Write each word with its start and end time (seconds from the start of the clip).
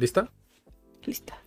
¿Lista? 0.00 0.32
Lista. 1.04 1.38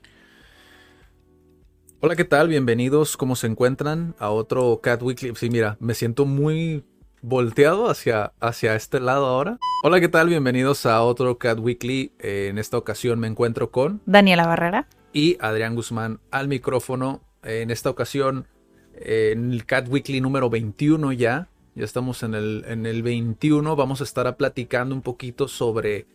Hola, 2.01 2.15
¿qué 2.15 2.23
tal? 2.23 2.49
Bienvenidos, 2.49 3.17
¿cómo 3.17 3.35
se 3.35 3.47
encuentran? 3.47 4.13
A 4.19 4.29
otro 4.29 4.79
Cat 4.79 5.01
Weekly. 5.01 5.33
Sí, 5.35 5.49
mira, 5.49 5.75
me 5.79 5.95
siento 5.95 6.27
muy 6.27 6.83
volteado 7.23 7.89
hacia, 7.89 8.33
hacia 8.39 8.75
este 8.75 8.99
lado 8.99 9.25
ahora. 9.25 9.57
Hola, 9.83 9.99
¿qué 9.99 10.07
tal? 10.07 10.29
Bienvenidos 10.29 10.85
a 10.85 11.01
otro 11.01 11.39
Cat 11.39 11.57
Weekly. 11.57 12.13
Eh, 12.19 12.49
en 12.51 12.59
esta 12.59 12.77
ocasión 12.77 13.19
me 13.19 13.25
encuentro 13.25 13.71
con 13.71 14.03
Daniela 14.05 14.45
Barrera. 14.45 14.87
y 15.13 15.35
Adrián 15.39 15.73
Guzmán 15.73 16.19
al 16.29 16.47
micrófono. 16.47 17.23
En 17.41 17.71
esta 17.71 17.89
ocasión, 17.89 18.47
eh, 18.93 19.31
en 19.33 19.51
el 19.51 19.65
Cat 19.65 19.87
Weekly 19.89 20.21
número 20.21 20.51
21 20.51 21.11
ya. 21.13 21.49
Ya 21.73 21.85
estamos 21.85 22.21
en 22.21 22.35
el, 22.35 22.65
en 22.67 22.85
el 22.85 23.01
21. 23.01 23.75
Vamos 23.75 24.01
a 24.01 24.03
estar 24.03 24.37
platicando 24.37 24.93
un 24.93 25.01
poquito 25.01 25.47
sobre 25.47 26.05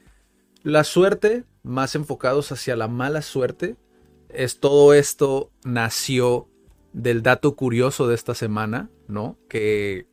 la 0.62 0.84
suerte, 0.84 1.44
más 1.62 1.94
enfocados 1.94 2.52
hacia 2.52 2.76
la 2.76 2.88
mala 2.88 3.22
suerte. 3.22 3.76
Es 4.28 4.60
todo 4.60 4.94
esto 4.94 5.50
nació 5.64 6.48
del 6.92 7.22
dato 7.22 7.54
curioso 7.54 8.08
de 8.08 8.14
esta 8.14 8.34
semana, 8.34 8.90
¿no? 9.06 9.38
Que 9.48 10.06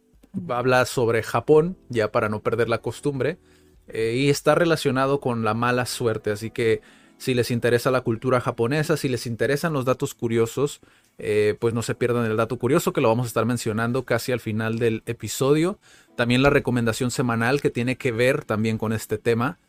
habla 0.50 0.86
sobre 0.86 1.24
Japón, 1.24 1.78
ya 1.90 2.12
para 2.12 2.30
no 2.30 2.42
perder 2.42 2.70
la 2.70 2.80
costumbre, 2.80 3.40
eh, 3.88 4.16
y 4.18 4.30
está 4.30 4.56
relacionado 4.56 5.20
con 5.20 5.44
la 5.44 5.54
mala 5.54 5.86
suerte. 5.86 6.32
Así 6.32 6.52
que 6.52 6.82
si 7.18 7.34
les 7.34 7.52
interesa 7.52 7.92
la 7.92 8.02
cultura 8.02 8.42
japonesa, 8.42 8.98
si 8.98 9.08
les 9.08 9.26
interesan 9.26 9.74
los 9.74 9.86
datos 9.86 10.14
curiosos, 10.14 10.82
eh, 11.18 11.56
pues 11.60 11.74
no 11.74 11.82
se 11.82 11.96
pierdan 11.96 12.26
el 12.26 12.36
dato 12.36 12.58
curioso 12.58 12.92
que 12.92 13.02
lo 13.02 13.08
vamos 13.08 13.26
a 13.26 13.28
estar 13.28 13.46
mencionando 13.46 14.04
casi 14.04 14.32
al 14.32 14.40
final 14.40 14.80
del 14.80 15.02
episodio. 15.06 15.80
También 16.16 16.42
la 16.42 16.50
recomendación 16.50 17.12
semanal 17.12 17.62
que 17.62 17.70
tiene 17.70 17.96
que 17.98 18.12
ver 18.12 18.44
también 18.44 18.78
con 18.78 18.92
este 18.92 19.18
tema. 19.18 19.60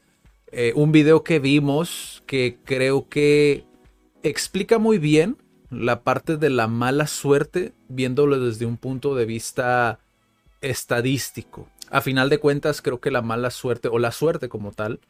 Eh, 0.53 0.73
un 0.77 0.93
video 0.93 1.25
que 1.25 1.39
vimos 1.39 2.23
que 2.27 2.59
creo 2.65 3.09
que 3.09 3.65
explica 4.23 4.79
muy 4.79 4.99
bien 4.99 5.37
la 5.71 6.03
parte 6.03 6.37
de 6.37 6.51
la 6.51 6.69
mala 6.69 7.07
suerte 7.07 7.73
viéndolo 7.89 8.39
desde 8.39 8.67
un 8.67 8.77
punto 8.77 9.15
de 9.15 9.25
vista 9.27 9.99
estadístico. 10.61 11.69
A 11.91 12.01
final 12.01 12.29
de 12.29 12.39
cuentas, 12.39 12.83
creo 12.83 13.01
que 13.01 13.11
la 13.11 13.23
mala 13.23 13.51
suerte 13.51 13.89
o 13.89 13.99
la 13.99 14.13
suerte 14.13 14.49
como 14.49 14.73
tal 14.73 15.01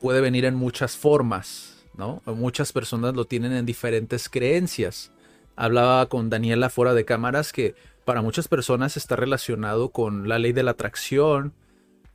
puede 0.00 0.20
venir 0.20 0.44
en 0.44 0.54
muchas 0.54 0.96
formas, 0.96 1.84
¿no? 1.96 2.22
Muchas 2.26 2.72
personas 2.72 3.14
lo 3.14 3.24
tienen 3.24 3.52
en 3.52 3.66
diferentes 3.66 4.28
creencias. 4.28 5.12
Hablaba 5.56 6.06
con 6.08 6.28
Daniela 6.28 6.68
fuera 6.70 6.94
de 6.94 7.04
cámaras 7.04 7.52
que 7.52 7.74
para 8.04 8.22
muchas 8.22 8.46
personas 8.46 8.96
está 8.96 9.16
relacionado 9.16 9.90
con 9.90 10.28
la 10.28 10.38
ley 10.38 10.52
de 10.52 10.62
la 10.62 10.72
atracción, 10.72 11.54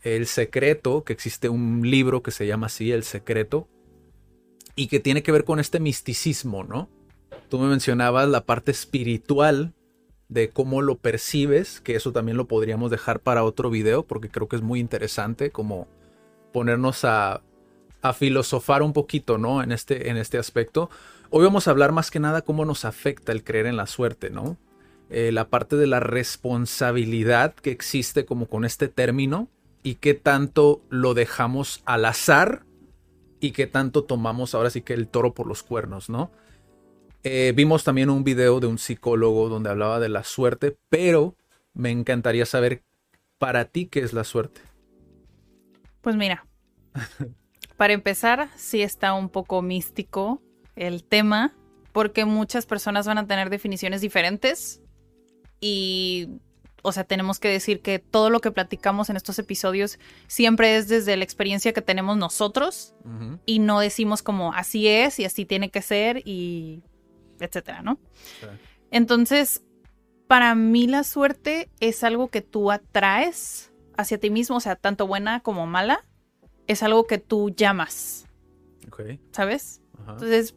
el 0.02 0.26
secreto, 0.28 1.04
que 1.04 1.14
existe 1.14 1.50
un 1.50 1.82
libro 1.90 2.24
que 2.24 2.32
se 2.32 2.48
llama 2.48 2.68
así, 2.68 2.92
El 2.92 3.04
secreto, 3.04 3.68
y 4.76 4.88
que 4.88 5.00
tiene 5.00 5.24
que 5.24 5.32
ver 5.32 5.44
con 5.44 5.60
este 5.60 5.80
misticismo, 5.80 6.64
¿no? 6.64 6.90
Tú 7.50 7.60
me 7.60 7.68
mencionabas 7.68 8.28
la 8.30 8.46
parte 8.46 8.72
espiritual 8.72 9.74
de 10.30 10.50
cómo 10.50 10.82
lo 10.82 10.98
percibes, 10.98 11.82
que 11.82 11.96
eso 11.96 12.14
también 12.14 12.38
lo 12.38 12.48
podríamos 12.48 12.90
dejar 12.90 13.20
para 13.20 13.44
otro 13.44 13.70
video, 13.70 14.04
porque 14.04 14.30
creo 14.30 14.48
que 14.48 14.56
es 14.56 14.62
muy 14.62 14.80
interesante 14.80 15.52
como 15.52 15.88
ponernos 16.54 17.04
a, 17.04 17.42
a 18.02 18.14
filosofar 18.14 18.82
un 18.82 18.94
poquito, 18.94 19.38
¿no? 19.38 19.62
En 19.62 19.72
este, 19.72 20.10
en 20.10 20.18
este 20.18 20.38
aspecto. 20.38 20.90
Hoy 21.30 21.44
vamos 21.44 21.68
a 21.68 21.72
hablar 21.72 21.92
más 21.92 22.12
que 22.12 22.20
nada 22.20 22.42
cómo 22.42 22.66
nos 22.66 22.86
afecta 22.86 23.32
el 23.32 23.44
creer 23.44 23.66
en 23.66 23.78
la 23.78 23.88
suerte, 23.88 24.30
¿no? 24.30 24.58
Eh, 25.10 25.32
la 25.34 25.50
parte 25.50 25.76
de 25.76 25.88
la 25.88 26.00
responsabilidad 26.00 27.54
que 27.54 27.72
existe 27.72 28.26
como 28.26 28.48
con 28.48 28.64
este 28.64 28.88
término 28.88 29.50
y 29.84 29.96
qué 29.96 30.14
tanto 30.14 30.82
lo 30.90 31.14
dejamos 31.14 31.82
al 31.86 32.06
azar 32.06 32.66
y 33.40 33.52
qué 33.52 33.68
tanto 33.68 34.04
tomamos 34.04 34.54
ahora 34.54 34.70
sí 34.70 34.82
que 34.82 34.94
el 34.94 35.08
toro 35.08 35.34
por 35.34 35.48
los 35.48 35.64
cuernos, 35.64 36.10
¿no? 36.10 36.32
Eh, 37.24 37.54
vimos 37.56 37.84
también 37.84 38.10
un 38.10 38.24
video 38.24 38.60
de 38.60 38.68
un 38.68 38.78
psicólogo 38.78 39.50
donde 39.50 39.70
hablaba 39.70 40.00
de 40.00 40.10
la 40.10 40.24
suerte, 40.24 40.78
pero 40.90 41.36
me 41.74 41.92
encantaría 41.92 42.46
saber 42.46 42.84
para 43.38 43.66
ti 43.66 43.88
qué 43.88 44.00
es 44.00 44.14
la 44.14 44.24
suerte. 44.24 44.62
Pues 46.02 46.16
mira, 46.16 46.46
para 47.78 47.94
empezar, 47.94 48.50
sí 48.56 48.82
está 48.82 49.14
un 49.14 49.30
poco 49.30 49.62
místico 49.62 50.42
el 50.76 51.04
tema, 51.04 51.54
porque 51.92 52.26
muchas 52.26 52.66
personas 52.66 53.06
van 53.06 53.18
a 53.18 53.28
tener 53.28 53.50
definiciones 53.50 54.02
diferentes 54.02 54.82
y, 55.60 56.30
o 56.84 56.92
sea, 56.92 57.04
tenemos 57.04 57.40
que 57.40 57.48
decir 57.48 57.82
que 57.82 58.00
todo 58.00 58.30
lo 58.30 58.40
que 58.40 58.52
platicamos 58.52 59.10
en 59.10 59.18
estos 59.18 59.38
episodios 59.40 60.00
siempre 60.28 60.76
es 60.78 60.88
desde 60.88 61.16
la 61.18 61.24
experiencia 61.24 61.74
que 61.74 61.82
tenemos 61.82 62.18
nosotros 62.18 62.94
y 63.46 63.60
no 63.60 63.80
decimos 63.80 64.24
como 64.24 64.54
así 64.54 64.88
es 64.88 65.20
y 65.20 65.26
así 65.26 65.46
tiene 65.46 65.70
que 65.70 65.82
ser 65.82 66.22
y 66.26 66.82
etcétera, 67.40 67.82
¿no? 67.82 68.00
Entonces, 68.92 69.64
para 70.28 70.56
mí 70.56 70.88
la 70.88 71.04
suerte 71.04 71.70
es 71.80 72.04
algo 72.04 72.30
que 72.30 72.42
tú 72.42 72.72
atraes 72.72 73.72
hacia 73.98 74.18
ti 74.20 74.30
mismo, 74.30 74.58
o 74.58 74.60
sea, 74.60 74.76
tanto 74.76 75.08
buena 75.08 75.42
como 75.42 75.68
mala, 75.68 76.06
es 76.68 76.84
algo 76.84 77.06
que 77.06 77.18
tú 77.18 77.50
llamas, 77.50 78.26
Ok. 78.88 79.02
¿sabes? 79.32 79.82
Entonces, 80.08 80.56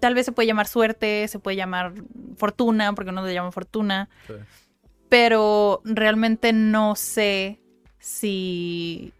tal 0.00 0.14
vez 0.14 0.26
se 0.26 0.32
puede 0.32 0.46
llamar 0.46 0.66
suerte, 0.66 1.28
se 1.28 1.38
puede 1.38 1.56
llamar 1.56 1.94
fortuna, 2.36 2.94
porque 2.94 3.12
no 3.12 3.24
le 3.24 3.34
llaman 3.34 3.52
fortuna, 3.52 4.08
Sí. 4.26 4.34
Pero 5.12 5.82
realmente 5.84 6.54
no 6.54 6.96
sé 6.96 7.60
si, 7.98 9.12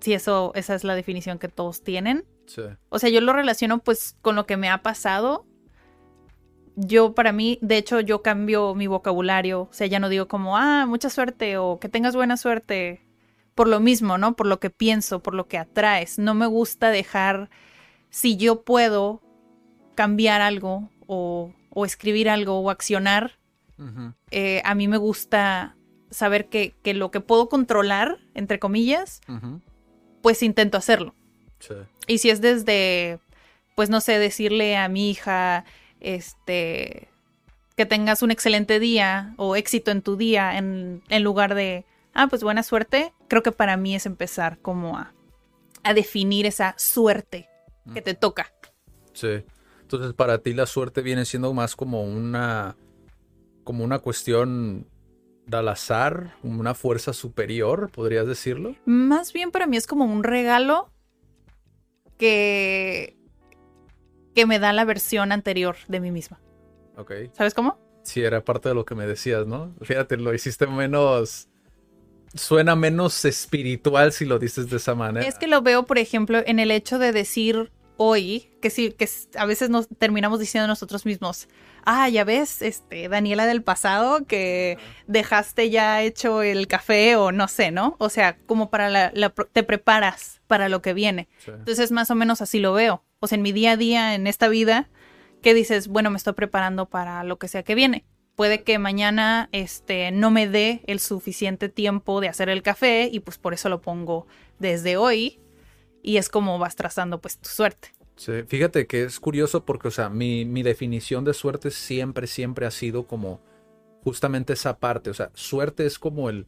si 0.00 0.12
eso, 0.12 0.50
esa 0.56 0.74
es 0.74 0.82
la 0.82 0.96
definición 0.96 1.38
que 1.38 1.46
todos 1.46 1.84
tienen. 1.84 2.24
Sí. 2.46 2.62
O 2.88 2.98
sea, 2.98 3.10
yo 3.10 3.20
lo 3.20 3.32
relaciono 3.32 3.78
pues 3.78 4.16
con 4.22 4.34
lo 4.34 4.44
que 4.44 4.56
me 4.56 4.68
ha 4.68 4.82
pasado. 4.82 5.46
Yo 6.74 7.14
para 7.14 7.30
mí, 7.30 7.60
de 7.62 7.76
hecho, 7.76 8.00
yo 8.00 8.22
cambio 8.22 8.74
mi 8.74 8.88
vocabulario. 8.88 9.68
O 9.70 9.72
sea, 9.72 9.86
ya 9.86 10.00
no 10.00 10.08
digo 10.08 10.26
como, 10.26 10.56
ah, 10.56 10.84
mucha 10.84 11.10
suerte 11.10 11.58
o 11.58 11.78
que 11.78 11.88
tengas 11.88 12.16
buena 12.16 12.36
suerte. 12.36 13.00
Por 13.54 13.68
lo 13.68 13.78
mismo, 13.78 14.18
¿no? 14.18 14.34
Por 14.34 14.48
lo 14.48 14.58
que 14.58 14.70
pienso, 14.70 15.22
por 15.22 15.34
lo 15.34 15.46
que 15.46 15.58
atraes. 15.58 16.18
No 16.18 16.34
me 16.34 16.46
gusta 16.46 16.90
dejar, 16.90 17.50
si 18.10 18.36
yo 18.36 18.64
puedo 18.64 19.22
cambiar 19.94 20.40
algo 20.40 20.90
o, 21.06 21.52
o 21.70 21.84
escribir 21.84 22.28
algo 22.28 22.58
o 22.58 22.68
accionar, 22.68 23.38
Eh, 24.30 24.62
a 24.64 24.74
mí 24.74 24.88
me 24.88 24.96
gusta 24.96 25.76
saber 26.10 26.48
que, 26.48 26.74
que 26.82 26.94
lo 26.94 27.10
que 27.10 27.20
puedo 27.20 27.48
controlar, 27.48 28.18
entre 28.34 28.58
comillas, 28.58 29.20
pues 30.22 30.42
intento 30.42 30.78
hacerlo. 30.78 31.14
Sí. 31.58 31.74
Y 32.06 32.18
si 32.18 32.30
es 32.30 32.40
desde, 32.40 33.18
pues 33.74 33.90
no 33.90 34.00
sé, 34.00 34.18
decirle 34.18 34.76
a 34.76 34.88
mi 34.88 35.10
hija, 35.10 35.64
este, 36.00 37.08
que 37.76 37.86
tengas 37.86 38.22
un 38.22 38.30
excelente 38.30 38.78
día 38.78 39.34
o 39.36 39.56
éxito 39.56 39.90
en 39.90 40.02
tu 40.02 40.16
día, 40.16 40.56
en, 40.56 41.02
en 41.08 41.22
lugar 41.22 41.54
de, 41.54 41.84
ah, 42.12 42.28
pues 42.28 42.42
buena 42.42 42.62
suerte, 42.62 43.12
creo 43.28 43.42
que 43.42 43.52
para 43.52 43.76
mí 43.76 43.94
es 43.94 44.06
empezar 44.06 44.58
como 44.58 44.96
a, 44.96 45.12
a 45.82 45.94
definir 45.94 46.46
esa 46.46 46.74
suerte 46.78 47.48
que 47.92 48.00
te 48.00 48.14
toca. 48.14 48.52
Sí. 49.12 49.44
Entonces, 49.82 50.14
para 50.14 50.38
ti 50.38 50.54
la 50.54 50.66
suerte 50.66 51.02
viene 51.02 51.24
siendo 51.26 51.52
más 51.52 51.76
como 51.76 52.02
una 52.02 52.76
como 53.64 53.84
una 53.84 53.98
cuestión 53.98 54.86
del 55.46 55.68
azar, 55.68 56.36
una 56.42 56.74
fuerza 56.74 57.12
superior, 57.12 57.90
podrías 57.90 58.26
decirlo. 58.26 58.76
Más 58.84 59.32
bien 59.32 59.50
para 59.50 59.66
mí 59.66 59.76
es 59.76 59.86
como 59.86 60.04
un 60.04 60.22
regalo 60.22 60.90
que, 62.18 63.16
que 64.34 64.46
me 64.46 64.58
da 64.58 64.72
la 64.72 64.84
versión 64.84 65.32
anterior 65.32 65.76
de 65.88 66.00
mí 66.00 66.10
misma. 66.10 66.40
Ok. 66.96 67.12
¿Sabes 67.32 67.54
cómo? 67.54 67.78
Sí, 68.04 68.22
era 68.22 68.44
parte 68.44 68.68
de 68.68 68.74
lo 68.74 68.84
que 68.84 68.94
me 68.94 69.06
decías, 69.06 69.46
¿no? 69.46 69.74
Fíjate, 69.82 70.16
lo 70.16 70.32
hiciste 70.34 70.66
menos. 70.66 71.48
Suena 72.34 72.74
menos 72.74 73.24
espiritual 73.24 74.12
si 74.12 74.24
lo 74.24 74.38
dices 74.38 74.68
de 74.68 74.76
esa 74.76 74.94
manera. 74.94 75.26
Es 75.26 75.38
que 75.38 75.46
lo 75.46 75.62
veo, 75.62 75.84
por 75.84 75.98
ejemplo, 75.98 76.42
en 76.44 76.58
el 76.58 76.70
hecho 76.70 76.98
de 76.98 77.12
decir 77.12 77.70
hoy, 77.96 78.50
que 78.60 78.70
sí, 78.70 78.92
que 78.92 79.08
a 79.36 79.46
veces 79.46 79.70
nos 79.70 79.88
terminamos 79.98 80.40
diciendo 80.40 80.66
nosotros 80.66 81.06
mismos, 81.06 81.48
ah, 81.84 82.08
ya 82.08 82.24
ves, 82.24 82.62
este, 82.62 83.08
Daniela 83.08 83.46
del 83.46 83.62
pasado, 83.62 84.24
que 84.26 84.78
dejaste 85.06 85.70
ya 85.70 86.02
hecho 86.02 86.42
el 86.42 86.66
café 86.66 87.16
o 87.16 87.32
no 87.32 87.48
sé, 87.48 87.70
¿no? 87.70 87.96
O 87.98 88.08
sea, 88.08 88.36
como 88.46 88.70
para 88.70 88.90
la, 88.90 89.30
te 89.52 89.62
preparas 89.62 90.40
para 90.46 90.68
lo 90.68 90.82
que 90.82 90.94
viene. 90.94 91.28
Entonces, 91.46 91.92
más 91.92 92.10
o 92.10 92.14
menos 92.14 92.40
así 92.40 92.58
lo 92.58 92.72
veo. 92.72 93.04
O 93.20 93.26
sea, 93.26 93.36
en 93.36 93.42
mi 93.42 93.52
día 93.52 93.72
a 93.72 93.76
día, 93.76 94.14
en 94.14 94.26
esta 94.26 94.48
vida, 94.48 94.90
que 95.42 95.54
dices, 95.54 95.88
bueno, 95.88 96.10
me 96.10 96.16
estoy 96.16 96.32
preparando 96.32 96.86
para 96.86 97.22
lo 97.24 97.38
que 97.38 97.48
sea 97.48 97.62
que 97.62 97.74
viene. 97.74 98.04
Puede 98.34 98.64
que 98.64 98.78
mañana 98.78 99.48
este, 99.52 100.10
no 100.10 100.32
me 100.32 100.48
dé 100.48 100.82
el 100.86 100.98
suficiente 100.98 101.68
tiempo 101.68 102.20
de 102.20 102.28
hacer 102.28 102.48
el 102.48 102.62
café 102.62 103.08
y 103.12 103.20
pues 103.20 103.38
por 103.38 103.54
eso 103.54 103.68
lo 103.68 103.80
pongo 103.80 104.26
desde 104.58 104.96
hoy 104.96 105.38
y 106.04 106.18
es 106.18 106.28
como 106.28 106.58
vas 106.58 106.76
trazando 106.76 107.20
pues 107.20 107.38
tu 107.38 107.48
suerte. 107.48 107.88
Sí, 108.16 108.44
fíjate 108.46 108.86
que 108.86 109.02
es 109.02 109.18
curioso 109.18 109.64
porque, 109.64 109.88
o 109.88 109.90
sea, 109.90 110.10
mi, 110.10 110.44
mi 110.44 110.62
definición 110.62 111.24
de 111.24 111.34
suerte 111.34 111.70
siempre, 111.70 112.28
siempre 112.28 112.66
ha 112.66 112.70
sido 112.70 113.06
como 113.08 113.40
justamente 114.04 114.52
esa 114.52 114.78
parte. 114.78 115.10
O 115.10 115.14
sea, 115.14 115.30
suerte 115.34 115.86
es 115.86 115.98
como 115.98 116.28
el, 116.28 116.46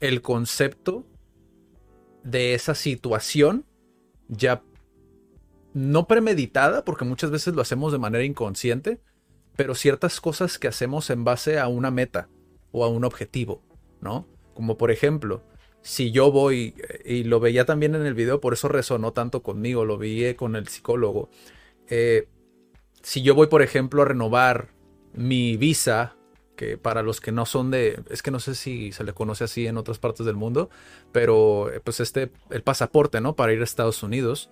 el 0.00 0.22
concepto 0.22 1.06
de 2.24 2.54
esa 2.54 2.74
situación 2.74 3.66
ya 4.28 4.62
no 5.74 6.08
premeditada, 6.08 6.84
porque 6.84 7.04
muchas 7.04 7.30
veces 7.30 7.54
lo 7.54 7.60
hacemos 7.60 7.92
de 7.92 7.98
manera 7.98 8.24
inconsciente, 8.24 8.98
pero 9.56 9.74
ciertas 9.74 10.20
cosas 10.22 10.58
que 10.58 10.68
hacemos 10.68 11.10
en 11.10 11.22
base 11.22 11.60
a 11.60 11.68
una 11.68 11.90
meta 11.90 12.28
o 12.72 12.82
a 12.82 12.88
un 12.88 13.04
objetivo, 13.04 13.62
¿no? 14.00 14.26
Como 14.54 14.78
por 14.78 14.90
ejemplo, 14.90 15.42
si 15.86 16.10
yo 16.10 16.32
voy, 16.32 16.74
eh, 16.78 17.14
y 17.14 17.22
lo 17.22 17.38
veía 17.38 17.64
también 17.64 17.94
en 17.94 18.04
el 18.04 18.14
video, 18.14 18.40
por 18.40 18.52
eso 18.52 18.66
resonó 18.66 19.12
tanto 19.12 19.44
conmigo, 19.44 19.84
lo 19.84 19.98
vi 19.98 20.34
con 20.34 20.56
el 20.56 20.66
psicólogo. 20.66 21.30
Eh, 21.86 22.26
si 23.02 23.22
yo 23.22 23.36
voy, 23.36 23.46
por 23.46 23.62
ejemplo, 23.62 24.02
a 24.02 24.06
renovar 24.06 24.70
mi 25.12 25.56
visa, 25.56 26.16
que 26.56 26.76
para 26.76 27.02
los 27.02 27.20
que 27.20 27.30
no 27.30 27.46
son 27.46 27.70
de, 27.70 28.02
es 28.10 28.20
que 28.20 28.32
no 28.32 28.40
sé 28.40 28.56
si 28.56 28.90
se 28.90 29.04
le 29.04 29.12
conoce 29.12 29.44
así 29.44 29.68
en 29.68 29.76
otras 29.76 30.00
partes 30.00 30.26
del 30.26 30.34
mundo, 30.34 30.70
pero 31.12 31.70
eh, 31.72 31.78
pues 31.78 32.00
este, 32.00 32.32
el 32.50 32.64
pasaporte, 32.64 33.20
¿no? 33.20 33.36
Para 33.36 33.52
ir 33.52 33.60
a 33.60 33.64
Estados 33.64 34.02
Unidos. 34.02 34.50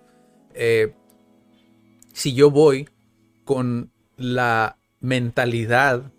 si 2.13 2.33
yo 2.33 2.53
voy 2.53 2.89
con 3.45 3.91
la 4.17 4.77
mentalidad 5.01 6.13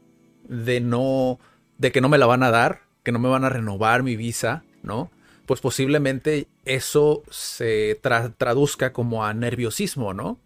de 0.50 0.82
no, 0.82 1.40
de 1.78 1.94
que 1.94 2.02
no 2.02 2.10
me 2.10 2.18
la 2.18 2.26
van 2.26 2.44
a 2.44 2.52
dar, 2.52 2.82
que 3.02 3.14
no 3.14 3.20
me 3.20 3.30
van 3.30 3.46
a 3.46 3.50
renovar 3.50 4.04
mi 4.04 4.18
visa, 4.18 4.66
¿no? 4.86 5.12
Pues 5.46 5.62
posiblemente 5.62 6.48
eso 6.64 7.24
se 7.30 8.00
traduzca 8.38 8.94
como 8.94 9.26
a 9.26 9.34
nerviosismo, 9.34 10.14
¿no? 10.14 10.40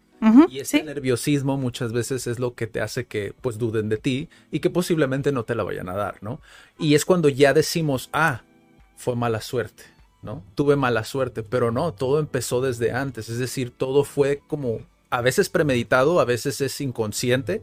y 0.50 0.58
ese 0.58 0.82
nerviosismo 0.82 1.56
muchas 1.56 1.92
veces 1.92 2.26
es 2.26 2.38
lo 2.38 2.54
que 2.54 2.66
te 2.66 2.82
hace 2.82 3.06
que 3.06 3.32
pues 3.40 3.56
duden 3.56 3.88
de 3.88 3.96
ti 3.96 4.28
y 4.50 4.60
que 4.60 4.68
posiblemente 4.68 5.32
no 5.32 5.44
te 5.44 5.54
la 5.54 5.62
vayan 5.62 5.88
a 5.88 5.96
dar, 5.96 6.22
¿no? 6.22 6.40
Y 6.78 6.94
es 6.94 7.06
cuando 7.06 7.30
ya 7.30 7.54
decimos, 7.54 8.10
ah, 8.12 8.42
fue 8.96 9.16
mala 9.16 9.40
suerte, 9.40 9.84
¿no? 10.20 10.44
Tuve 10.54 10.76
mala 10.76 11.04
suerte, 11.04 11.42
pero 11.42 11.70
no, 11.70 11.94
todo 11.94 12.18
empezó 12.18 12.60
desde 12.60 12.92
antes, 12.92 13.30
es 13.30 13.38
decir, 13.38 13.70
todo 13.70 14.04
fue 14.04 14.42
como 14.46 14.80
a 15.08 15.22
veces 15.22 15.48
premeditado, 15.48 16.20
a 16.20 16.26
veces 16.26 16.60
es 16.60 16.78
inconsciente, 16.82 17.62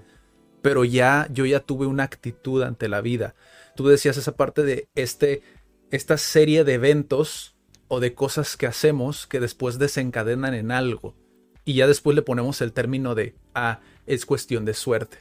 pero 0.63 0.83
ya 0.83 1.27
yo 1.31 1.45
ya 1.45 1.59
tuve 1.59 1.85
una 1.85 2.03
actitud 2.03 2.63
ante 2.63 2.89
la 2.89 3.01
vida. 3.01 3.35
Tú 3.75 3.87
decías 3.87 4.17
esa 4.17 4.35
parte 4.35 4.63
de 4.63 4.87
este 4.95 5.43
esta 5.91 6.17
serie 6.17 6.63
de 6.63 6.73
eventos 6.73 7.55
o 7.87 7.99
de 7.99 8.13
cosas 8.13 8.57
que 8.57 8.67
hacemos 8.67 9.27
que 9.27 9.39
después 9.39 9.79
desencadenan 9.79 10.53
en 10.53 10.71
algo. 10.71 11.15
Y 11.63 11.73
ya 11.75 11.87
después 11.87 12.15
le 12.15 12.21
ponemos 12.21 12.61
el 12.61 12.73
término 12.73 13.15
de, 13.15 13.35
ah, 13.53 13.81
es 14.05 14.25
cuestión 14.25 14.65
de 14.65 14.73
suerte, 14.73 15.17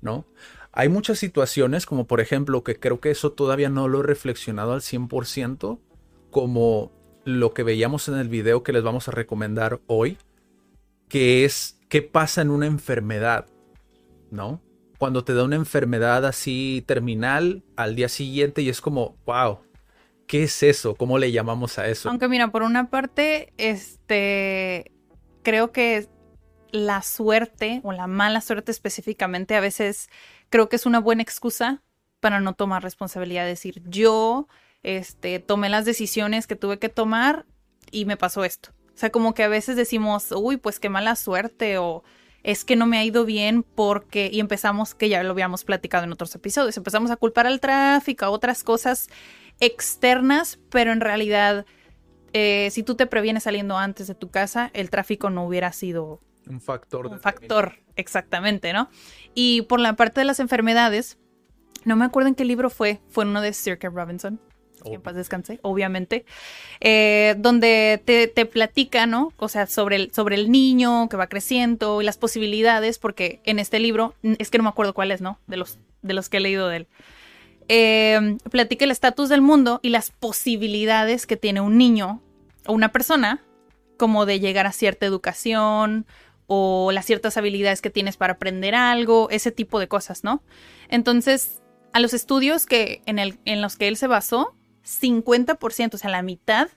¿no? 0.00 0.26
Hay 0.72 0.88
muchas 0.88 1.18
situaciones, 1.18 1.86
como 1.86 2.06
por 2.06 2.20
ejemplo, 2.20 2.62
que 2.62 2.78
creo 2.78 3.00
que 3.00 3.10
eso 3.10 3.32
todavía 3.32 3.70
no 3.70 3.88
lo 3.88 4.00
he 4.00 4.02
reflexionado 4.02 4.72
al 4.72 4.80
100%, 4.80 5.80
como 6.30 6.92
lo 7.24 7.54
que 7.54 7.62
veíamos 7.62 8.08
en 8.08 8.16
el 8.16 8.28
video 8.28 8.62
que 8.62 8.72
les 8.72 8.82
vamos 8.82 9.08
a 9.08 9.12
recomendar 9.12 9.80
hoy, 9.86 10.18
que 11.08 11.44
es 11.44 11.80
qué 11.88 12.02
pasa 12.02 12.42
en 12.42 12.50
una 12.50 12.66
enfermedad, 12.66 13.46
¿no? 14.30 14.60
Cuando 14.98 15.24
te 15.24 15.34
da 15.34 15.44
una 15.44 15.56
enfermedad 15.56 16.24
así 16.26 16.84
terminal 16.86 17.64
al 17.76 17.96
día 17.96 18.08
siguiente 18.08 18.62
y 18.62 18.68
es 18.68 18.80
como, 18.80 19.16
wow, 19.24 19.60
¿Qué 20.26 20.44
es 20.44 20.62
eso? 20.62 20.94
¿Cómo 20.94 21.18
le 21.18 21.32
llamamos 21.32 21.78
a 21.78 21.86
eso? 21.86 22.08
Aunque 22.08 22.28
mira, 22.28 22.48
por 22.48 22.62
una 22.62 22.90
parte, 22.90 23.52
este, 23.58 24.92
creo 25.42 25.72
que 25.72 26.08
la 26.72 27.02
suerte 27.02 27.80
o 27.84 27.92
la 27.92 28.06
mala 28.06 28.40
suerte 28.40 28.72
específicamente 28.72 29.54
a 29.54 29.60
veces 29.60 30.08
creo 30.50 30.68
que 30.68 30.76
es 30.76 30.86
una 30.86 30.98
buena 30.98 31.22
excusa 31.22 31.82
para 32.20 32.40
no 32.40 32.54
tomar 32.54 32.82
responsabilidad, 32.82 33.46
decir, 33.46 33.82
yo 33.86 34.48
este, 34.82 35.38
tomé 35.38 35.68
las 35.68 35.84
decisiones 35.84 36.46
que 36.46 36.56
tuve 36.56 36.78
que 36.78 36.88
tomar 36.88 37.46
y 37.90 38.04
me 38.04 38.16
pasó 38.16 38.44
esto. 38.44 38.70
O 38.94 38.98
sea, 38.98 39.10
como 39.10 39.34
que 39.34 39.44
a 39.44 39.48
veces 39.48 39.76
decimos, 39.76 40.32
uy, 40.32 40.56
pues 40.56 40.80
qué 40.80 40.88
mala 40.88 41.16
suerte 41.16 41.78
o 41.78 42.02
es 42.42 42.64
que 42.64 42.76
no 42.76 42.86
me 42.86 42.96
ha 42.98 43.04
ido 43.04 43.24
bien 43.24 43.62
porque, 43.62 44.30
y 44.32 44.40
empezamos, 44.40 44.94
que 44.94 45.08
ya 45.08 45.22
lo 45.22 45.32
habíamos 45.32 45.64
platicado 45.64 46.04
en 46.04 46.12
otros 46.12 46.34
episodios, 46.34 46.76
empezamos 46.76 47.10
a 47.10 47.16
culpar 47.16 47.46
al 47.46 47.60
tráfico, 47.60 48.24
a 48.24 48.30
otras 48.30 48.62
cosas 48.62 49.08
externas, 49.60 50.58
pero 50.70 50.92
en 50.92 51.00
realidad, 51.00 51.66
eh, 52.32 52.68
si 52.70 52.82
tú 52.82 52.94
te 52.94 53.06
previenes 53.06 53.44
saliendo 53.44 53.76
antes 53.76 54.06
de 54.06 54.14
tu 54.14 54.30
casa, 54.30 54.70
el 54.74 54.90
tráfico 54.90 55.30
no 55.30 55.46
hubiera 55.46 55.72
sido 55.72 56.20
un 56.48 56.60
factor. 56.60 57.06
Un 57.06 57.20
factor, 57.20 57.74
exactamente, 57.96 58.72
¿no? 58.72 58.88
Y 59.34 59.62
por 59.62 59.80
la 59.80 59.94
parte 59.94 60.20
de 60.20 60.24
las 60.24 60.38
enfermedades, 60.38 61.18
no 61.84 61.96
me 61.96 62.04
acuerdo 62.04 62.28
en 62.28 62.34
qué 62.34 62.44
libro 62.44 62.70
fue, 62.70 63.00
fue 63.08 63.24
uno 63.24 63.40
de 63.40 63.52
Sir 63.52 63.78
K. 63.78 63.88
Robinson. 63.88 64.40
Que 64.84 64.94
en 64.94 65.02
paz 65.02 65.16
descanse, 65.16 65.58
obviamente, 65.62 66.24
eh, 66.78 67.34
donde 67.38 68.00
te, 68.04 68.28
te, 68.28 68.46
platica, 68.46 69.06
¿no? 69.06 69.32
O 69.36 69.48
sea, 69.48 69.66
sobre 69.66 69.96
el, 69.96 70.12
sobre 70.12 70.36
el 70.36 70.52
niño 70.52 71.08
que 71.08 71.16
va 71.16 71.26
creciendo 71.26 72.00
y 72.00 72.04
las 72.04 72.18
posibilidades, 72.18 73.00
porque 73.00 73.40
en 73.42 73.58
este 73.58 73.80
libro, 73.80 74.14
es 74.22 74.48
que 74.48 74.58
no 74.58 74.64
me 74.64 74.70
acuerdo 74.70 74.94
cuál 74.94 75.10
es, 75.10 75.20
¿no? 75.20 75.40
De 75.48 75.56
los, 75.56 75.80
de 76.02 76.14
los 76.14 76.28
que 76.28 76.36
he 76.36 76.40
leído 76.40 76.68
de 76.68 76.76
él 76.76 76.88
eh, 77.68 78.38
platica 78.50 78.84
el 78.84 78.90
estatus 78.90 79.28
del 79.28 79.40
mundo 79.40 79.80
y 79.82 79.90
las 79.90 80.10
posibilidades 80.10 81.26
que 81.26 81.36
tiene 81.36 81.60
un 81.60 81.78
niño 81.78 82.22
o 82.66 82.72
una 82.72 82.92
persona 82.92 83.42
como 83.96 84.26
de 84.26 84.40
llegar 84.40 84.66
a 84.66 84.72
cierta 84.72 85.06
educación 85.06 86.06
o 86.46 86.92
las 86.92 87.06
ciertas 87.06 87.36
habilidades 87.36 87.80
que 87.80 87.90
tienes 87.90 88.16
para 88.16 88.34
aprender 88.34 88.74
algo, 88.74 89.28
ese 89.30 89.50
tipo 89.50 89.80
de 89.80 89.88
cosas, 89.88 90.22
¿no? 90.22 90.42
Entonces, 90.88 91.60
a 91.92 92.00
los 92.00 92.14
estudios 92.14 92.66
que 92.66 93.02
en 93.06 93.62
los 93.62 93.76
que 93.76 93.88
él 93.88 93.96
se 93.96 94.06
basó, 94.06 94.54
50%, 94.84 95.94
o 95.94 95.98
sea, 95.98 96.10
la 96.10 96.22
mitad, 96.22 96.68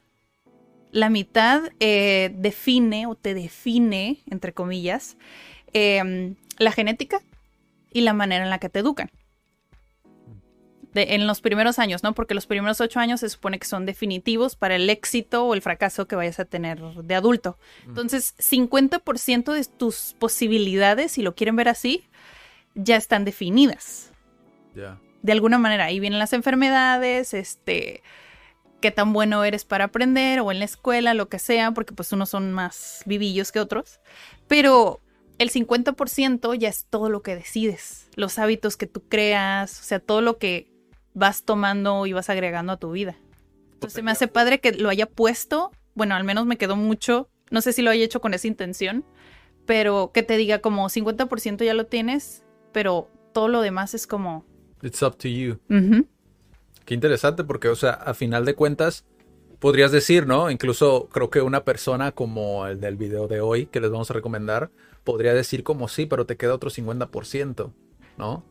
la 0.91 1.09
mitad 1.09 1.61
eh, 1.79 2.31
define 2.35 3.05
o 3.05 3.15
te 3.15 3.35
define, 3.35 4.21
entre 4.29 4.53
comillas, 4.53 5.17
em, 5.73 6.35
la 6.57 6.71
genética 6.71 7.21
y 7.91 8.01
la 8.01 8.13
manera 8.13 8.43
en 8.43 8.49
la 8.49 8.59
que 8.59 8.69
te 8.69 8.79
educan 8.79 9.11
en 10.95 11.27
los 11.27 11.41
primeros 11.41 11.79
años, 11.79 12.03
¿no? 12.03 12.13
Porque 12.13 12.33
los 12.33 12.47
primeros 12.47 12.81
ocho 12.81 12.99
años 12.99 13.19
se 13.19 13.29
supone 13.29 13.59
que 13.59 13.67
son 13.67 13.85
definitivos 13.85 14.55
para 14.55 14.75
el 14.75 14.89
éxito 14.89 15.45
o 15.45 15.53
el 15.53 15.61
fracaso 15.61 16.07
que 16.07 16.15
vayas 16.15 16.39
a 16.39 16.45
tener 16.45 16.79
de 16.79 17.15
adulto. 17.15 17.57
Entonces, 17.85 18.35
50% 18.37 19.53
de 19.53 19.65
tus 19.65 20.15
posibilidades, 20.17 21.11
si 21.11 21.21
lo 21.21 21.35
quieren 21.35 21.55
ver 21.55 21.69
así, 21.69 22.05
ya 22.75 22.95
están 22.95 23.25
definidas. 23.25 24.11
Ya. 24.75 24.99
De 25.21 25.31
alguna 25.31 25.57
manera, 25.57 25.85
ahí 25.85 25.99
vienen 25.99 26.19
las 26.19 26.33
enfermedades, 26.33 27.33
este, 27.33 28.01
qué 28.81 28.91
tan 28.91 29.13
bueno 29.13 29.43
eres 29.43 29.65
para 29.65 29.85
aprender 29.85 30.39
o 30.39 30.51
en 30.51 30.59
la 30.59 30.65
escuela, 30.65 31.13
lo 31.13 31.29
que 31.29 31.39
sea, 31.39 31.71
porque 31.71 31.93
pues 31.93 32.11
unos 32.13 32.29
son 32.29 32.51
más 32.51 33.03
vivillos 33.05 33.51
que 33.51 33.59
otros. 33.59 33.99
Pero 34.47 35.01
el 35.37 35.51
50% 35.51 36.55
ya 36.55 36.69
es 36.69 36.85
todo 36.89 37.09
lo 37.09 37.21
que 37.21 37.35
decides, 37.35 38.09
los 38.15 38.39
hábitos 38.39 38.77
que 38.77 38.87
tú 38.87 39.03
creas, 39.07 39.79
o 39.79 39.83
sea, 39.83 39.99
todo 39.99 40.21
lo 40.21 40.37
que 40.37 40.78
vas 41.19 41.43
tomando 41.43 42.05
y 42.05 42.13
vas 42.13 42.29
agregando 42.29 42.73
a 42.73 42.77
tu 42.77 42.91
vida. 42.91 43.15
Entonces 43.73 44.03
me 44.03 44.11
hace 44.11 44.27
padre 44.27 44.59
que 44.59 44.71
lo 44.71 44.89
haya 44.89 45.05
puesto, 45.05 45.71
bueno, 45.93 46.15
al 46.15 46.23
menos 46.23 46.45
me 46.45 46.57
quedó 46.57 46.75
mucho, 46.75 47.29
no 47.51 47.61
sé 47.61 47.73
si 47.73 47.81
lo 47.81 47.91
haya 47.91 48.03
hecho 48.03 48.21
con 48.21 48.33
esa 48.33 48.47
intención, 48.47 49.05
pero 49.65 50.11
que 50.13 50.23
te 50.23 50.37
diga 50.37 50.59
como 50.59 50.89
50% 50.89 51.63
ya 51.63 51.73
lo 51.73 51.85
tienes, 51.85 52.43
pero 52.71 53.09
todo 53.33 53.47
lo 53.47 53.61
demás 53.61 53.93
es 53.93 54.07
como... 54.07 54.45
It's 54.81 55.01
up 55.03 55.17
to 55.17 55.27
you. 55.27 55.59
Qué 56.85 56.93
interesante 56.93 57.43
porque, 57.43 57.67
o 57.67 57.75
sea, 57.75 57.91
a 57.91 58.13
final 58.13 58.45
de 58.45 58.55
cuentas, 58.55 59.05
podrías 59.59 59.91
decir, 59.91 60.25
¿no? 60.25 60.49
Incluso 60.49 61.09
creo 61.11 61.29
que 61.29 61.41
una 61.41 61.63
persona 61.65 62.13
como 62.13 62.65
el 62.65 62.79
del 62.79 62.95
video 62.95 63.27
de 63.27 63.41
hoy 63.41 63.65
que 63.65 63.81
les 63.81 63.91
vamos 63.91 64.09
a 64.09 64.13
recomendar, 64.13 64.71
podría 65.03 65.33
decir 65.33 65.63
como 65.63 65.87
sí, 65.89 66.05
pero 66.05 66.25
te 66.25 66.37
queda 66.37 66.55
otro 66.55 66.69
50%, 66.69 67.71
¿no? 68.17 68.43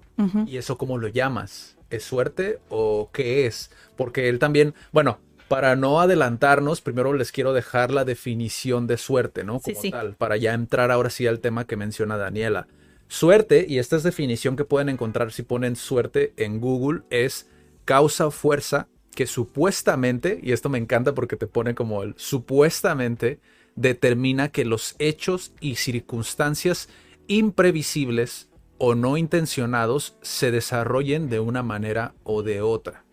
¿Y 0.47 0.57
eso 0.57 0.77
cómo 0.77 0.99
lo 0.99 1.09
llamas? 1.09 1.78
¿Es 1.91 2.05
suerte 2.05 2.59
o 2.69 3.11
qué 3.13 3.47
es? 3.47 3.71
Porque 3.97 4.29
él 4.29 4.39
también, 4.39 4.75
bueno, 4.93 5.19
para 5.49 5.77
no 5.77 6.01
adelantarnos, 6.01 6.83
primero 6.83 7.15
les 7.15 7.33
quiero 7.33 7.55
dejar 7.55 7.91
la 7.91 8.05
definición 8.05 8.87
de 8.87 8.99
suerte, 8.99 9.45
¿no? 9.45 9.61
Como 9.61 9.81
tal, 9.91 10.15
para 10.15 10.37
ya 10.37 10.53
entrar 10.53 10.91
ahora 10.91 11.09
sí 11.09 11.27
al 11.27 11.41
tema 11.41 11.67
que 11.67 11.77
menciona 11.77 12.19
Daniela. 12.19 12.69
Suerte, 13.09 13.65
y 13.67 13.79
esta 13.79 13.97
es 13.97 14.03
definición 14.03 14.57
que 14.57 14.67
pueden 14.67 14.91
encontrar 14.91 15.33
si 15.33 15.43
ponen 15.43 15.77
suerte 15.77 16.35
en 16.37 16.61
Google, 16.61 17.03
es 17.09 17.49
causa 17.87 18.27
o 18.27 18.31
fuerza 18.31 18.89
que 19.15 19.27
supuestamente, 19.27 20.39
y 20.43 20.53
esto 20.53 20.69
me 20.69 20.79
encanta 20.79 21.15
porque 21.15 21.37
te 21.37 21.47
pone 21.47 21.75
como 21.75 22.03
el 22.03 22.15
supuestamente, 22.19 23.41
determina 23.75 24.51
que 24.51 24.67
los 24.67 24.95
hechos 24.99 25.53
y 25.61 25.77
circunstancias 25.77 26.91
imprevisibles 27.27 28.51
o 28.79 28.95
no 28.95 29.17
intencionados 29.17 30.17
se 30.23 30.51
desarrollen 30.51 31.29
de 31.29 31.41
una 31.41 31.63
manera 31.63 32.15
o 32.23 32.43
de 32.43 32.61
otra. 32.61 33.05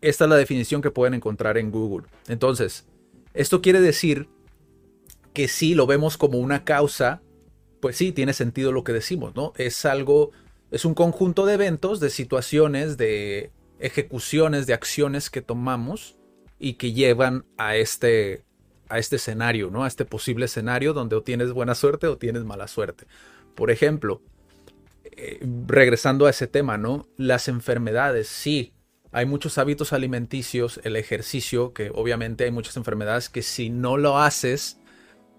Esta 0.00 0.24
es 0.24 0.30
la 0.30 0.36
definición 0.36 0.80
que 0.80 0.90
pueden 0.90 1.14
encontrar 1.14 1.58
en 1.58 1.70
Google. 1.70 2.06
Entonces, 2.28 2.86
esto 3.34 3.60
quiere 3.60 3.80
decir 3.80 4.28
que 5.34 5.48
si 5.48 5.74
lo 5.74 5.86
vemos 5.86 6.16
como 6.16 6.38
una 6.38 6.64
causa, 6.64 7.22
pues 7.80 7.96
sí, 7.96 8.12
tiene 8.12 8.32
sentido 8.32 8.72
lo 8.72 8.84
que 8.84 8.92
decimos, 8.92 9.36
¿no? 9.36 9.52
Es 9.56 9.84
algo, 9.84 10.30
es 10.70 10.84
un 10.84 10.94
conjunto 10.94 11.46
de 11.46 11.54
eventos, 11.54 12.00
de 12.00 12.10
situaciones, 12.10 12.96
de 12.96 13.52
ejecuciones, 13.78 14.66
de 14.66 14.74
acciones 14.74 15.30
que 15.30 15.42
tomamos 15.42 16.16
y 16.58 16.74
que 16.74 16.92
llevan 16.92 17.44
a 17.56 17.76
este, 17.76 18.44
a 18.88 18.98
este 18.98 19.16
escenario, 19.16 19.70
¿no? 19.70 19.84
A 19.84 19.88
este 19.88 20.04
posible 20.04 20.46
escenario 20.46 20.92
donde 20.92 21.16
o 21.16 21.22
tienes 21.22 21.52
buena 21.52 21.74
suerte 21.74 22.06
o 22.06 22.16
tienes 22.18 22.44
mala 22.44 22.66
suerte. 22.66 23.06
Por 23.54 23.70
ejemplo, 23.70 24.22
eh, 25.20 25.40
regresando 25.66 26.26
a 26.26 26.30
ese 26.30 26.46
tema, 26.46 26.78
¿no? 26.78 27.08
Las 27.16 27.48
enfermedades, 27.48 28.28
sí, 28.28 28.72
hay 29.10 29.26
muchos 29.26 29.58
hábitos 29.58 29.92
alimenticios, 29.92 30.80
el 30.84 30.94
ejercicio, 30.94 31.72
que 31.72 31.90
obviamente 31.92 32.44
hay 32.44 32.52
muchas 32.52 32.76
enfermedades 32.76 33.28
que 33.28 33.42
si 33.42 33.68
no 33.68 33.96
lo 33.96 34.18
haces, 34.18 34.78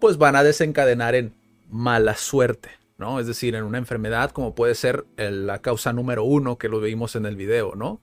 pues 0.01 0.17
van 0.17 0.35
a 0.35 0.43
desencadenar 0.43 1.15
en 1.15 1.33
mala 1.69 2.15
suerte, 2.15 2.71
¿no? 2.97 3.21
Es 3.21 3.27
decir, 3.27 3.55
en 3.55 3.63
una 3.63 3.77
enfermedad 3.77 4.31
como 4.31 4.53
puede 4.53 4.75
ser 4.75 5.05
la 5.15 5.59
causa 5.61 5.93
número 5.93 6.25
uno 6.25 6.57
que 6.57 6.67
lo 6.67 6.81
vimos 6.81 7.15
en 7.15 7.25
el 7.25 7.37
video, 7.37 7.73
¿no? 7.75 8.01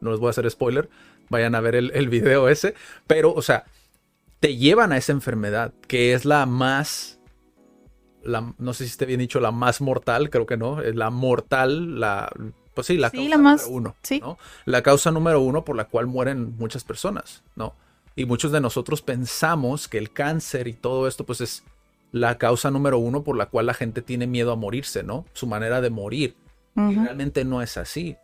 No 0.00 0.12
les 0.12 0.20
voy 0.20 0.28
a 0.28 0.30
hacer 0.30 0.48
spoiler, 0.48 0.88
vayan 1.30 1.56
a 1.56 1.60
ver 1.60 1.74
el, 1.74 1.90
el 1.94 2.08
video 2.08 2.48
ese, 2.48 2.74
pero, 3.08 3.32
o 3.32 3.42
sea, 3.42 3.64
te 4.38 4.56
llevan 4.56 4.92
a 4.92 4.98
esa 4.98 5.10
enfermedad, 5.10 5.74
que 5.88 6.12
es 6.12 6.24
la 6.24 6.46
más, 6.46 7.17
la, 8.22 8.54
no 8.58 8.72
sé 8.72 8.84
si 8.84 8.90
esté 8.90 9.06
bien 9.06 9.20
dicho, 9.20 9.40
la 9.40 9.50
más 9.50 9.80
mortal, 9.80 10.30
creo 10.30 10.46
que 10.46 10.56
no, 10.56 10.80
es 10.80 10.94
la 10.94 11.10
mortal, 11.10 12.00
la 12.00 12.30
pues 12.78 12.86
sí, 12.86 12.96
la 12.96 13.10
causa 13.10 13.36
número 13.36 13.68
uno. 13.68 13.96
¿no? 14.20 14.38
La 14.64 14.82
causa 14.82 15.10
número 15.10 15.40
uno 15.40 15.64
por 15.64 15.74
la 15.74 15.86
cual 15.86 16.06
mueren 16.06 16.56
muchas 16.58 16.84
personas, 16.84 17.42
¿no? 17.56 17.74
Y 18.14 18.24
muchos 18.24 18.52
de 18.52 18.60
nosotros 18.60 19.02
pensamos 19.02 19.88
que 19.88 19.98
el 19.98 20.12
cáncer 20.12 20.68
y 20.68 20.74
todo 20.74 21.08
esto, 21.08 21.26
pues 21.26 21.40
es 21.40 21.64
la 22.12 22.38
causa 22.38 22.70
número 22.70 22.98
uno 22.98 23.24
por 23.24 23.36
la 23.36 23.46
cual 23.46 23.66
la 23.66 23.74
gente 23.74 24.00
tiene 24.00 24.28
miedo 24.28 24.52
a 24.52 24.56
morirse, 24.56 25.02
¿no? 25.02 25.24
Su 25.32 25.48
manera 25.48 25.80
de 25.80 25.90
morir. 25.90 26.36
Y 26.76 26.94
realmente 26.94 27.44
no 27.44 27.62
es 27.62 27.76
así. 27.76 28.16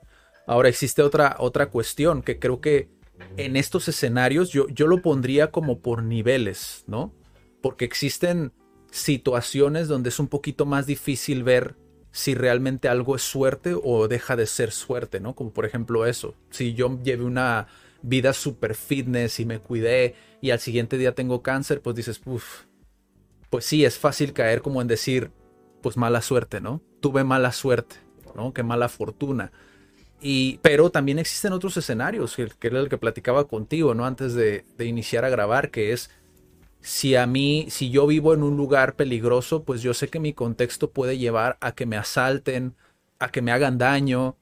Ahora 0.46 0.68
existe 0.68 1.02
otra, 1.02 1.34
otra 1.40 1.66
cuestión 1.66 2.22
que 2.22 2.38
creo 2.38 2.60
que 2.60 2.88
en 3.36 3.56
estos 3.56 3.88
escenarios 3.88 4.50
yo, 4.50 4.68
yo 4.68 4.86
lo 4.86 5.02
pondría 5.02 5.50
como 5.50 5.80
por 5.80 6.04
niveles, 6.04 6.84
¿no? 6.86 7.12
Porque 7.60 7.84
existen 7.84 8.52
situaciones 8.94 9.88
donde 9.88 10.10
es 10.10 10.20
un 10.20 10.28
poquito 10.28 10.66
más 10.66 10.86
difícil 10.86 11.42
ver 11.42 11.74
si 12.12 12.36
realmente 12.36 12.88
algo 12.88 13.16
es 13.16 13.22
suerte 13.22 13.74
o 13.82 14.06
deja 14.06 14.36
de 14.36 14.46
ser 14.46 14.70
suerte, 14.70 15.18
¿no? 15.18 15.34
Como 15.34 15.52
por 15.52 15.64
ejemplo 15.64 16.06
eso, 16.06 16.36
si 16.50 16.74
yo 16.74 17.00
llevé 17.02 17.24
una 17.24 17.66
vida 18.02 18.32
super 18.32 18.76
fitness 18.76 19.40
y 19.40 19.46
me 19.46 19.58
cuidé 19.58 20.14
y 20.40 20.52
al 20.52 20.60
siguiente 20.60 20.96
día 20.96 21.12
tengo 21.12 21.42
cáncer, 21.42 21.80
pues 21.80 21.96
dices, 21.96 22.20
uff, 22.24 22.66
pues 23.50 23.64
sí, 23.64 23.84
es 23.84 23.98
fácil 23.98 24.32
caer 24.32 24.62
como 24.62 24.80
en 24.80 24.86
decir, 24.86 25.32
pues 25.82 25.96
mala 25.96 26.22
suerte, 26.22 26.60
¿no? 26.60 26.80
Tuve 27.00 27.24
mala 27.24 27.50
suerte, 27.50 27.96
¿no? 28.36 28.54
Qué 28.54 28.62
mala 28.62 28.88
fortuna. 28.88 29.50
Y, 30.20 30.58
pero 30.62 30.90
también 30.90 31.18
existen 31.18 31.52
otros 31.52 31.76
escenarios, 31.76 32.36
que, 32.36 32.48
era 32.60 32.78
el 32.78 32.88
que 32.88 32.96
platicaba 32.96 33.48
contigo, 33.48 33.92
¿no? 33.92 34.06
Antes 34.06 34.34
de, 34.34 34.64
de 34.78 34.84
iniciar 34.84 35.24
a 35.24 35.30
grabar, 35.30 35.72
que 35.72 35.92
es 35.92 36.10
si 36.84 37.16
a 37.16 37.26
mí, 37.26 37.66
si 37.70 37.88
yo 37.88 38.06
vivo 38.06 38.34
en 38.34 38.42
un 38.42 38.58
lugar 38.58 38.94
peligroso, 38.94 39.64
pues 39.64 39.80
yo 39.80 39.94
sé 39.94 40.08
que 40.08 40.20
mi 40.20 40.34
contexto 40.34 40.90
puede 40.90 41.16
llevar 41.16 41.56
a 41.62 41.72
que 41.72 41.86
me 41.86 41.96
asalten, 41.96 42.74
a 43.18 43.30
que 43.30 43.40
me 43.40 43.52
hagan 43.52 43.78
daño. 43.78 44.36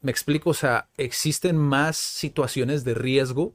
me 0.00 0.12
explico, 0.12 0.50
o 0.50 0.54
sea, 0.54 0.88
existen 0.96 1.56
más 1.56 1.96
situaciones 1.96 2.84
de 2.84 2.94
riesgo 2.94 3.54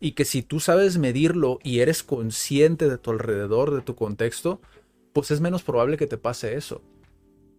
y 0.00 0.12
que 0.12 0.24
si 0.24 0.42
tú 0.42 0.58
sabes 0.58 0.98
medirlo 0.98 1.60
y 1.62 1.78
eres 1.78 2.02
consciente 2.02 2.88
de 2.88 2.98
tu 2.98 3.12
alrededor, 3.12 3.72
de 3.72 3.82
tu 3.82 3.94
contexto, 3.94 4.60
pues 5.12 5.30
es 5.30 5.40
menos 5.40 5.62
probable 5.62 5.96
que 5.96 6.08
te 6.08 6.18
pase 6.18 6.56
eso. 6.56 6.82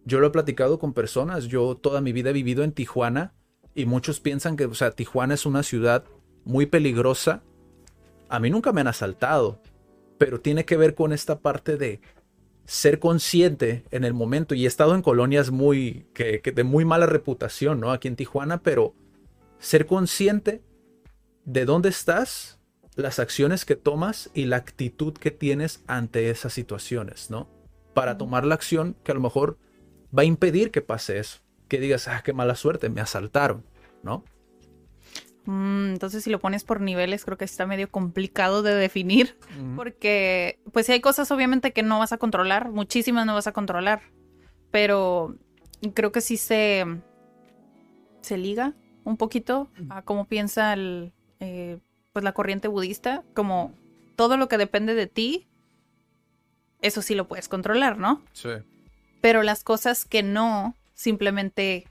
Yo 0.04 0.20
lo 0.20 0.26
he 0.26 0.30
platicado 0.30 0.78
con 0.78 0.92
personas, 0.92 1.46
yo 1.46 1.74
toda 1.74 2.02
mi 2.02 2.12
vida 2.12 2.30
he 2.30 2.34
vivido 2.34 2.64
en 2.64 2.72
Tijuana 2.72 3.32
y 3.74 3.86
muchos 3.86 4.20
piensan 4.20 4.56
que, 4.56 4.66
o 4.66 4.74
sea, 4.74 4.90
Tijuana 4.90 5.32
es 5.32 5.46
una 5.46 5.62
ciudad 5.62 6.04
muy 6.44 6.66
peligrosa. 6.66 7.42
A 8.28 8.38
mí 8.40 8.50
nunca 8.50 8.74
me 8.74 8.82
han 8.82 8.88
asaltado, 8.88 9.58
pero 10.22 10.40
tiene 10.40 10.64
que 10.64 10.76
ver 10.76 10.94
con 10.94 11.12
esta 11.12 11.40
parte 11.40 11.76
de 11.76 12.00
ser 12.64 13.00
consciente 13.00 13.82
en 13.90 14.04
el 14.04 14.14
momento. 14.14 14.54
Y 14.54 14.66
he 14.66 14.68
estado 14.68 14.94
en 14.94 15.02
colonias 15.02 15.50
muy, 15.50 16.06
que, 16.14 16.40
de 16.40 16.62
muy 16.62 16.84
mala 16.84 17.06
reputación, 17.06 17.80
¿no? 17.80 17.90
Aquí 17.90 18.06
en 18.06 18.14
Tijuana, 18.14 18.62
pero 18.62 18.94
ser 19.58 19.84
consciente 19.84 20.62
de 21.44 21.64
dónde 21.64 21.88
estás, 21.88 22.60
las 22.94 23.18
acciones 23.18 23.64
que 23.64 23.74
tomas 23.74 24.30
y 24.32 24.44
la 24.44 24.58
actitud 24.58 25.12
que 25.12 25.32
tienes 25.32 25.82
ante 25.88 26.30
esas 26.30 26.52
situaciones, 26.52 27.28
¿no? 27.28 27.48
Para 27.92 28.16
tomar 28.16 28.46
la 28.46 28.54
acción 28.54 28.94
que 29.02 29.10
a 29.10 29.16
lo 29.16 29.20
mejor 29.20 29.58
va 30.16 30.22
a 30.22 30.24
impedir 30.24 30.70
que 30.70 30.82
pase 30.82 31.18
eso. 31.18 31.40
Que 31.66 31.80
digas, 31.80 32.06
ah, 32.06 32.22
qué 32.24 32.32
mala 32.32 32.54
suerte, 32.54 32.90
me 32.90 33.00
asaltaron, 33.00 33.64
¿no? 34.04 34.22
Mm, 35.44 35.92
entonces, 35.92 36.22
si 36.24 36.30
lo 36.30 36.38
pones 36.38 36.64
por 36.64 36.80
niveles, 36.80 37.24
creo 37.24 37.36
que 37.36 37.44
está 37.44 37.66
medio 37.66 37.90
complicado 37.90 38.62
de 38.62 38.74
definir, 38.74 39.36
porque 39.76 40.60
pues 40.72 40.86
si 40.86 40.92
hay 40.92 41.00
cosas 41.00 41.30
obviamente 41.30 41.72
que 41.72 41.82
no 41.82 41.98
vas 41.98 42.12
a 42.12 42.18
controlar, 42.18 42.70
muchísimas 42.70 43.26
no 43.26 43.34
vas 43.34 43.48
a 43.48 43.52
controlar, 43.52 44.02
pero 44.70 45.36
creo 45.94 46.12
que 46.12 46.20
sí 46.20 46.36
se, 46.36 46.84
se 48.20 48.38
liga 48.38 48.74
un 49.04 49.16
poquito 49.16 49.68
a 49.90 50.02
cómo 50.02 50.26
piensa 50.26 50.72
el, 50.74 51.12
eh, 51.40 51.78
pues 52.12 52.24
la 52.24 52.32
corriente 52.32 52.68
budista, 52.68 53.24
como 53.34 53.74
todo 54.14 54.36
lo 54.36 54.48
que 54.48 54.58
depende 54.58 54.94
de 54.94 55.08
ti, 55.08 55.48
eso 56.82 57.02
sí 57.02 57.14
lo 57.14 57.26
puedes 57.26 57.48
controlar, 57.48 57.98
¿no? 57.98 58.22
Sí. 58.32 58.50
Pero 59.20 59.42
las 59.42 59.64
cosas 59.64 60.04
que 60.04 60.22
no, 60.22 60.76
simplemente 60.94 61.88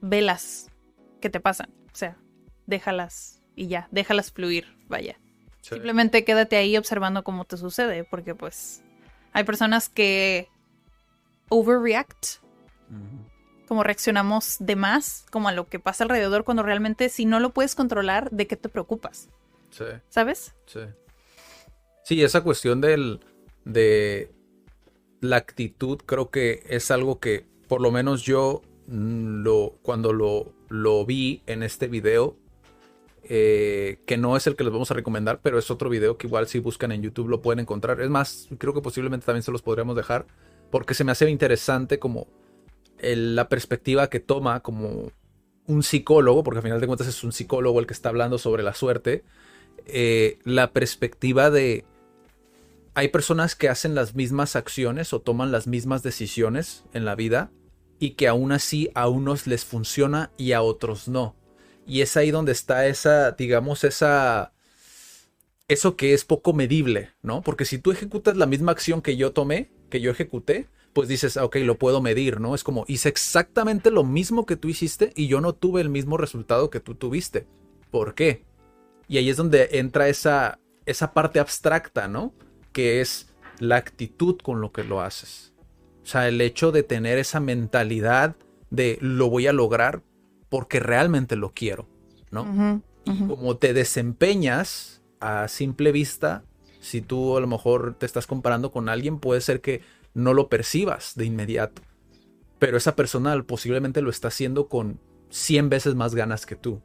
velas 0.00 0.70
que 1.20 1.30
te 1.30 1.40
pasan. 1.40 1.73
O 1.94 1.96
sea, 1.96 2.16
déjalas 2.66 3.40
y 3.54 3.68
ya, 3.68 3.88
déjalas 3.92 4.32
fluir, 4.32 4.76
vaya. 4.88 5.16
Simplemente 5.60 6.24
quédate 6.24 6.56
ahí 6.56 6.76
observando 6.76 7.24
cómo 7.24 7.44
te 7.44 7.56
sucede, 7.56 8.04
porque 8.04 8.34
pues 8.34 8.82
hay 9.32 9.44
personas 9.44 9.88
que 9.88 10.48
overreact, 11.48 12.42
como 13.66 13.82
reaccionamos 13.82 14.56
de 14.58 14.76
más, 14.76 15.24
como 15.30 15.48
a 15.48 15.52
lo 15.52 15.68
que 15.68 15.78
pasa 15.78 16.04
alrededor, 16.04 16.44
cuando 16.44 16.62
realmente 16.62 17.08
si 17.08 17.24
no 17.24 17.40
lo 17.40 17.50
puedes 17.50 17.74
controlar, 17.74 18.30
¿de 18.30 18.46
qué 18.46 18.56
te 18.56 18.68
preocupas? 18.68 19.30
Sí. 19.70 19.84
¿Sabes? 20.08 20.54
Sí. 20.66 20.80
Sí, 22.02 22.22
esa 22.22 22.42
cuestión 22.42 22.80
del, 22.80 23.20
de 23.64 24.30
la 25.20 25.36
actitud 25.36 25.98
creo 26.04 26.30
que 26.30 26.64
es 26.68 26.90
algo 26.90 27.20
que 27.20 27.46
por 27.68 27.80
lo 27.80 27.90
menos 27.90 28.22
yo 28.22 28.60
mm, 28.88 29.42
lo, 29.42 29.78
cuando 29.82 30.12
lo 30.12 30.52
lo 30.68 31.04
vi 31.04 31.42
en 31.46 31.62
este 31.62 31.88
video, 31.88 32.36
eh, 33.24 34.00
que 34.06 34.16
no 34.16 34.36
es 34.36 34.46
el 34.46 34.56
que 34.56 34.64
les 34.64 34.72
vamos 34.72 34.90
a 34.90 34.94
recomendar, 34.94 35.40
pero 35.42 35.58
es 35.58 35.70
otro 35.70 35.88
video 35.88 36.18
que 36.18 36.26
igual 36.26 36.46
si 36.46 36.58
buscan 36.58 36.92
en 36.92 37.02
YouTube 37.02 37.28
lo 37.28 37.42
pueden 37.42 37.60
encontrar. 37.60 38.00
Es 38.00 38.10
más, 38.10 38.48
creo 38.58 38.74
que 38.74 38.82
posiblemente 38.82 39.26
también 39.26 39.42
se 39.42 39.52
los 39.52 39.62
podríamos 39.62 39.96
dejar, 39.96 40.26
porque 40.70 40.94
se 40.94 41.04
me 41.04 41.12
hace 41.12 41.28
interesante 41.30 41.98
como 41.98 42.26
la 43.00 43.48
perspectiva 43.48 44.08
que 44.08 44.20
toma 44.20 44.60
como 44.60 45.10
un 45.66 45.82
psicólogo, 45.82 46.42
porque 46.42 46.58
al 46.58 46.62
final 46.62 46.80
de 46.80 46.86
cuentas 46.86 47.06
es 47.06 47.24
un 47.24 47.32
psicólogo 47.32 47.80
el 47.80 47.86
que 47.86 47.94
está 47.94 48.10
hablando 48.10 48.38
sobre 48.38 48.62
la 48.62 48.74
suerte, 48.74 49.24
eh, 49.86 50.38
la 50.44 50.72
perspectiva 50.72 51.50
de... 51.50 51.84
Hay 52.94 53.08
personas 53.08 53.56
que 53.56 53.68
hacen 53.68 53.94
las 53.94 54.14
mismas 54.14 54.54
acciones 54.54 55.12
o 55.12 55.20
toman 55.20 55.50
las 55.50 55.66
mismas 55.66 56.02
decisiones 56.02 56.84
en 56.92 57.04
la 57.04 57.16
vida, 57.16 57.50
y 57.98 58.10
que 58.10 58.28
aún 58.28 58.52
así 58.52 58.90
a 58.94 59.08
unos 59.08 59.46
les 59.46 59.64
funciona 59.64 60.30
y 60.36 60.52
a 60.52 60.62
otros 60.62 61.08
no. 61.08 61.36
Y 61.86 62.00
es 62.00 62.16
ahí 62.16 62.30
donde 62.30 62.52
está 62.52 62.86
esa, 62.86 63.32
digamos, 63.32 63.84
esa... 63.84 64.52
Eso 65.66 65.96
que 65.96 66.12
es 66.12 66.26
poco 66.26 66.52
medible, 66.52 67.10
¿no? 67.22 67.40
Porque 67.40 67.64
si 67.64 67.78
tú 67.78 67.90
ejecutas 67.90 68.36
la 68.36 68.44
misma 68.44 68.72
acción 68.72 69.00
que 69.00 69.16
yo 69.16 69.32
tomé, 69.32 69.70
que 69.88 70.00
yo 70.00 70.10
ejecuté, 70.10 70.68
pues 70.92 71.08
dices, 71.08 71.36
ah, 71.38 71.44
ok, 71.44 71.56
lo 71.56 71.78
puedo 71.78 72.02
medir, 72.02 72.38
¿no? 72.40 72.54
Es 72.54 72.62
como, 72.62 72.84
hice 72.86 73.08
exactamente 73.08 73.90
lo 73.90 74.04
mismo 74.04 74.44
que 74.44 74.56
tú 74.56 74.68
hiciste 74.68 75.12
y 75.16 75.26
yo 75.26 75.40
no 75.40 75.54
tuve 75.54 75.80
el 75.80 75.88
mismo 75.88 76.18
resultado 76.18 76.68
que 76.68 76.80
tú 76.80 76.94
tuviste. 76.94 77.46
¿Por 77.90 78.14
qué? 78.14 78.44
Y 79.08 79.16
ahí 79.16 79.30
es 79.30 79.36
donde 79.38 79.70
entra 79.72 80.08
esa, 80.08 80.60
esa 80.84 81.14
parte 81.14 81.40
abstracta, 81.40 82.08
¿no? 82.08 82.34
Que 82.72 83.00
es 83.00 83.34
la 83.58 83.76
actitud 83.76 84.38
con 84.42 84.60
lo 84.60 84.72
que 84.72 84.84
lo 84.84 85.00
haces. 85.00 85.53
O 86.04 86.06
sea, 86.06 86.28
el 86.28 86.40
hecho 86.40 86.70
de 86.70 86.82
tener 86.82 87.18
esa 87.18 87.40
mentalidad 87.40 88.36
de 88.70 88.98
lo 89.00 89.30
voy 89.30 89.46
a 89.46 89.52
lograr 89.52 90.02
porque 90.50 90.78
realmente 90.78 91.34
lo 91.34 91.52
quiero, 91.52 91.88
¿no? 92.30 92.82
Y 93.04 93.26
como 93.26 93.56
te 93.56 93.72
desempeñas 93.72 95.02
a 95.20 95.48
simple 95.48 95.92
vista, 95.92 96.44
si 96.80 97.00
tú 97.00 97.36
a 97.36 97.40
lo 97.40 97.46
mejor 97.46 97.96
te 97.98 98.06
estás 98.06 98.26
comparando 98.26 98.70
con 98.70 98.88
alguien, 98.88 99.18
puede 99.18 99.40
ser 99.40 99.60
que 99.62 99.80
no 100.12 100.34
lo 100.34 100.48
percibas 100.48 101.14
de 101.16 101.24
inmediato. 101.24 101.82
Pero 102.58 102.76
esa 102.76 102.94
persona 102.94 103.42
posiblemente 103.42 104.02
lo 104.02 104.10
está 104.10 104.28
haciendo 104.28 104.68
con 104.68 105.00
100 105.30 105.70
veces 105.70 105.94
más 105.94 106.14
ganas 106.14 106.46
que 106.46 106.56
tú. 106.56 106.82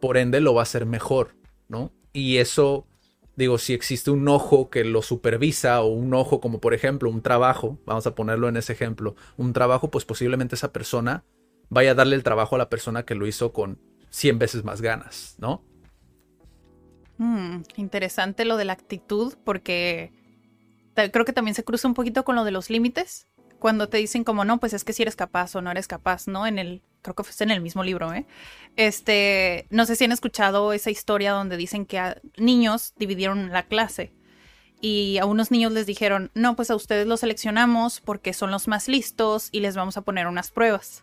Por 0.00 0.16
ende 0.16 0.40
lo 0.40 0.54
va 0.54 0.62
a 0.62 0.64
hacer 0.64 0.86
mejor, 0.86 1.34
¿no? 1.68 1.92
Y 2.12 2.38
eso, 2.38 2.86
digo, 3.36 3.58
si 3.58 3.74
existe 3.74 4.10
un 4.10 4.26
ojo 4.28 4.70
que 4.70 4.84
lo 4.84 5.02
supervisa 5.02 5.80
o 5.82 5.86
un 5.86 6.12
ojo 6.14 6.40
como 6.40 6.60
por 6.60 6.74
ejemplo 6.74 7.10
un 7.10 7.22
trabajo, 7.22 7.78
vamos 7.84 8.06
a 8.06 8.14
ponerlo 8.14 8.48
en 8.48 8.56
ese 8.56 8.72
ejemplo, 8.72 9.14
un 9.36 9.52
trabajo, 9.52 9.90
pues 9.90 10.04
posiblemente 10.04 10.54
esa 10.54 10.72
persona 10.72 11.24
vaya 11.68 11.92
a 11.92 11.94
darle 11.94 12.16
el 12.16 12.22
trabajo 12.22 12.56
a 12.56 12.58
la 12.58 12.68
persona 12.68 13.04
que 13.04 13.14
lo 13.14 13.26
hizo 13.26 13.52
con 13.52 13.78
100 14.10 14.38
veces 14.38 14.64
más 14.64 14.80
ganas, 14.80 15.36
¿no? 15.38 15.62
Mm, 17.18 17.62
interesante 17.76 18.44
lo 18.44 18.56
de 18.56 18.64
la 18.64 18.72
actitud, 18.72 19.34
porque 19.44 20.12
creo 20.94 21.24
que 21.24 21.32
también 21.32 21.54
se 21.54 21.64
cruza 21.64 21.88
un 21.88 21.94
poquito 21.94 22.24
con 22.24 22.36
lo 22.36 22.44
de 22.44 22.50
los 22.50 22.70
límites. 22.70 23.26
Cuando 23.58 23.88
te 23.88 23.96
dicen 23.98 24.24
como 24.24 24.44
no, 24.44 24.58
pues 24.58 24.72
es 24.72 24.84
que 24.84 24.92
si 24.92 25.02
eres 25.02 25.16
capaz 25.16 25.54
o 25.56 25.62
no 25.62 25.70
eres 25.70 25.86
capaz, 25.86 26.28
¿no? 26.28 26.46
En 26.46 26.58
el, 26.58 26.82
creo 27.02 27.14
que 27.14 27.24
fue 27.24 27.44
en 27.44 27.50
el 27.50 27.60
mismo 27.60 27.82
libro, 27.82 28.12
¿eh? 28.12 28.26
Este, 28.76 29.66
no 29.70 29.86
sé 29.86 29.96
si 29.96 30.04
han 30.04 30.12
escuchado 30.12 30.72
esa 30.72 30.90
historia 30.90 31.32
donde 31.32 31.56
dicen 31.56 31.86
que 31.86 31.98
a 31.98 32.20
niños 32.36 32.94
dividieron 32.96 33.50
la 33.50 33.64
clase 33.64 34.12
y 34.80 35.18
a 35.18 35.24
unos 35.24 35.50
niños 35.50 35.72
les 35.72 35.86
dijeron, 35.86 36.30
no, 36.34 36.54
pues 36.54 36.70
a 36.70 36.76
ustedes 36.76 37.06
los 37.06 37.20
seleccionamos 37.20 38.00
porque 38.00 38.32
son 38.32 38.50
los 38.50 38.68
más 38.68 38.88
listos 38.88 39.48
y 39.52 39.60
les 39.60 39.74
vamos 39.74 39.96
a 39.96 40.02
poner 40.02 40.26
unas 40.26 40.50
pruebas. 40.50 41.02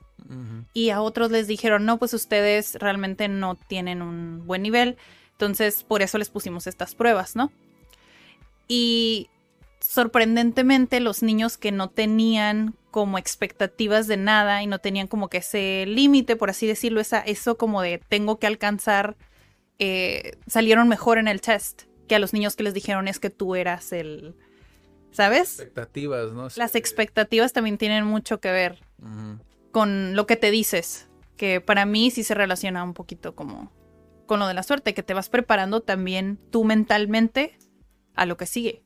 Y 0.73 0.89
a 0.91 1.01
otros 1.01 1.31
les 1.31 1.47
dijeron, 1.47 1.85
no, 1.85 1.99
pues 1.99 2.13
ustedes 2.13 2.75
realmente 2.75 3.27
no 3.27 3.55
tienen 3.55 4.01
un 4.01 4.47
buen 4.47 4.61
nivel 4.61 4.97
entonces, 5.33 5.83
por 5.83 6.01
eso 6.01 6.17
les 6.17 6.29
pusimos 6.29 6.67
estas 6.67 6.95
pruebas, 6.95 7.35
¿no? 7.35 7.51
Y 8.67 9.29
sorprendentemente, 9.83 10.99
los 11.01 11.23
niños 11.23 11.57
que 11.57 11.71
no 11.71 11.89
tenían 11.89 12.75
como 12.89 13.17
expectativas 13.17 14.07
de 14.07 14.17
nada 14.17 14.63
y 14.63 14.67
no 14.67 14.79
tenían 14.79 15.07
como 15.07 15.27
que 15.27 15.39
ese 15.39 15.85
límite, 15.87 16.35
por 16.35 16.49
así 16.49 16.65
decirlo, 16.65 17.01
esa, 17.01 17.19
eso 17.19 17.57
como 17.57 17.81
de 17.81 17.99
tengo 18.07 18.39
que 18.39 18.47
alcanzar, 18.47 19.17
eh, 19.79 20.37
salieron 20.47 20.87
mejor 20.87 21.17
en 21.17 21.27
el 21.27 21.41
test 21.41 21.83
que 22.07 22.15
a 22.15 22.19
los 22.19 22.33
niños 22.33 22.55
que 22.55 22.63
les 22.63 22.73
dijeron 22.73 23.07
es 23.07 23.19
que 23.19 23.29
tú 23.29 23.55
eras 23.55 23.91
el, 23.91 24.35
¿sabes? 25.11 25.59
Expectativas, 25.59 26.31
¿no? 26.31 26.47
Las 26.55 26.75
expectativas 26.75 27.51
también 27.51 27.77
tienen 27.77 28.05
mucho 28.05 28.39
que 28.39 28.51
ver 28.51 28.79
con 29.71 30.15
lo 30.15 30.25
que 30.27 30.37
te 30.37 30.49
dices, 30.49 31.09
que 31.35 31.59
para 31.59 31.85
mí 31.85 32.09
sí 32.09 32.23
se 32.23 32.35
relaciona 32.35 32.83
un 32.83 32.93
poquito 32.93 33.35
como 33.35 33.71
con 34.27 34.39
lo 34.39 34.47
de 34.47 34.53
la 34.53 34.63
suerte, 34.63 34.93
que 34.93 35.03
te 35.03 35.13
vas 35.13 35.27
preparando 35.27 35.81
también 35.81 36.39
tú 36.51 36.63
mentalmente 36.63 37.57
a 38.15 38.25
lo 38.25 38.37
que 38.37 38.45
sigue. 38.45 38.83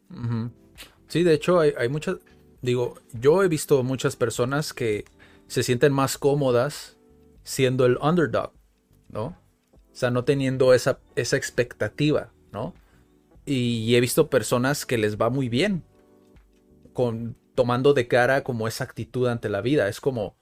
Sí, 1.07 1.23
de 1.23 1.33
hecho 1.33 1.59
hay, 1.59 1.73
hay 1.77 1.89
muchas, 1.89 2.17
digo, 2.61 2.95
yo 3.13 3.43
he 3.43 3.47
visto 3.47 3.83
muchas 3.83 4.15
personas 4.15 4.73
que 4.73 5.05
se 5.47 5.63
sienten 5.63 5.93
más 5.93 6.17
cómodas 6.17 6.97
siendo 7.43 7.85
el 7.85 7.97
underdog, 7.97 8.51
¿no? 9.09 9.37
O 9.71 9.95
sea, 9.99 10.11
no 10.11 10.25
teniendo 10.25 10.73
esa, 10.73 10.99
esa 11.15 11.37
expectativa, 11.37 12.31
¿no? 12.51 12.73
Y 13.45 13.95
he 13.95 14.01
visto 14.01 14.29
personas 14.29 14.85
que 14.85 14.97
les 14.97 15.17
va 15.17 15.29
muy 15.29 15.47
bien 15.49 15.83
con 16.93 17.37
tomando 17.55 17.93
de 17.93 18.07
cara 18.07 18.43
como 18.43 18.67
esa 18.67 18.83
actitud 18.83 19.27
ante 19.27 19.49
la 19.49 19.61
vida. 19.61 19.87
Es 19.87 19.99
como 19.99 20.35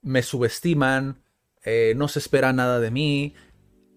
me 0.00 0.22
subestiman, 0.22 1.22
eh, 1.64 1.94
no 1.96 2.08
se 2.08 2.20
espera 2.20 2.52
nada 2.52 2.80
de 2.80 2.90
mí, 2.90 3.34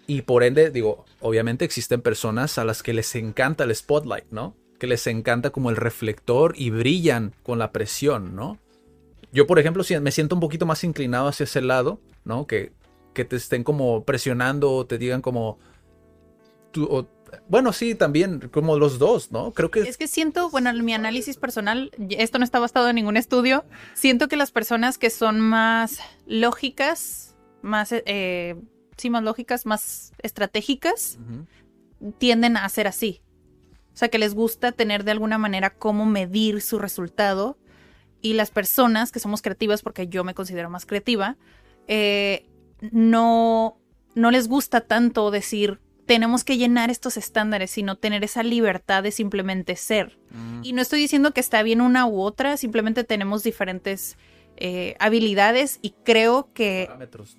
y 0.10 0.23
por 0.23 0.43
ende, 0.43 0.71
digo, 0.71 1.05
obviamente 1.19 1.65
existen 1.65 2.01
personas 2.01 2.57
a 2.57 2.65
las 2.65 2.81
que 2.81 2.93
les 2.93 3.13
encanta 3.13 3.63
el 3.63 3.75
spotlight, 3.75 4.31
¿no? 4.31 4.55
Que 4.79 4.87
les 4.87 5.05
encanta 5.07 5.51
como 5.51 5.69
el 5.69 5.75
reflector 5.75 6.53
y 6.57 6.69
brillan 6.69 7.33
con 7.43 7.59
la 7.59 7.71
presión, 7.71 8.35
¿no? 8.35 8.57
Yo, 9.31 9.45
por 9.45 9.59
ejemplo, 9.59 9.83
me 10.01 10.11
siento 10.11 10.35
un 10.35 10.41
poquito 10.41 10.65
más 10.65 10.83
inclinado 10.83 11.27
hacia 11.27 11.43
ese 11.43 11.61
lado, 11.61 11.99
¿no? 12.25 12.47
Que, 12.47 12.71
que 13.13 13.25
te 13.25 13.35
estén 13.35 13.63
como 13.63 14.03
presionando 14.05 14.71
o 14.71 14.85
te 14.85 14.97
digan 14.97 15.21
como... 15.21 15.59
Tú, 16.71 17.07
bueno, 17.47 17.73
sí, 17.73 17.95
también 17.95 18.49
como 18.51 18.77
los 18.77 18.99
dos, 18.99 19.31
¿no? 19.31 19.53
Creo 19.53 19.69
que... 19.71 19.81
Es 19.81 19.97
que 19.97 20.07
siento, 20.07 20.49
bueno, 20.49 20.69
en 20.69 20.83
mi 20.83 20.93
análisis 20.93 21.37
personal, 21.37 21.91
esto 22.09 22.39
no 22.39 22.45
está 22.45 22.59
basado 22.59 22.89
en 22.89 22.95
ningún 22.95 23.17
estudio, 23.17 23.65
siento 23.93 24.27
que 24.27 24.37
las 24.37 24.51
personas 24.51 24.97
que 24.97 25.09
son 25.09 25.39
más 25.39 25.99
lógicas, 26.25 27.35
más... 27.61 27.89
Eh, 27.91 28.55
sí, 28.97 29.09
más 29.09 29.23
lógicas, 29.23 29.65
más 29.65 30.11
estratégicas, 30.21 31.19
tienden 32.17 32.57
a 32.57 32.67
ser 32.69 32.87
así. 32.87 33.21
O 33.99 34.05
sea, 34.07 34.07
que 34.07 34.17
les 34.17 34.33
gusta 34.33 34.71
tener 34.71 35.03
de 35.03 35.12
alguna 35.12 35.38
manera 35.38 35.71
cómo 35.71 36.05
medir 36.05 36.62
su 36.62 36.79
resultado. 36.79 37.57
Y 38.21 38.31
las 38.31 38.49
personas 38.49 39.12
que 39.12 39.19
somos 39.19 39.41
creativas, 39.41 39.81
porque 39.81 40.07
yo 40.07 40.23
me 40.23 40.33
considero 40.33 40.69
más 40.69 40.85
creativa, 40.85 41.35
eh, 41.89 42.45
no, 42.91 43.77
no 44.15 44.31
les 44.31 44.47
gusta 44.47 44.79
tanto 44.79 45.31
decir, 45.31 45.81
tenemos 46.05 46.45
que 46.45 46.55
llenar 46.55 46.89
estos 46.89 47.17
estándares, 47.17 47.71
sino 47.71 47.97
tener 47.97 48.23
esa 48.23 48.41
libertad 48.41 49.03
de 49.03 49.12
simplemente 49.12 49.75
ser. 49.75 50.17
Mm. 50.29 50.62
Y 50.63 50.71
no 50.71 50.81
estoy 50.81 51.01
diciendo 51.01 51.33
que 51.33 51.41
está 51.41 51.62
bien 51.62 51.81
una 51.81 52.05
u 52.05 52.21
otra, 52.21 52.55
simplemente 52.55 53.03
tenemos 53.03 53.43
diferentes 53.43 54.17
eh, 54.55 54.95
habilidades 54.99 55.77
y 55.81 55.89
creo 56.05 56.53
que... 56.53 56.89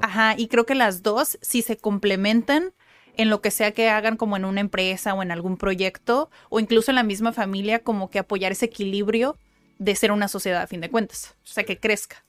Ajá, 0.00 0.34
y 0.36 0.48
creo 0.48 0.66
que 0.66 0.74
las 0.74 1.02
dos, 1.02 1.38
si 1.40 1.62
se 1.62 1.78
complementan 1.78 2.74
en 3.20 3.28
lo 3.28 3.42
que 3.42 3.50
sea 3.50 3.72
que 3.72 3.90
hagan 3.90 4.16
como 4.16 4.36
en 4.36 4.46
una 4.46 4.60
empresa 4.60 5.12
o 5.12 5.22
en 5.22 5.30
algún 5.30 5.58
proyecto 5.58 6.30
o 6.48 6.58
incluso 6.58 6.90
en 6.90 6.94
la 6.94 7.02
misma 7.02 7.32
familia, 7.32 7.80
como 7.80 8.08
que 8.08 8.18
apoyar 8.18 8.52
ese 8.52 8.64
equilibrio 8.66 9.36
de 9.78 9.94
ser 9.94 10.10
una 10.10 10.26
sociedad 10.26 10.62
a 10.62 10.66
fin 10.66 10.80
de 10.80 10.90
cuentas, 10.90 11.34
o 11.44 11.46
sea, 11.46 11.64
que 11.64 11.78
crezca. 11.78 12.24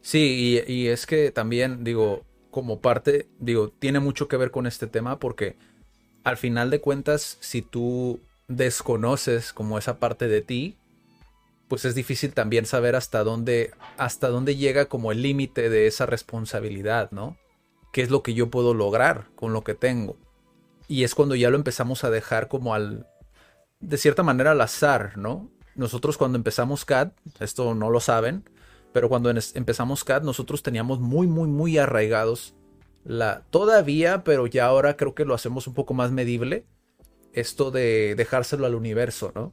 Sí, 0.00 0.64
y, 0.66 0.72
y 0.72 0.88
es 0.88 1.04
que 1.06 1.30
también, 1.30 1.84
digo, 1.84 2.24
como 2.50 2.80
parte, 2.80 3.28
digo, 3.38 3.68
tiene 3.68 4.00
mucho 4.00 4.28
que 4.28 4.38
ver 4.38 4.50
con 4.50 4.66
este 4.66 4.86
tema 4.86 5.18
porque 5.18 5.56
al 6.24 6.38
final 6.38 6.70
de 6.70 6.80
cuentas, 6.80 7.36
si 7.40 7.60
tú 7.60 8.18
desconoces 8.48 9.52
como 9.52 9.76
esa 9.76 9.98
parte 9.98 10.26
de 10.26 10.40
ti, 10.40 10.76
pues 11.68 11.84
es 11.84 11.94
difícil 11.94 12.32
también 12.32 12.64
saber 12.64 12.96
hasta 12.96 13.22
dónde, 13.24 13.72
hasta 13.98 14.28
dónde 14.28 14.56
llega 14.56 14.86
como 14.86 15.12
el 15.12 15.20
límite 15.20 15.68
de 15.68 15.86
esa 15.86 16.06
responsabilidad, 16.06 17.10
¿no? 17.10 17.36
¿Qué 17.98 18.02
es 18.02 18.10
lo 18.10 18.22
que 18.22 18.32
yo 18.32 18.48
puedo 18.48 18.74
lograr 18.74 19.26
con 19.34 19.52
lo 19.52 19.64
que 19.64 19.74
tengo? 19.74 20.16
Y 20.86 21.02
es 21.02 21.16
cuando 21.16 21.34
ya 21.34 21.50
lo 21.50 21.56
empezamos 21.56 22.04
a 22.04 22.10
dejar 22.10 22.46
como 22.46 22.72
al, 22.72 23.08
de 23.80 23.96
cierta 23.96 24.22
manera 24.22 24.52
al 24.52 24.60
azar, 24.60 25.18
¿no? 25.18 25.50
Nosotros 25.74 26.16
cuando 26.16 26.38
empezamos 26.38 26.84
CAD, 26.84 27.10
esto 27.40 27.74
no 27.74 27.90
lo 27.90 27.98
saben, 27.98 28.48
pero 28.92 29.08
cuando 29.08 29.30
empezamos 29.30 30.04
CAD 30.04 30.22
nosotros 30.22 30.62
teníamos 30.62 31.00
muy, 31.00 31.26
muy, 31.26 31.48
muy 31.48 31.76
arraigados 31.76 32.54
la, 33.02 33.42
todavía, 33.50 34.22
pero 34.22 34.46
ya 34.46 34.66
ahora 34.66 34.96
creo 34.96 35.16
que 35.16 35.24
lo 35.24 35.34
hacemos 35.34 35.66
un 35.66 35.74
poco 35.74 35.92
más 35.92 36.12
medible, 36.12 36.66
esto 37.32 37.72
de 37.72 38.14
dejárselo 38.14 38.64
al 38.64 38.76
universo, 38.76 39.32
¿no? 39.34 39.52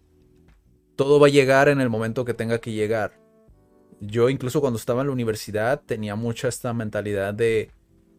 todo 0.95 1.19
va 1.19 1.25
a 1.25 1.31
llegar 1.31 1.67
en 1.67 1.81
el 1.81 1.89
momento 1.89 2.25
que 2.25 2.35
tenga 2.35 2.59
que 2.59 2.73
llegar. 2.73 3.19
Yo 4.01 4.29
incluso 4.29 4.61
cuando 4.61 4.77
estaba 4.77 5.01
en 5.01 5.07
la 5.07 5.13
universidad 5.13 5.81
tenía 5.83 6.15
mucha 6.15 6.47
esta 6.47 6.75
mentalidad 6.75 7.33
de 7.33 7.71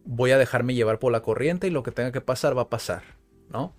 voy 0.07 0.31
a 0.31 0.37
dejarme 0.37 0.73
llevar 0.73 0.99
por 0.99 1.11
la 1.11 1.21
corriente 1.21 1.67
y 1.67 1.69
lo 1.69 1.83
que 1.83 1.91
tenga 1.91 2.11
que 2.11 2.21
pasar 2.21 2.57
va 2.57 2.63
a 2.63 2.69
pasar, 2.69 3.03
¿no? 3.49 3.75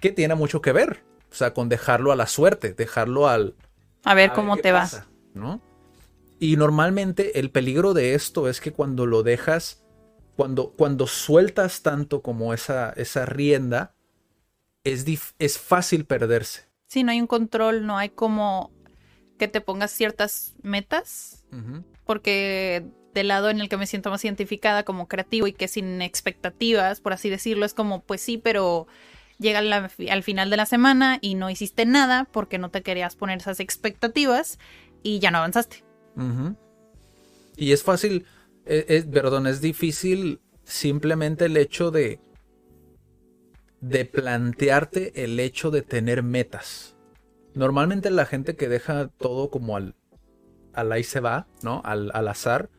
Que 0.00 0.10
tiene 0.10 0.34
mucho 0.34 0.60
que 0.60 0.72
ver, 0.72 1.04
o 1.30 1.34
sea, 1.34 1.52
con 1.54 1.68
dejarlo 1.68 2.12
a 2.12 2.16
la 2.16 2.26
suerte, 2.26 2.72
dejarlo 2.72 3.28
al... 3.28 3.54
A 4.04 4.14
ver 4.14 4.32
cómo 4.32 4.56
te 4.56 4.72
vas, 4.72 4.96
va. 4.96 5.06
¿no? 5.34 5.60
Y 6.38 6.56
normalmente 6.56 7.38
el 7.38 7.50
peligro 7.50 7.94
de 7.94 8.14
esto 8.14 8.48
es 8.48 8.60
que 8.60 8.72
cuando 8.72 9.06
lo 9.06 9.22
dejas, 9.22 9.84
cuando, 10.36 10.72
cuando 10.72 11.06
sueltas 11.06 11.82
tanto 11.82 12.22
como 12.22 12.54
esa, 12.54 12.90
esa 12.90 13.26
rienda, 13.26 13.94
es, 14.84 15.04
es 15.38 15.58
fácil 15.58 16.04
perderse. 16.04 16.64
Sí, 16.86 17.02
no 17.02 17.12
hay 17.12 17.20
un 17.20 17.26
control, 17.26 17.86
no 17.86 17.98
hay 17.98 18.10
como 18.10 18.70
que 19.38 19.48
te 19.48 19.60
pongas 19.60 19.90
ciertas 19.90 20.54
metas, 20.62 21.44
porque 22.04 22.86
del 23.16 23.28
lado 23.28 23.50
en 23.50 23.60
el 23.60 23.68
que 23.68 23.76
me 23.76 23.86
siento 23.86 24.10
más 24.10 24.24
identificada 24.24 24.84
como 24.84 25.08
creativo 25.08 25.46
y 25.48 25.52
que 25.52 25.66
sin 25.66 26.02
expectativas, 26.02 27.00
por 27.00 27.12
así 27.12 27.30
decirlo, 27.30 27.66
es 27.66 27.74
como, 27.74 28.02
pues 28.02 28.20
sí, 28.20 28.38
pero 28.38 28.86
llega 29.38 29.58
al 29.58 30.22
final 30.22 30.50
de 30.50 30.56
la 30.56 30.66
semana 30.66 31.18
y 31.20 31.34
no 31.34 31.50
hiciste 31.50 31.86
nada 31.86 32.28
porque 32.30 32.58
no 32.58 32.70
te 32.70 32.82
querías 32.82 33.16
poner 33.16 33.38
esas 33.38 33.58
expectativas 33.60 34.58
y 35.02 35.18
ya 35.18 35.30
no 35.30 35.38
avanzaste. 35.38 35.84
Y 37.56 37.72
es 37.72 37.82
fácil, 37.82 38.26
es, 38.64 39.06
perdón, 39.06 39.46
es 39.46 39.60
difícil 39.60 40.40
simplemente 40.64 41.46
el 41.46 41.56
hecho 41.56 41.90
de 41.90 42.20
de 43.80 44.04
plantearte 44.04 45.24
el 45.24 45.38
hecho 45.38 45.70
de 45.70 45.82
tener 45.82 46.22
metas. 46.22 46.96
Normalmente 47.54 48.10
la 48.10 48.26
gente 48.26 48.56
que 48.56 48.68
deja 48.68 49.08
todo 49.08 49.50
como 49.50 49.76
al, 49.76 49.94
al 50.72 50.92
ahí 50.92 51.04
se 51.04 51.20
va, 51.20 51.46
¿no? 51.62 51.82
Al, 51.84 52.10
al 52.14 52.28
azar, 52.28 52.70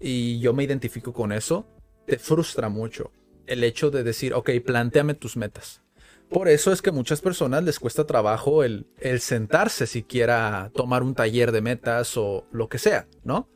y 0.00 0.40
yo 0.40 0.54
me 0.54 0.64
identifico 0.64 1.12
con 1.12 1.32
eso, 1.32 1.66
te 2.06 2.18
frustra 2.18 2.68
mucho 2.68 3.12
el 3.46 3.64
hecho 3.64 3.90
de 3.90 4.02
decir, 4.02 4.32
ok, 4.34 4.50
planteame 4.64 5.14
tus 5.14 5.36
metas. 5.36 5.82
Por 6.28 6.48
eso 6.48 6.72
es 6.72 6.80
que 6.80 6.90
a 6.90 6.92
muchas 6.92 7.20
personas 7.20 7.64
les 7.64 7.80
cuesta 7.80 8.06
trabajo 8.06 8.62
el, 8.62 8.86
el 8.98 9.20
sentarse 9.20 9.88
siquiera 9.88 10.70
tomar 10.74 11.02
un 11.02 11.14
taller 11.14 11.50
de 11.50 11.60
metas 11.60 12.16
o 12.16 12.46
lo 12.52 12.68
que 12.68 12.78
sea, 12.78 13.08
¿no? 13.24 13.48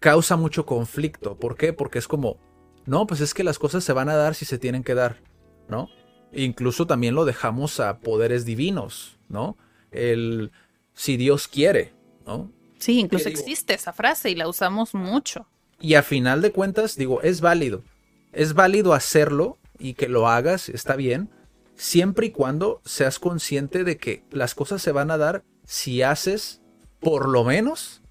Causa 0.00 0.36
mucho 0.36 0.64
conflicto. 0.64 1.38
¿Por 1.38 1.56
qué? 1.56 1.74
Porque 1.74 1.98
es 1.98 2.08
como, 2.08 2.38
no, 2.86 3.06
pues 3.06 3.20
es 3.20 3.34
que 3.34 3.44
las 3.44 3.58
cosas 3.58 3.84
se 3.84 3.92
van 3.92 4.08
a 4.08 4.16
dar 4.16 4.34
si 4.34 4.46
se 4.46 4.58
tienen 4.58 4.82
que 4.82 4.94
dar, 4.94 5.22
¿no? 5.68 5.88
Incluso 6.32 6.86
también 6.86 7.14
lo 7.14 7.26
dejamos 7.26 7.78
a 7.80 8.00
poderes 8.00 8.46
divinos, 8.46 9.18
¿no? 9.28 9.58
El 9.90 10.52
si 10.94 11.18
Dios 11.18 11.46
quiere, 11.46 11.92
¿no? 12.26 12.50
Sí, 12.86 13.00
incluso 13.00 13.28
existe 13.28 13.74
esa 13.74 13.92
frase 13.92 14.30
y 14.30 14.36
la 14.36 14.46
usamos 14.46 14.94
mucho. 14.94 15.48
Y 15.80 15.94
a 15.94 16.04
final 16.04 16.40
de 16.40 16.52
cuentas, 16.52 16.94
digo, 16.94 17.20
es 17.20 17.40
válido. 17.40 17.82
Es 18.30 18.54
válido 18.54 18.94
hacerlo 18.94 19.58
y 19.76 19.94
que 19.94 20.08
lo 20.08 20.28
hagas, 20.28 20.68
está 20.68 20.94
bien, 20.94 21.28
siempre 21.74 22.26
y 22.26 22.30
cuando 22.30 22.80
seas 22.84 23.18
consciente 23.18 23.82
de 23.82 23.96
que 23.96 24.22
las 24.30 24.54
cosas 24.54 24.82
se 24.82 24.92
van 24.92 25.10
a 25.10 25.18
dar 25.18 25.42
si 25.64 26.02
haces 26.02 26.60
por 27.00 27.28
lo 27.28 27.42
menos 27.42 28.02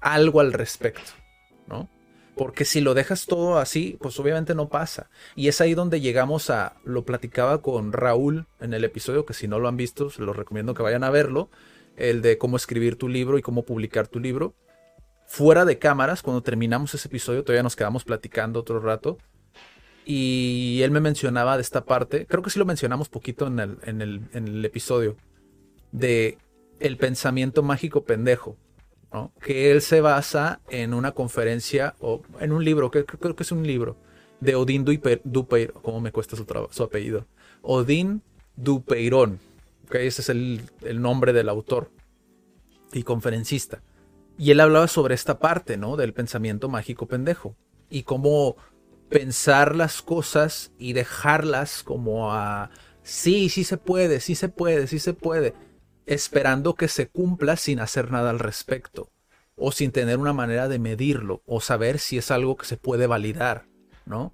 algo 0.00 0.40
al 0.40 0.54
respecto, 0.54 1.12
¿no? 1.66 1.86
Porque 2.36 2.64
si 2.64 2.80
lo 2.80 2.94
dejas 2.94 3.26
todo 3.26 3.58
así, 3.58 3.98
pues 4.00 4.18
obviamente 4.18 4.54
no 4.54 4.70
pasa. 4.70 5.10
Y 5.36 5.48
es 5.48 5.60
ahí 5.60 5.74
donde 5.74 6.00
llegamos 6.00 6.48
a, 6.48 6.76
lo 6.82 7.04
platicaba 7.04 7.60
con 7.60 7.92
Raúl 7.92 8.46
en 8.58 8.72
el 8.72 8.84
episodio, 8.84 9.26
que 9.26 9.34
si 9.34 9.48
no 9.48 9.58
lo 9.58 9.68
han 9.68 9.76
visto, 9.76 10.08
se 10.08 10.22
los 10.22 10.34
recomiendo 10.34 10.72
que 10.72 10.82
vayan 10.82 11.04
a 11.04 11.10
verlo, 11.10 11.50
el 11.96 12.22
de 12.22 12.38
cómo 12.38 12.56
escribir 12.56 12.96
tu 12.96 13.08
libro 13.08 13.38
y 13.38 13.42
cómo 13.42 13.64
publicar 13.64 14.08
tu 14.08 14.20
libro. 14.20 14.54
Fuera 15.26 15.64
de 15.64 15.78
cámaras, 15.78 16.22
cuando 16.22 16.42
terminamos 16.42 16.94
ese 16.94 17.08
episodio, 17.08 17.44
todavía 17.44 17.62
nos 17.62 17.76
quedamos 17.76 18.04
platicando 18.04 18.60
otro 18.60 18.80
rato 18.80 19.18
y 20.04 20.80
él 20.82 20.90
me 20.90 21.00
mencionaba 21.00 21.56
de 21.56 21.62
esta 21.62 21.84
parte, 21.84 22.26
creo 22.26 22.42
que 22.42 22.50
sí 22.50 22.58
lo 22.58 22.64
mencionamos 22.64 23.08
poquito 23.08 23.46
en 23.46 23.60
el, 23.60 23.78
en 23.84 24.00
el, 24.00 24.64
episodio, 24.64 25.16
de 25.92 26.38
el 26.80 26.96
pensamiento 26.96 27.62
mágico 27.62 28.04
pendejo, 28.04 28.56
que 29.40 29.70
él 29.70 29.82
se 29.82 30.00
basa 30.00 30.60
en 30.68 30.94
una 30.94 31.12
conferencia 31.12 31.94
o 32.00 32.22
en 32.40 32.52
un 32.52 32.64
libro, 32.64 32.90
que 32.90 33.04
creo 33.04 33.36
que 33.36 33.42
es 33.42 33.52
un 33.52 33.66
libro, 33.66 33.96
de 34.40 34.54
Odín 34.54 34.84
Dupeyron, 34.84 35.74
¿cómo 35.82 36.00
me 36.00 36.12
cuesta 36.12 36.36
su, 36.36 36.82
apellido? 36.82 37.26
Odín 37.62 38.22
Dupeyron, 38.56 39.38
que 39.90 40.06
ese 40.06 40.22
es 40.22 40.28
el, 40.28 40.62
el 40.82 41.02
nombre 41.02 41.32
del 41.32 41.48
autor 41.48 41.92
y 42.92 43.02
conferencista. 43.02 43.82
Y 44.38 44.52
él 44.52 44.60
hablaba 44.60 44.88
sobre 44.88 45.14
esta 45.14 45.38
parte, 45.38 45.76
¿no? 45.76 45.96
Del 45.96 46.14
pensamiento 46.14 46.68
mágico 46.68 47.06
pendejo. 47.06 47.56
Y 47.90 48.04
cómo 48.04 48.56
pensar 49.10 49.76
las 49.76 50.00
cosas 50.00 50.72
y 50.78 50.94
dejarlas 50.94 51.82
como 51.82 52.32
a, 52.32 52.70
sí, 53.02 53.48
sí 53.50 53.64
se 53.64 53.76
puede, 53.76 54.20
sí 54.20 54.34
se 54.34 54.48
puede, 54.48 54.86
sí 54.86 54.98
se 54.98 55.12
puede, 55.12 55.54
esperando 56.06 56.74
que 56.74 56.88
se 56.88 57.08
cumpla 57.08 57.56
sin 57.56 57.80
hacer 57.80 58.10
nada 58.10 58.30
al 58.30 58.38
respecto, 58.38 59.10
o 59.56 59.72
sin 59.72 59.90
tener 59.90 60.18
una 60.18 60.32
manera 60.32 60.68
de 60.68 60.78
medirlo, 60.78 61.42
o 61.44 61.60
saber 61.60 61.98
si 61.98 62.16
es 62.16 62.30
algo 62.30 62.56
que 62.56 62.66
se 62.66 62.76
puede 62.76 63.06
validar, 63.06 63.66
¿no? 64.06 64.32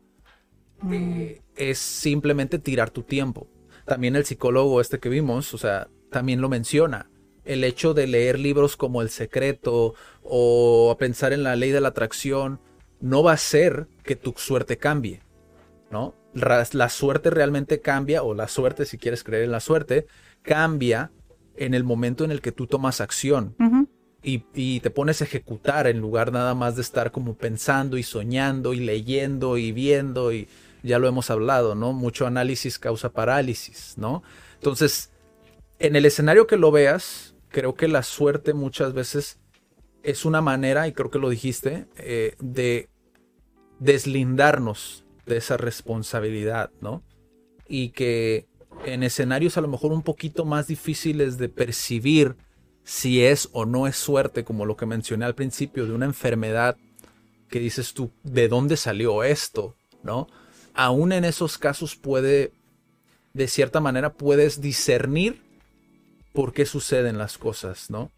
Mm. 0.83 1.41
es 1.57 1.79
simplemente 1.79 2.59
tirar 2.59 2.91
tu 2.91 3.03
tiempo. 3.03 3.49
También 3.87 4.17
el 4.17 4.25
psicólogo 4.25 4.81
este 4.81 4.99
que 4.99 5.09
vimos, 5.09 5.55
o 5.55 5.59
sea, 5.59 5.89
también 6.11 6.41
lo 6.41 6.49
menciona. 6.49 7.09
El 7.45 7.63
hecho 7.63 7.95
de 7.95 8.07
leer 8.07 8.39
libros 8.39 8.77
como 8.77 9.01
El 9.01 9.11
Secreto 9.11 9.95
o 10.23 10.97
pensar 10.99 11.33
en 11.33 11.45
la 11.45 11.55
ley 11.55 11.71
de 11.71 11.81
la 11.81 11.89
atracción, 11.89 12.61
no 13.01 13.23
va 13.23 13.33
a 13.33 13.37
ser 13.37 13.87
que 14.03 14.17
tu 14.17 14.35
suerte 14.37 14.77
cambie, 14.77 15.23
¿no? 15.91 16.15
La 16.35 16.89
suerte 16.89 17.31
realmente 17.31 17.81
cambia, 17.81 18.23
o 18.23 18.35
la 18.35 18.49
suerte, 18.49 18.85
si 18.85 18.99
quieres 18.99 19.25
creer 19.25 19.45
en 19.45 19.53
la 19.53 19.61
suerte, 19.61 20.07
cambia 20.43 21.13
en 21.57 21.73
el 21.73 21.85
momento 21.85 22.25
en 22.25 22.31
el 22.31 22.43
que 22.43 22.53
tú 22.53 22.67
tomas 22.67 23.01
acción 23.01 23.55
y, 24.23 24.45
y, 24.55 24.81
te 24.81 24.91
pones 24.91 25.23
a 25.23 25.25
ejecutar 25.25 25.87
en 25.87 26.01
lugar 26.01 26.33
nada 26.33 26.55
más 26.55 26.77
de 26.77 26.83
estar 26.83 27.13
como 27.13 27.35
pensando 27.37 27.97
y 27.97 28.03
soñando 28.03 28.75
y 28.75 28.81
leyendo 28.81 29.57
y 29.57 29.73
viendo 29.73 30.33
y 30.33 30.49
ya 30.87 30.99
lo 30.99 31.09
hemos 31.09 31.31
hablado, 31.31 31.75
¿no? 31.75 31.93
Mucho 31.93 32.27
análisis 32.27 32.79
causa 32.79 33.11
parálisis, 33.13 33.95
¿no? 33.97 34.23
Entonces, 34.55 35.11
en 35.79 35.97
el 35.97 36.07
escenario 36.07 36.47
que 36.47 36.57
lo 36.57 36.71
veas, 36.71 37.35
creo 37.49 37.75
que 37.75 37.89
la 37.89 38.03
suerte 38.03 38.55
muchas 38.55 38.93
veces 38.93 39.39
es 40.03 40.25
una 40.25 40.41
manera, 40.41 40.87
y 40.87 40.93
creo 40.93 41.11
que 41.11 41.19
lo 41.19 41.29
dijiste, 41.29 41.89
eh, 41.97 42.37
de 42.39 42.89
deslindarnos 43.81 45.05
de 45.27 45.37
esa 45.39 45.57
responsabilidad, 45.57 46.71
¿no? 46.81 47.03
Y 47.69 47.91
que 47.91 48.47
en 48.85 49.03
escenarios 49.03 49.57
a 49.57 49.61
lo 49.61 49.69
mejor 49.69 49.93
un 49.93 50.03
poquito 50.03 50.45
más 50.45 50.69
difíciles 50.69 51.39
de 51.39 51.49
percibir 51.49 52.37
si 52.85 53.25
es 53.25 53.49
o 53.53 53.67
no 53.67 53.89
es 53.89 53.97
suerte, 53.97 54.45
como 54.45 54.65
lo 54.65 54.77
que 54.77 54.87
mencioné 54.87 55.25
al 55.25 55.35
principio, 55.35 55.87
de 55.87 55.93
una 55.93 56.07
enfermedad 56.07 56.77
que 57.49 57.59
dices 57.59 57.95
tú, 57.95 58.13
¿de 58.23 58.47
dónde 58.49 58.77
salió 58.77 59.25
esto? 59.25 59.75
¿No? 60.05 60.29
Aún 60.77 61.13
en 61.13 61.25
esos 61.25 61.59
casos 61.59 61.97
puede, 61.97 62.53
de 63.35 63.49
cierta 63.49 63.81
manera, 63.81 64.13
puedes 64.13 64.61
discernir 64.61 65.43
por 66.33 66.53
qué 66.53 66.67
suceden 66.67 67.19
las 67.19 67.39
cosas, 67.39 67.91
¿no? 67.91 68.13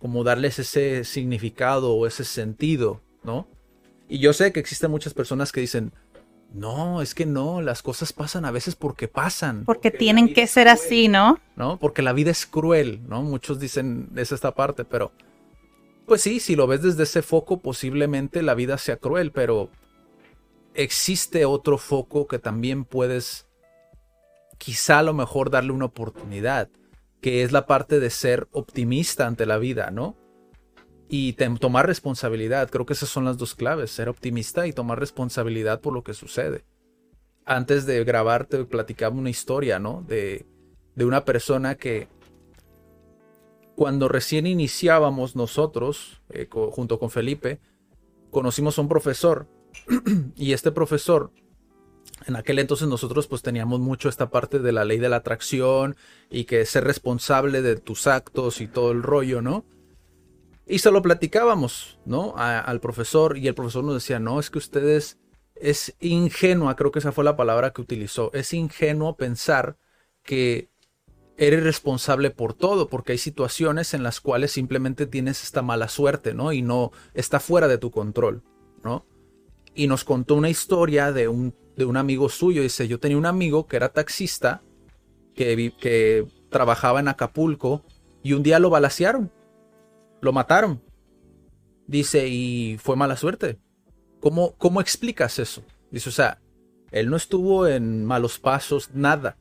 como 0.00 0.24
darles 0.24 0.58
ese 0.58 1.04
significado 1.04 1.92
o 1.92 2.06
ese 2.06 2.24
sentido, 2.24 3.02
¿no? 3.22 3.46
Y 4.08 4.18
yo 4.18 4.32
sé 4.32 4.50
que 4.50 4.58
existen 4.58 4.90
muchas 4.90 5.12
personas 5.12 5.52
que 5.52 5.60
dicen, 5.60 5.92
no, 6.54 7.02
es 7.02 7.14
que 7.14 7.26
no, 7.26 7.60
las 7.60 7.82
cosas 7.82 8.12
pasan 8.12 8.46
a 8.46 8.50
veces 8.50 8.74
porque 8.74 9.08
pasan. 9.08 9.64
Porque, 9.66 9.90
tienen 9.90 10.32
que 10.32 10.46
ser 10.46 10.68
así, 10.68 11.06
¿no? 11.06 11.38
¿no? 11.54 11.78
Porque 11.78 12.00
la 12.00 12.14
vida 12.14 12.30
es 12.30 12.46
cruel, 12.46 13.00
¿no? 13.08 13.22
Muchos 13.22 13.60
dicen 13.60 14.08
es 14.16 14.32
esta 14.32 14.54
parte, 14.54 14.84
pero 14.84 15.12
pues 16.06 16.22
sí, 16.22 16.40
si 16.40 16.56
lo 16.56 16.66
ves 16.66 16.82
desde 16.82 17.02
ese 17.02 17.20
foco, 17.20 17.58
posiblemente 17.58 18.42
la 18.42 18.54
vida 18.54 18.78
sea 18.78 18.96
cruel, 18.96 19.32
pero 19.32 19.68
existe 20.74 21.44
otro 21.44 21.78
foco 21.78 22.26
que 22.26 22.38
también 22.38 22.84
puedes 22.84 23.46
quizá 24.58 24.98
a 24.98 25.02
lo 25.02 25.14
mejor 25.14 25.50
darle 25.50 25.72
una 25.72 25.86
oportunidad 25.86 26.68
que 27.20 27.42
es 27.42 27.52
la 27.52 27.66
parte 27.66 28.00
de 28.00 28.10
ser 28.10 28.48
optimista 28.52 29.26
ante 29.26 29.46
la 29.46 29.58
vida, 29.58 29.90
¿no? 29.90 30.16
Y 31.08 31.32
tomar 31.32 31.86
responsabilidad. 31.86 32.70
Creo 32.70 32.86
que 32.86 32.92
esas 32.92 33.08
son 33.08 33.24
las 33.24 33.36
dos 33.36 33.54
claves, 33.54 33.90
ser 33.90 34.08
optimista 34.08 34.66
y 34.66 34.72
tomar 34.72 34.98
responsabilidad 34.98 35.80
por 35.80 35.92
lo 35.92 36.02
que 36.02 36.14
sucede. 36.14 36.64
Antes 37.44 37.84
de 37.84 38.04
grabar 38.04 38.46
te 38.46 38.64
platicaba 38.64 39.16
una 39.16 39.30
historia, 39.30 39.78
¿no? 39.78 40.02
De, 40.06 40.46
de 40.94 41.04
una 41.04 41.24
persona 41.24 41.74
que 41.74 42.08
cuando 43.74 44.08
recién 44.08 44.46
iniciábamos 44.46 45.36
nosotros, 45.36 46.22
eh, 46.30 46.48
junto 46.50 46.98
con 46.98 47.10
Felipe, 47.10 47.60
conocimos 48.30 48.78
a 48.78 48.82
un 48.82 48.88
profesor 48.88 49.48
y 50.36 50.52
este 50.52 50.72
profesor 50.72 51.32
en 52.26 52.36
aquel 52.36 52.58
entonces 52.58 52.88
nosotros 52.88 53.26
pues 53.26 53.42
teníamos 53.42 53.80
mucho 53.80 54.08
esta 54.08 54.30
parte 54.30 54.58
de 54.58 54.72
la 54.72 54.84
ley 54.84 54.98
de 54.98 55.08
la 55.08 55.16
atracción 55.16 55.96
y 56.30 56.44
que 56.44 56.66
ser 56.66 56.84
responsable 56.84 57.62
de 57.62 57.76
tus 57.76 58.06
actos 58.06 58.60
y 58.60 58.66
todo 58.66 58.92
el 58.92 59.02
rollo, 59.02 59.40
¿no? 59.42 59.64
Y 60.66 60.78
se 60.80 60.90
lo 60.90 61.02
platicábamos, 61.02 61.98
¿no? 62.04 62.34
al 62.36 62.80
profesor 62.80 63.36
y 63.36 63.48
el 63.48 63.54
profesor 63.54 63.82
nos 63.82 63.94
decía, 63.94 64.20
no, 64.20 64.38
es 64.38 64.50
que 64.50 64.58
ustedes 64.58 65.18
es 65.56 65.96
ingenua, 65.98 66.76
creo 66.76 66.92
que 66.92 67.00
esa 67.00 67.12
fue 67.12 67.24
la 67.24 67.36
palabra 67.36 67.72
que 67.72 67.80
utilizó, 67.80 68.30
es 68.34 68.52
ingenuo 68.52 69.16
pensar 69.16 69.76
que 70.22 70.68
eres 71.36 71.64
responsable 71.64 72.30
por 72.30 72.54
todo, 72.54 72.88
porque 72.88 73.12
hay 73.12 73.18
situaciones 73.18 73.94
en 73.94 74.02
las 74.02 74.20
cuales 74.20 74.52
simplemente 74.52 75.06
tienes 75.06 75.42
esta 75.42 75.62
mala 75.62 75.88
suerte, 75.88 76.34
¿no? 76.34 76.52
Y 76.52 76.62
no 76.62 76.92
está 77.14 77.40
fuera 77.40 77.66
de 77.66 77.78
tu 77.78 77.90
control, 77.90 78.42
¿no? 78.84 79.06
Y 79.74 79.86
nos 79.86 80.04
contó 80.04 80.34
una 80.34 80.50
historia 80.50 81.12
de 81.12 81.28
un 81.28 81.54
de 81.80 81.86
un 81.86 81.96
amigo 81.96 82.28
suyo. 82.28 82.62
Dice, 82.62 82.86
yo 82.86 83.00
tenía 83.00 83.18
un 83.18 83.26
amigo 83.26 83.66
que 83.66 83.76
era 83.76 83.88
taxista, 83.88 84.62
que, 85.34 85.72
que 85.78 86.26
trabajaba 86.48 87.00
en 87.00 87.08
Acapulco, 87.08 87.84
y 88.22 88.34
un 88.34 88.42
día 88.42 88.58
lo 88.58 88.70
balacearon, 88.70 89.32
lo 90.20 90.32
mataron. 90.32 90.82
Dice, 91.86 92.28
y 92.28 92.76
fue 92.78 92.96
mala 92.96 93.16
suerte. 93.16 93.58
¿Cómo, 94.20 94.54
¿Cómo 94.56 94.80
explicas 94.80 95.38
eso? 95.38 95.62
Dice, 95.90 96.10
o 96.10 96.12
sea, 96.12 96.40
él 96.92 97.08
no 97.08 97.16
estuvo 97.16 97.66
en 97.66 98.04
malos 98.04 98.38
pasos, 98.38 98.90
nada. 98.92 99.38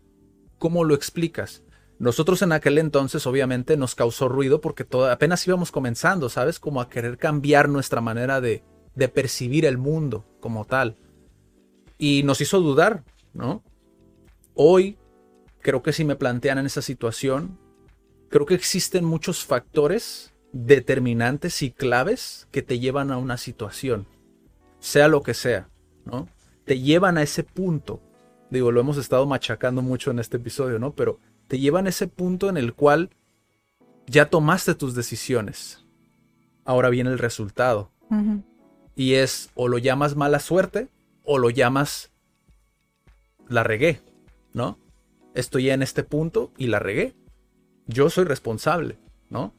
¿Cómo 0.57 0.83
lo 0.83 0.95
explicas? 0.95 1.63
Nosotros 1.99 2.41
en 2.41 2.53
aquel 2.53 2.77
entonces 2.77 3.27
obviamente 3.27 3.75
nos 3.75 3.93
causó 3.93 4.29
ruido 4.29 4.61
porque 4.61 4.85
todo, 4.85 5.11
apenas 5.11 5.45
íbamos 5.45 5.71
comenzando, 5.71 6.29
¿sabes? 6.29 6.59
Como 6.59 6.79
a 6.79 6.89
querer 6.89 7.17
cambiar 7.17 7.67
nuestra 7.67 7.99
manera 7.99 8.39
de, 8.39 8.63
de 8.95 9.07
percibir 9.07 9.65
el 9.65 9.77
mundo 9.77 10.25
como 10.39 10.65
tal 10.65 10.95
y 11.97 12.23
nos 12.23 12.41
hizo 12.41 12.59
dudar, 12.59 13.03
¿no? 13.33 13.63
hoy 14.61 14.97
creo 15.61 15.81
que 15.81 15.93
si 15.93 16.03
me 16.03 16.17
plantean 16.17 16.57
en 16.57 16.65
esa 16.65 16.81
situación, 16.81 17.57
creo 18.27 18.45
que 18.45 18.55
existen 18.55 19.05
muchos 19.05 19.45
factores 19.45 20.33
determinantes 20.51 21.61
y 21.61 21.71
claves 21.71 22.45
que 22.51 22.61
te 22.61 22.77
llevan 22.77 23.09
a 23.09 23.17
una 23.17 23.37
situación, 23.37 24.05
sea 24.79 25.07
lo 25.07 25.23
que 25.23 25.33
sea, 25.33 25.69
¿no? 26.03 26.27
Te 26.65 26.81
llevan 26.81 27.17
a 27.17 27.23
ese 27.23 27.43
punto. 27.43 28.01
Digo, 28.49 28.71
lo 28.73 28.81
hemos 28.81 28.97
estado 28.97 29.25
machacando 29.25 29.81
mucho 29.81 30.11
en 30.11 30.19
este 30.19 30.37
episodio, 30.37 30.77
¿no? 30.77 30.93
Pero 30.93 31.19
te 31.47 31.57
llevan 31.57 31.85
a 31.85 31.89
ese 31.89 32.07
punto 32.07 32.49
en 32.49 32.57
el 32.57 32.73
cual 32.73 33.11
ya 34.07 34.29
tomaste 34.29 34.75
tus 34.75 34.93
decisiones. 34.93 35.85
Ahora 36.65 36.89
viene 36.89 37.11
el 37.11 37.19
resultado. 37.19 37.91
Y 38.99 39.13
es 39.13 39.49
o 39.55 39.69
lo 39.69 39.77
llamas 39.77 40.17
mala 40.17 40.41
suerte 40.41 40.89
o 41.23 41.37
lo 41.37 41.49
llamas 41.49 42.11
la 43.47 43.63
regué, 43.63 44.01
¿no? 44.51 44.77
Estoy 45.33 45.69
en 45.69 45.81
este 45.81 46.03
punto 46.03 46.51
y 46.57 46.67
la 46.67 46.79
regué. 46.79 47.15
Yo 47.87 48.09
soy 48.09 48.25
responsable, 48.25 48.97
¿no? 49.29 49.53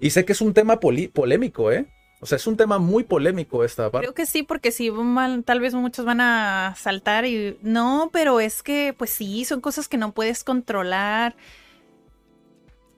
Y 0.00 0.10
sé 0.10 0.26
que 0.26 0.32
es 0.32 0.42
un 0.42 0.52
tema 0.52 0.80
polémico, 0.80 1.72
¿eh? 1.72 1.86
O 2.20 2.26
sea, 2.26 2.36
es 2.36 2.46
un 2.46 2.58
tema 2.58 2.78
muy 2.78 3.04
polémico 3.04 3.64
esta 3.64 3.90
parte. 3.90 4.06
Creo 4.06 4.14
que 4.14 4.26
sí, 4.26 4.42
porque 4.42 4.70
si 4.70 4.90
mal, 4.90 5.42
tal 5.42 5.60
vez 5.60 5.72
muchos 5.72 6.04
van 6.04 6.20
a 6.20 6.74
saltar 6.76 7.24
y 7.24 7.56
no, 7.62 8.10
pero 8.12 8.38
es 8.38 8.62
que, 8.62 8.94
pues 8.98 9.08
sí, 9.08 9.46
son 9.46 9.62
cosas 9.62 9.88
que 9.88 9.96
no 9.96 10.12
puedes 10.12 10.44
controlar. 10.44 11.36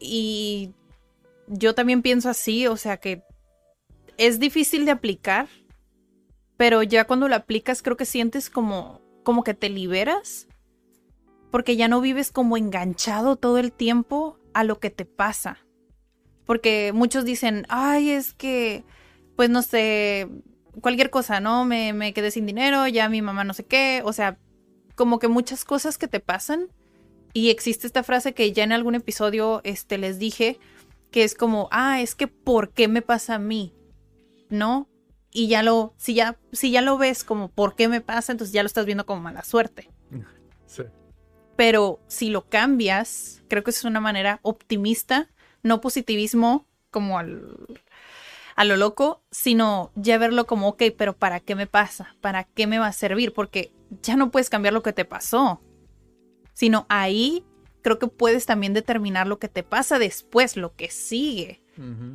Y 0.00 0.72
yo 1.46 1.76
también 1.76 2.02
pienso 2.02 2.28
así, 2.28 2.66
o 2.66 2.76
sea 2.76 2.96
que 2.96 3.22
es 4.26 4.38
difícil 4.38 4.84
de 4.84 4.92
aplicar, 4.92 5.48
pero 6.56 6.84
ya 6.84 7.06
cuando 7.06 7.26
lo 7.26 7.34
aplicas 7.34 7.82
creo 7.82 7.96
que 7.96 8.04
sientes 8.04 8.50
como, 8.50 9.00
como 9.24 9.42
que 9.42 9.52
te 9.52 9.68
liberas, 9.68 10.46
porque 11.50 11.74
ya 11.76 11.88
no 11.88 12.00
vives 12.00 12.30
como 12.30 12.56
enganchado 12.56 13.34
todo 13.34 13.58
el 13.58 13.72
tiempo 13.72 14.38
a 14.54 14.62
lo 14.62 14.78
que 14.78 14.90
te 14.90 15.04
pasa. 15.04 15.58
Porque 16.46 16.92
muchos 16.94 17.24
dicen, 17.24 17.66
ay, 17.68 18.10
es 18.10 18.32
que, 18.32 18.84
pues 19.34 19.50
no 19.50 19.60
sé, 19.60 20.28
cualquier 20.80 21.10
cosa, 21.10 21.40
¿no? 21.40 21.64
Me, 21.64 21.92
me 21.92 22.14
quedé 22.14 22.30
sin 22.30 22.46
dinero, 22.46 22.86
ya 22.86 23.08
mi 23.08 23.22
mamá 23.22 23.42
no 23.42 23.54
sé 23.54 23.64
qué, 23.64 24.02
o 24.04 24.12
sea, 24.12 24.38
como 24.94 25.18
que 25.18 25.26
muchas 25.26 25.64
cosas 25.64 25.98
que 25.98 26.06
te 26.06 26.20
pasan. 26.20 26.68
Y 27.32 27.50
existe 27.50 27.88
esta 27.88 28.04
frase 28.04 28.34
que 28.34 28.52
ya 28.52 28.62
en 28.62 28.72
algún 28.72 28.94
episodio 28.94 29.62
este, 29.64 29.98
les 29.98 30.20
dije, 30.20 30.60
que 31.10 31.24
es 31.24 31.34
como, 31.34 31.68
ah, 31.72 32.00
es 32.00 32.14
que 32.14 32.28
¿por 32.28 32.70
qué 32.70 32.86
me 32.86 33.02
pasa 33.02 33.34
a 33.34 33.38
mí? 33.40 33.74
¿No? 34.52 34.88
Y 35.30 35.48
ya 35.48 35.62
lo, 35.62 35.94
si 35.96 36.14
ya, 36.14 36.38
si 36.52 36.70
ya 36.70 36.82
lo 36.82 36.98
ves 36.98 37.24
como 37.24 37.48
¿por 37.48 37.74
qué 37.74 37.88
me 37.88 38.02
pasa? 38.02 38.32
Entonces 38.32 38.52
ya 38.52 38.62
lo 38.62 38.66
estás 38.66 38.84
viendo 38.84 39.06
como 39.06 39.22
mala 39.22 39.42
suerte. 39.42 39.90
Sí. 40.66 40.84
Pero 41.54 42.00
si 42.06 42.30
lo 42.30 42.48
cambias, 42.48 43.42
creo 43.46 43.62
que 43.62 43.72
es 43.72 43.84
una 43.84 44.00
manera 44.00 44.40
optimista, 44.40 45.28
no 45.62 45.82
positivismo 45.82 46.66
como 46.90 47.18
al, 47.18 47.66
a 48.56 48.64
lo 48.64 48.76
loco, 48.76 49.22
sino 49.30 49.92
ya 49.94 50.16
verlo 50.18 50.46
como, 50.46 50.68
ok, 50.68 50.84
pero 50.96 51.14
¿para 51.14 51.40
qué 51.40 51.54
me 51.54 51.66
pasa? 51.66 52.16
¿Para 52.22 52.44
qué 52.44 52.66
me 52.66 52.78
va 52.78 52.86
a 52.86 52.92
servir? 52.92 53.34
Porque 53.34 53.72
ya 54.02 54.16
no 54.16 54.30
puedes 54.30 54.48
cambiar 54.48 54.72
lo 54.72 54.82
que 54.82 54.94
te 54.94 55.04
pasó, 55.04 55.60
sino 56.54 56.86
ahí 56.88 57.44
creo 57.82 57.98
que 57.98 58.06
puedes 58.06 58.46
también 58.46 58.72
determinar 58.72 59.26
lo 59.26 59.38
que 59.38 59.48
te 59.48 59.62
pasa 59.62 59.98
después, 59.98 60.56
lo 60.56 60.74
que 60.74 60.90
sigue. 60.90 61.61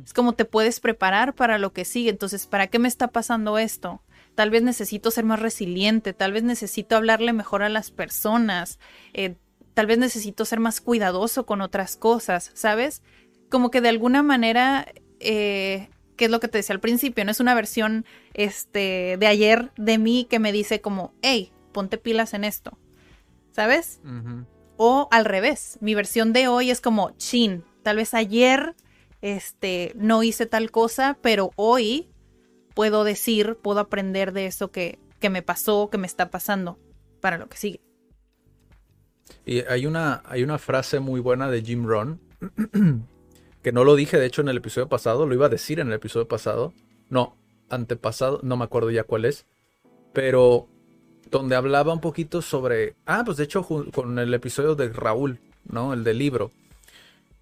Es 0.04 0.12
como 0.12 0.34
te 0.34 0.44
puedes 0.44 0.80
preparar 0.80 1.34
para 1.34 1.58
lo 1.58 1.72
que 1.72 1.84
sigue. 1.84 2.10
Entonces, 2.10 2.46
¿para 2.46 2.68
qué 2.68 2.78
me 2.78 2.88
está 2.88 3.08
pasando 3.08 3.58
esto? 3.58 4.02
Tal 4.34 4.50
vez 4.50 4.62
necesito 4.62 5.10
ser 5.10 5.24
más 5.24 5.40
resiliente, 5.40 6.12
tal 6.12 6.32
vez 6.32 6.44
necesito 6.44 6.96
hablarle 6.96 7.32
mejor 7.32 7.62
a 7.62 7.68
las 7.68 7.90
personas, 7.90 8.78
eh, 9.12 9.34
tal 9.74 9.86
vez 9.86 9.98
necesito 9.98 10.44
ser 10.44 10.60
más 10.60 10.80
cuidadoso 10.80 11.44
con 11.44 11.60
otras 11.60 11.96
cosas, 11.96 12.52
¿sabes? 12.54 13.02
Como 13.50 13.70
que 13.70 13.80
de 13.80 13.88
alguna 13.88 14.22
manera, 14.22 14.86
eh, 15.18 15.88
¿qué 16.16 16.26
es 16.26 16.30
lo 16.30 16.38
que 16.38 16.46
te 16.46 16.58
decía 16.58 16.74
al 16.74 16.80
principio? 16.80 17.24
No 17.24 17.32
es 17.32 17.40
una 17.40 17.54
versión 17.54 18.04
este, 18.32 19.16
de 19.18 19.26
ayer 19.26 19.72
de 19.76 19.98
mí 19.98 20.26
que 20.30 20.38
me 20.38 20.52
dice 20.52 20.80
como, 20.80 21.14
hey, 21.20 21.52
ponte 21.72 21.98
pilas 21.98 22.32
en 22.32 22.44
esto, 22.44 22.78
¿sabes? 23.50 24.00
O 24.76 25.08
al 25.10 25.24
revés, 25.24 25.78
mi 25.80 25.96
versión 25.96 26.32
de 26.32 26.46
hoy 26.46 26.70
es 26.70 26.80
como, 26.80 27.10
chin, 27.16 27.64
tal 27.82 27.96
vez 27.96 28.14
ayer 28.14 28.76
este, 29.22 29.92
no 29.96 30.22
hice 30.22 30.46
tal 30.46 30.70
cosa, 30.70 31.18
pero 31.22 31.50
hoy 31.56 32.08
puedo 32.74 33.04
decir, 33.04 33.56
puedo 33.60 33.80
aprender 33.80 34.32
de 34.32 34.46
eso 34.46 34.70
que, 34.70 34.98
que 35.20 35.30
me 35.30 35.42
pasó, 35.42 35.90
que 35.90 35.98
me 35.98 36.06
está 36.06 36.30
pasando 36.30 36.78
para 37.20 37.38
lo 37.38 37.48
que 37.48 37.56
sigue. 37.56 37.80
Y 39.44 39.60
hay 39.60 39.86
una, 39.86 40.22
hay 40.26 40.42
una 40.42 40.58
frase 40.58 41.00
muy 41.00 41.20
buena 41.20 41.50
de 41.50 41.62
Jim 41.62 41.86
Ron, 41.86 42.20
que 43.62 43.72
no 43.72 43.84
lo 43.84 43.96
dije 43.96 44.18
de 44.18 44.26
hecho 44.26 44.42
en 44.42 44.48
el 44.48 44.58
episodio 44.58 44.88
pasado, 44.88 45.26
lo 45.26 45.34
iba 45.34 45.46
a 45.46 45.50
decir 45.50 45.80
en 45.80 45.88
el 45.88 45.94
episodio 45.94 46.28
pasado, 46.28 46.72
no, 47.08 47.36
antepasado, 47.68 48.40
no 48.42 48.56
me 48.56 48.64
acuerdo 48.64 48.90
ya 48.90 49.04
cuál 49.04 49.24
es, 49.24 49.46
pero 50.12 50.68
donde 51.30 51.56
hablaba 51.56 51.92
un 51.92 52.00
poquito 52.00 52.42
sobre, 52.42 52.94
ah, 53.06 53.22
pues 53.24 53.36
de 53.36 53.44
hecho 53.44 53.62
con 53.62 54.18
el 54.18 54.32
episodio 54.32 54.74
de 54.74 54.88
Raúl, 54.88 55.40
¿no? 55.64 55.92
El 55.92 56.04
del 56.04 56.18
libro. 56.18 56.52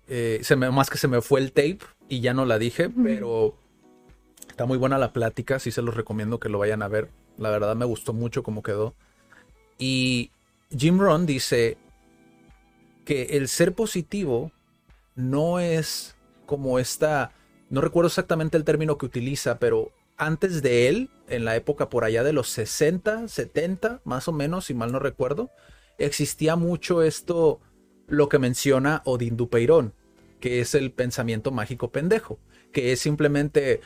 Eh, 0.08 0.40
se 0.42 0.56
me, 0.56 0.70
más 0.70 0.90
que 0.90 0.98
se 0.98 1.08
me 1.08 1.20
fue 1.20 1.40
el 1.40 1.52
tape 1.52 1.78
y 2.08 2.20
ya 2.20 2.32
no 2.32 2.44
la 2.44 2.58
dije, 2.58 2.88
pero 2.90 3.56
está 4.48 4.66
muy 4.66 4.78
buena 4.78 4.98
la 4.98 5.12
plática, 5.12 5.58
sí 5.58 5.70
se 5.70 5.82
los 5.82 5.96
recomiendo 5.96 6.38
que 6.38 6.48
lo 6.48 6.58
vayan 6.58 6.82
a 6.82 6.88
ver. 6.88 7.10
La 7.36 7.50
verdad 7.50 7.76
me 7.76 7.84
gustó 7.84 8.12
mucho 8.12 8.42
cómo 8.42 8.62
quedó. 8.62 8.94
Y 9.78 10.30
Jim 10.76 10.98
Ron 10.98 11.26
dice 11.26 11.76
que 13.04 13.22
el 13.36 13.48
ser 13.48 13.74
positivo 13.74 14.52
no 15.14 15.60
es 15.60 16.16
como 16.46 16.78
esta, 16.78 17.32
no 17.70 17.80
recuerdo 17.80 18.08
exactamente 18.08 18.56
el 18.56 18.64
término 18.64 18.98
que 18.98 19.06
utiliza, 19.06 19.58
pero 19.58 19.92
antes 20.16 20.62
de 20.62 20.88
él, 20.88 21.10
en 21.28 21.44
la 21.44 21.56
época 21.56 21.90
por 21.90 22.04
allá 22.04 22.22
de 22.22 22.32
los 22.32 22.48
60, 22.48 23.28
70, 23.28 24.00
más 24.04 24.28
o 24.28 24.32
menos, 24.32 24.66
si 24.66 24.74
mal 24.74 24.92
no 24.92 24.98
recuerdo, 24.98 25.50
existía 25.98 26.56
mucho 26.56 27.02
esto, 27.02 27.60
lo 28.06 28.28
que 28.28 28.38
menciona 28.38 29.02
Odín 29.04 29.36
Dupeirón, 29.36 29.92
que 30.40 30.60
es 30.60 30.74
el 30.74 30.92
pensamiento 30.92 31.50
mágico 31.50 31.90
pendejo, 31.90 32.38
que 32.72 32.92
es 32.92 33.00
simplemente, 33.00 33.80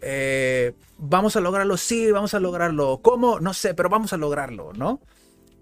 eh, 0.00 0.72
vamos 0.98 1.36
a 1.36 1.40
lograrlo, 1.40 1.76
sí, 1.76 2.10
vamos 2.10 2.34
a 2.34 2.40
lograrlo, 2.40 3.00
¿cómo? 3.02 3.40
No 3.40 3.54
sé, 3.54 3.74
pero 3.74 3.88
vamos 3.88 4.12
a 4.12 4.16
lograrlo, 4.16 4.72
¿no? 4.72 5.00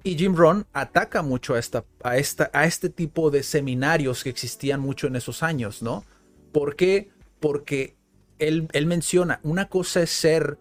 Y 0.05 0.17
Jim 0.17 0.35
Rohn 0.37 0.67
ataca 0.73 1.23
mucho 1.23 1.55
a, 1.55 1.59
esta, 1.59 1.85
a, 2.03 2.17
esta, 2.17 2.51
a 2.53 2.67
este 2.67 2.89
tipo 2.89 3.31
de 3.31 3.43
seminarios 3.43 4.23
que 4.23 4.31
existían 4.31 4.81
mucho 4.81 5.07
en 5.07 5.17
esos 5.17 5.43
años, 5.43 5.83
¿no? 5.83 6.05
¿Por 6.53 6.77
qué? 6.77 7.11
Porque 7.41 7.99
él, 8.39 8.69
menciona, 8.87 9.41
una 9.43 9.69
cosa 9.69 10.03
es 10.03 10.11
ser 10.11 10.59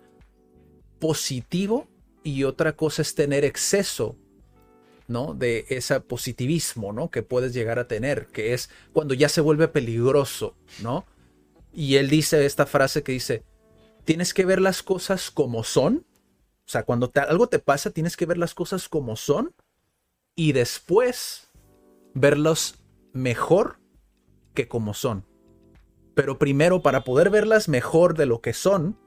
positivo 0.99 1.87
y 2.23 2.43
otra 2.43 2.75
cosa 2.75 3.01
es 3.01 3.15
tener 3.15 3.45
exceso 3.45 4.17
¿no? 5.07 5.33
De 5.33 5.65
ese 5.69 5.99
positivismo, 6.01 6.93
¿no? 6.93 7.09
Que 7.09 7.23
puedes 7.23 7.53
llegar 7.53 7.79
a 7.79 7.87
tener, 7.87 8.27
que 8.27 8.53
es 8.53 8.69
cuando 8.93 9.13
ya 9.13 9.29
se 9.29 9.41
vuelve 9.41 9.67
peligroso, 9.67 10.55
¿no? 10.81 11.05
Y 11.73 11.95
él 11.95 12.09
dice 12.09 12.45
esta 12.45 12.65
frase 12.65 13.03
que 13.03 13.11
dice, 13.11 13.43
tienes 14.03 14.33
que 14.33 14.45
ver 14.45 14.61
las 14.61 14.83
cosas 14.83 15.31
como 15.31 15.63
son, 15.63 16.05
o 16.65 16.69
sea, 16.69 16.83
cuando 16.83 17.11
algo 17.27 17.47
te 17.47 17.59
pasa, 17.59 17.91
tienes 17.91 18.17
que 18.17 18.25
ver 18.25 18.37
las 18.37 18.53
cosas 18.53 18.89
como 18.89 19.15
son 19.15 19.53
y 20.35 20.51
después 20.51 21.49
verlos 22.13 22.75
mejor 23.13 23.79
que 24.53 24.67
como 24.67 24.93
son. 24.93 25.25
Pero 26.13 26.39
primero, 26.39 26.81
para 26.81 27.03
poder 27.03 27.29
verlas 27.29 27.69
mejor 27.69 28.17
de 28.17 28.25
lo 28.25 28.41
que 28.41 28.53
son, 28.53 28.97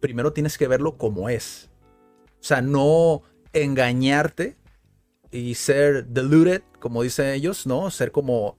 primero 0.00 0.32
tienes 0.32 0.58
que 0.58 0.68
verlo 0.68 0.98
como 0.98 1.28
es. 1.30 1.70
O 2.40 2.44
sea, 2.44 2.60
no 2.60 3.22
engañarte 3.52 4.57
y 5.30 5.54
ser 5.54 6.06
deluded, 6.06 6.62
como 6.80 7.02
dicen 7.02 7.26
ellos, 7.26 7.66
¿no? 7.66 7.90
Ser 7.90 8.12
como, 8.12 8.58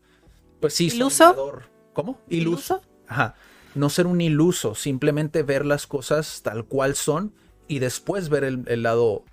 pues 0.60 0.74
sí, 0.74 0.88
iluso. 0.88 1.62
¿Cómo? 1.94 2.20
Iluso. 2.30 2.82
Ajá. 3.08 3.36
No 3.76 3.90
ser 3.90 4.08
un 4.08 4.22
iluso, 4.22 4.76
simplemente 4.76 5.44
ver 5.44 5.66
las 5.66 5.88
cosas 5.88 6.42
tal 6.44 6.66
cual 6.66 6.96
son 6.96 7.34
y 7.68 7.80
después 7.80 8.30
ver 8.30 8.44
el, 8.44 8.64
el 8.68 8.84
lado 8.84 9.24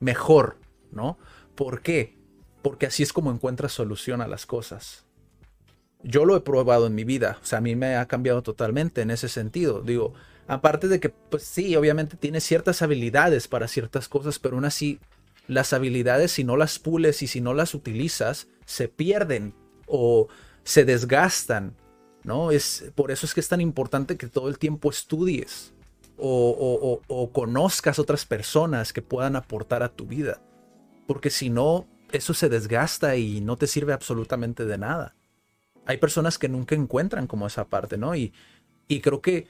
mejor, 0.00 0.58
¿no? 0.90 1.18
¿Por 1.54 1.82
qué? 1.82 2.18
Porque 2.62 2.86
así 2.86 3.02
es 3.02 3.12
como 3.12 3.30
encuentras 3.30 3.72
solución 3.72 4.20
a 4.20 4.28
las 4.28 4.46
cosas 4.46 5.04
yo 6.04 6.24
lo 6.24 6.36
he 6.36 6.40
probado 6.40 6.86
en 6.86 6.94
mi 6.94 7.04
vida, 7.04 7.38
o 7.42 7.46
sea, 7.46 7.58
a 7.58 7.62
mí 7.62 7.74
me 7.74 7.96
ha 7.96 8.06
cambiado 8.06 8.42
totalmente 8.42 9.00
en 9.00 9.10
ese 9.10 9.28
sentido. 9.28 9.80
Digo, 9.80 10.12
aparte 10.46 10.86
de 10.86 11.00
que, 11.00 11.08
pues 11.08 11.42
sí, 11.42 11.74
obviamente 11.76 12.16
tiene 12.16 12.40
ciertas 12.40 12.82
habilidades 12.82 13.48
para 13.48 13.68
ciertas 13.68 14.08
cosas, 14.08 14.38
pero 14.38 14.56
aún 14.56 14.66
así, 14.66 15.00
las 15.46 15.72
habilidades, 15.72 16.32
si 16.32 16.44
no 16.44 16.56
las 16.56 16.78
pules 16.78 17.22
y 17.22 17.26
si 17.26 17.40
no 17.40 17.54
las 17.54 17.74
utilizas, 17.74 18.48
se 18.64 18.88
pierden 18.88 19.54
o 19.86 20.28
se 20.62 20.84
desgastan, 20.84 21.76
¿no? 22.22 22.50
Es, 22.50 22.90
por 22.94 23.10
eso 23.10 23.26
es 23.26 23.34
que 23.34 23.40
es 23.40 23.48
tan 23.48 23.60
importante 23.60 24.16
que 24.16 24.28
todo 24.28 24.48
el 24.48 24.58
tiempo 24.58 24.90
estudies 24.90 25.74
o, 26.16 27.00
o 27.06 27.32
conozcas 27.32 27.98
otras 27.98 28.24
personas 28.24 28.92
que 28.92 29.02
puedan 29.02 29.36
aportar 29.36 29.82
a 29.82 29.90
tu 29.90 30.06
vida. 30.06 30.40
Porque 31.06 31.28
si 31.28 31.50
no, 31.50 31.86
eso 32.12 32.32
se 32.34 32.48
desgasta 32.48 33.16
y 33.16 33.40
no 33.40 33.56
te 33.56 33.66
sirve 33.66 33.92
absolutamente 33.92 34.64
de 34.64 34.78
nada. 34.78 35.14
Hay 35.86 35.98
personas 35.98 36.38
que 36.38 36.48
nunca 36.48 36.74
encuentran 36.74 37.26
como 37.26 37.46
esa 37.46 37.66
parte, 37.68 37.98
¿no? 37.98 38.14
Y, 38.14 38.32
y 38.88 39.00
creo 39.00 39.20
que 39.20 39.48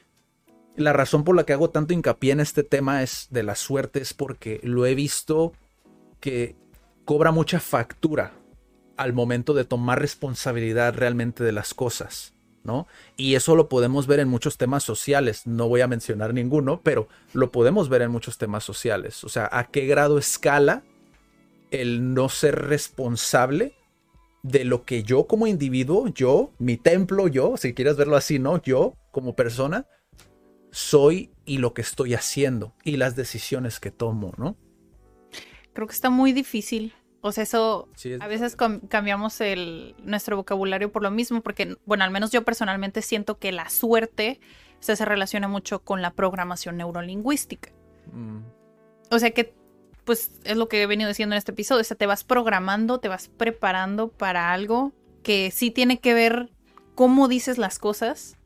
la 0.75 0.91
razón 0.91 1.23
por 1.23 1.35
la 1.35 1.45
que 1.45 1.53
hago 1.53 1.69
tanto 1.69 1.93
hincapié 1.93 2.33
en 2.33 2.39
este 2.41 2.63
tema 2.63 3.03
es 3.03 3.27
de 3.29 3.43
la 3.43 3.55
suerte 3.55 4.01
es 4.01 4.13
porque 4.13 4.59
lo 4.63 4.85
he 4.85 4.95
visto 4.95 5.53
que 6.25 6.55
cobra 7.05 7.31
mucha 7.31 7.59
factura 7.59 8.33
al 8.97 9.13
momento 9.13 9.53
de 9.53 9.63
tomar 9.63 10.01
responsabilidad 10.01 10.95
realmente 10.95 11.43
de 11.43 11.51
las 11.51 11.75
cosas, 11.75 12.33
¿no? 12.63 12.87
Y 13.15 13.35
eso 13.35 13.55
lo 13.55 13.69
podemos 13.69 14.07
ver 14.07 14.19
en 14.19 14.27
muchos 14.27 14.57
temas 14.57 14.81
sociales, 14.81 15.45
no 15.45 15.67
voy 15.69 15.81
a 15.81 15.87
mencionar 15.87 16.33
ninguno, 16.33 16.81
pero 16.81 17.07
lo 17.33 17.51
podemos 17.51 17.89
ver 17.89 18.01
en 18.01 18.09
muchos 18.09 18.39
temas 18.39 18.63
sociales, 18.63 19.23
o 19.23 19.29
sea, 19.29 19.47
a 19.51 19.65
qué 19.65 19.85
grado 19.85 20.17
escala 20.17 20.83
el 21.69 22.15
no 22.15 22.27
ser 22.27 22.55
responsable 22.55 23.75
de 24.41 24.65
lo 24.65 24.83
que 24.83 25.03
yo 25.03 25.27
como 25.27 25.45
individuo, 25.45 26.07
yo, 26.07 26.53
mi 26.57 26.75
templo, 26.75 27.27
yo, 27.27 27.55
si 27.55 27.75
quieres 27.75 27.97
verlo 27.97 28.15
así, 28.15 28.39
¿no? 28.39 28.59
Yo 28.63 28.95
como 29.11 29.35
persona, 29.35 29.85
soy 30.71 31.29
y 31.45 31.59
lo 31.59 31.75
que 31.75 31.83
estoy 31.83 32.15
haciendo 32.15 32.73
y 32.83 32.97
las 32.97 33.15
decisiones 33.15 33.79
que 33.79 33.91
tomo, 33.91 34.33
¿no? 34.37 34.57
Creo 35.75 35.87
que 35.87 35.93
está 35.93 36.09
muy 36.09 36.31
difícil. 36.31 36.93
O 37.19 37.33
sea, 37.33 37.43
eso 37.43 37.89
a 38.21 38.27
veces 38.27 38.55
cambiamos 38.55 39.41
el, 39.41 39.93
nuestro 40.01 40.37
vocabulario 40.37 40.91
por 40.91 41.03
lo 41.03 41.11
mismo, 41.11 41.41
porque, 41.41 41.75
bueno, 41.85 42.05
al 42.05 42.11
menos 42.11 42.31
yo 42.31 42.45
personalmente 42.45 43.01
siento 43.01 43.39
que 43.39 43.51
la 43.51 43.69
suerte 43.69 44.39
se, 44.79 44.95
se 44.95 45.03
relaciona 45.03 45.49
mucho 45.49 45.79
con 45.79 46.01
la 46.01 46.13
programación 46.13 46.77
neurolingüística. 46.77 47.71
Mm. 48.13 48.37
O 49.11 49.19
sea 49.19 49.31
que, 49.31 49.53
pues, 50.05 50.39
es 50.45 50.55
lo 50.55 50.69
que 50.69 50.81
he 50.81 50.87
venido 50.87 51.09
diciendo 51.09 51.35
en 51.35 51.39
este 51.39 51.51
episodio, 51.51 51.81
o 51.81 51.83
sea, 51.83 51.97
te 51.97 52.05
vas 52.05 52.23
programando, 52.23 52.99
te 52.99 53.09
vas 53.09 53.27
preparando 53.27 54.07
para 54.09 54.53
algo 54.53 54.93
que 55.23 55.51
sí 55.51 55.71
tiene 55.71 55.99
que 55.99 56.13
ver 56.13 56.51
cómo 56.93 57.27
dices 57.27 57.57
las 57.57 57.79
cosas 57.79 58.37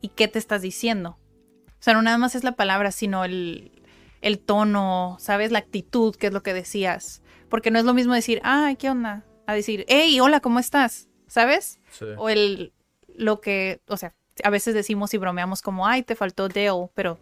y 0.00 0.08
qué 0.08 0.28
te 0.28 0.38
estás 0.38 0.62
diciendo. 0.62 1.18
O 1.66 1.82
sea, 1.82 1.94
no 1.94 2.02
nada 2.02 2.18
más 2.18 2.34
es 2.34 2.44
la 2.44 2.52
palabra, 2.52 2.92
sino 2.92 3.24
el, 3.24 3.79
el 4.20 4.38
tono, 4.38 5.16
¿sabes? 5.18 5.50
La 5.50 5.58
actitud, 5.58 6.14
que 6.14 6.28
es 6.28 6.32
lo 6.32 6.42
que 6.42 6.54
decías. 6.54 7.22
Porque 7.48 7.70
no 7.70 7.78
es 7.78 7.84
lo 7.84 7.94
mismo 7.94 8.14
decir, 8.14 8.40
ay, 8.44 8.76
¿qué 8.76 8.90
onda? 8.90 9.24
A 9.46 9.54
decir, 9.54 9.84
hey, 9.88 10.20
hola, 10.20 10.40
¿cómo 10.40 10.58
estás? 10.58 11.08
¿Sabes? 11.26 11.80
O 12.16 12.28
el, 12.28 12.72
lo 13.14 13.40
que, 13.40 13.80
o 13.88 13.96
sea, 13.96 14.14
a 14.42 14.50
veces 14.50 14.74
decimos 14.74 15.14
y 15.14 15.18
bromeamos 15.18 15.62
como, 15.62 15.86
ay, 15.86 16.02
te 16.02 16.14
faltó 16.14 16.48
Dale, 16.48 16.88
pero 16.94 17.18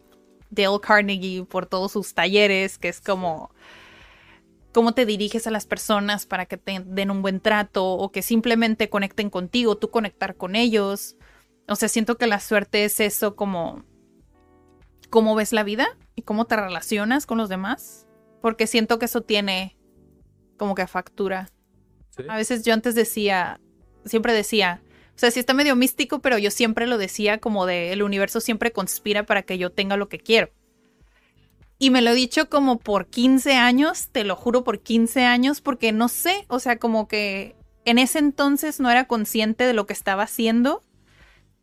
Dale 0.51 0.81
Carnegie 0.81 1.45
por 1.45 1.67
todos 1.67 1.93
sus 1.93 2.15
talleres, 2.15 2.79
que 2.79 2.89
es 2.89 3.01
como 3.01 3.51
cómo 4.73 4.93
te 4.93 5.07
diriges 5.07 5.47
a 5.47 5.51
las 5.51 5.67
personas 5.67 6.27
para 6.27 6.47
que 6.47 6.57
te 6.57 6.81
den 6.85 7.11
un 7.11 7.23
buen 7.23 7.41
trato 7.41 7.85
o 7.85 8.13
que 8.13 8.23
simplemente 8.23 8.91
conecten 8.91 9.31
contigo, 9.31 9.77
tú 9.77 9.91
conectar 9.91 10.37
con 10.37 10.55
ellos. 10.55 11.17
O 11.67 11.77
sea, 11.77 11.89
siento 11.89 12.17
que 12.17 12.27
la 12.27 12.41
suerte 12.41 12.85
es 12.85 13.01
eso 13.01 13.35
como 13.35 13.85
cómo 15.11 15.35
ves 15.35 15.53
la 15.53 15.65
vida 15.65 15.97
y 16.19 16.23
cómo 16.23 16.47
te 16.47 16.57
relacionas 16.57 17.27
con 17.27 17.39
los 17.39 17.49
demás, 17.49 18.09
porque 18.43 18.67
siento 18.67 18.99
que 18.99 19.05
eso 19.05 19.21
tiene 19.21 19.77
como 20.57 20.75
que 20.75 20.89
factura. 20.89 21.49
A 22.29 22.37
veces 22.37 22.65
yo 22.65 22.75
antes 22.75 22.97
decía, 22.97 23.61
siempre 24.05 24.33
decía, 24.33 24.83
o 25.15 25.19
sea, 25.19 25.31
sí 25.31 25.39
está 25.39 25.55
medio 25.55 25.77
místico, 25.77 26.19
pero 26.19 26.37
yo 26.37 26.51
siempre 26.51 26.89
lo 26.89 26.99
decía 26.99 27.39
como 27.39 27.67
de 27.67 27.93
el 27.93 28.03
universo 28.03 28.41
siempre 28.41 28.73
conspira 28.73 29.27
para 29.27 29.43
que 29.43 29.59
yo 29.59 29.71
tenga 29.71 29.97
lo 29.97 30.09
que 30.09 30.19
quiero. 30.19 30.51
Y 31.79 31.91
me 31.91 32.03
lo 32.03 32.11
he 32.11 32.15
dicho 32.15 32.49
como 32.49 32.81
por 32.81 33.07
15 33.07 33.55
años, 33.55 34.09
te 34.11 34.25
lo 34.25 34.35
juro 34.35 34.65
por 34.65 34.81
15 34.81 35.25
años, 35.25 35.61
porque 35.61 35.93
no 35.93 36.09
sé, 36.09 36.47
o 36.49 36.59
sea, 36.59 36.81
como 36.81 37.07
que 37.07 37.55
en 37.85 37.99
ese 37.99 38.19
entonces 38.19 38.81
no 38.81 38.91
era 38.91 39.07
consciente 39.07 39.63
de 39.63 39.73
lo 39.73 39.87
que 39.87 39.93
estaba 39.93 40.25
haciendo, 40.25 40.83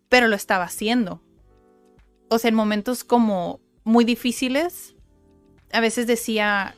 pero 0.07 0.29
lo 0.29 0.37
estaba 0.37 0.63
haciendo 0.63 1.21
o 2.29 2.39
sea, 2.39 2.49
en 2.49 2.55
momentos 2.55 3.03
como 3.03 3.59
muy 3.85 4.03
difíciles, 4.03 4.95
a 5.71 5.79
veces 5.79 6.07
decía, 6.07 6.75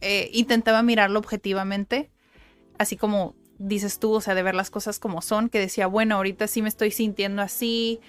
eh, 0.00 0.30
intentaba 0.32 0.82
mirarlo 0.82 1.18
objetivamente, 1.18 2.10
así 2.78 2.96
como 2.96 3.34
dices 3.58 3.98
tú, 3.98 4.12
o 4.12 4.20
sea, 4.20 4.34
de 4.34 4.42
ver 4.42 4.54
las 4.54 4.70
cosas 4.70 4.98
como 4.98 5.22
son, 5.22 5.48
que 5.48 5.58
decía, 5.58 5.86
bueno, 5.86 6.16
ahorita 6.16 6.46
sí 6.46 6.62
me 6.62 6.68
estoy 6.68 6.90
sintiendo 6.90 7.42
así 7.42 8.00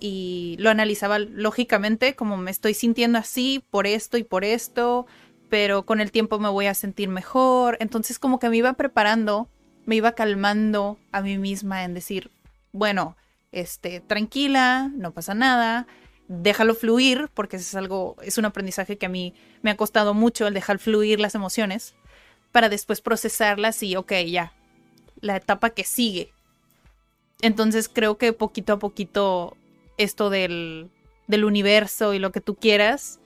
y 0.00 0.56
lo 0.58 0.70
analizaba 0.70 1.18
lógicamente, 1.18 2.14
como 2.14 2.36
me 2.36 2.50
estoy 2.50 2.74
sintiendo 2.74 3.18
así 3.18 3.64
por 3.70 3.86
esto 3.86 4.16
y 4.16 4.24
por 4.24 4.44
esto, 4.44 5.06
pero 5.48 5.84
con 5.84 6.00
el 6.00 6.10
tiempo 6.10 6.38
me 6.38 6.48
voy 6.48 6.66
a 6.66 6.74
sentir 6.74 7.08
mejor. 7.08 7.76
Entonces 7.78 8.18
como 8.18 8.38
que 8.38 8.48
me 8.48 8.56
iba 8.56 8.72
preparando, 8.72 9.48
me 9.84 9.96
iba 9.96 10.12
calmando 10.12 10.98
a 11.12 11.20
mí 11.20 11.38
misma 11.38 11.84
en 11.84 11.94
decir, 11.94 12.30
bueno, 12.72 13.16
este, 13.52 14.00
tranquila, 14.00 14.90
no 14.96 15.12
pasa 15.12 15.34
nada, 15.34 15.86
déjalo 16.28 16.74
fluir, 16.74 17.28
porque 17.34 17.56
es 17.56 17.74
algo, 17.74 18.16
es 18.22 18.38
un 18.38 18.44
aprendizaje 18.44 18.98
que 18.98 19.06
a 19.06 19.10
mí 19.10 19.34
me 19.62 19.70
ha 19.70 19.76
costado 19.76 20.14
mucho 20.14 20.46
el 20.46 20.54
dejar 20.54 20.78
fluir 20.78 21.20
las 21.20 21.34
emociones, 21.34 21.94
para 22.52 22.68
después 22.68 23.00
procesarlas 23.00 23.82
y, 23.82 23.96
ok, 23.96 24.12
ya, 24.26 24.52
la 25.20 25.36
etapa 25.36 25.70
que 25.70 25.84
sigue. 25.84 26.32
Entonces 27.40 27.88
creo 27.88 28.18
que 28.18 28.32
poquito 28.32 28.74
a 28.74 28.78
poquito 28.78 29.56
esto 29.96 30.30
del, 30.30 30.90
del 31.26 31.44
universo 31.44 32.14
y 32.14 32.18
lo 32.18 32.30
que 32.30 32.40
tú 32.40 32.54
quieras, 32.54 33.18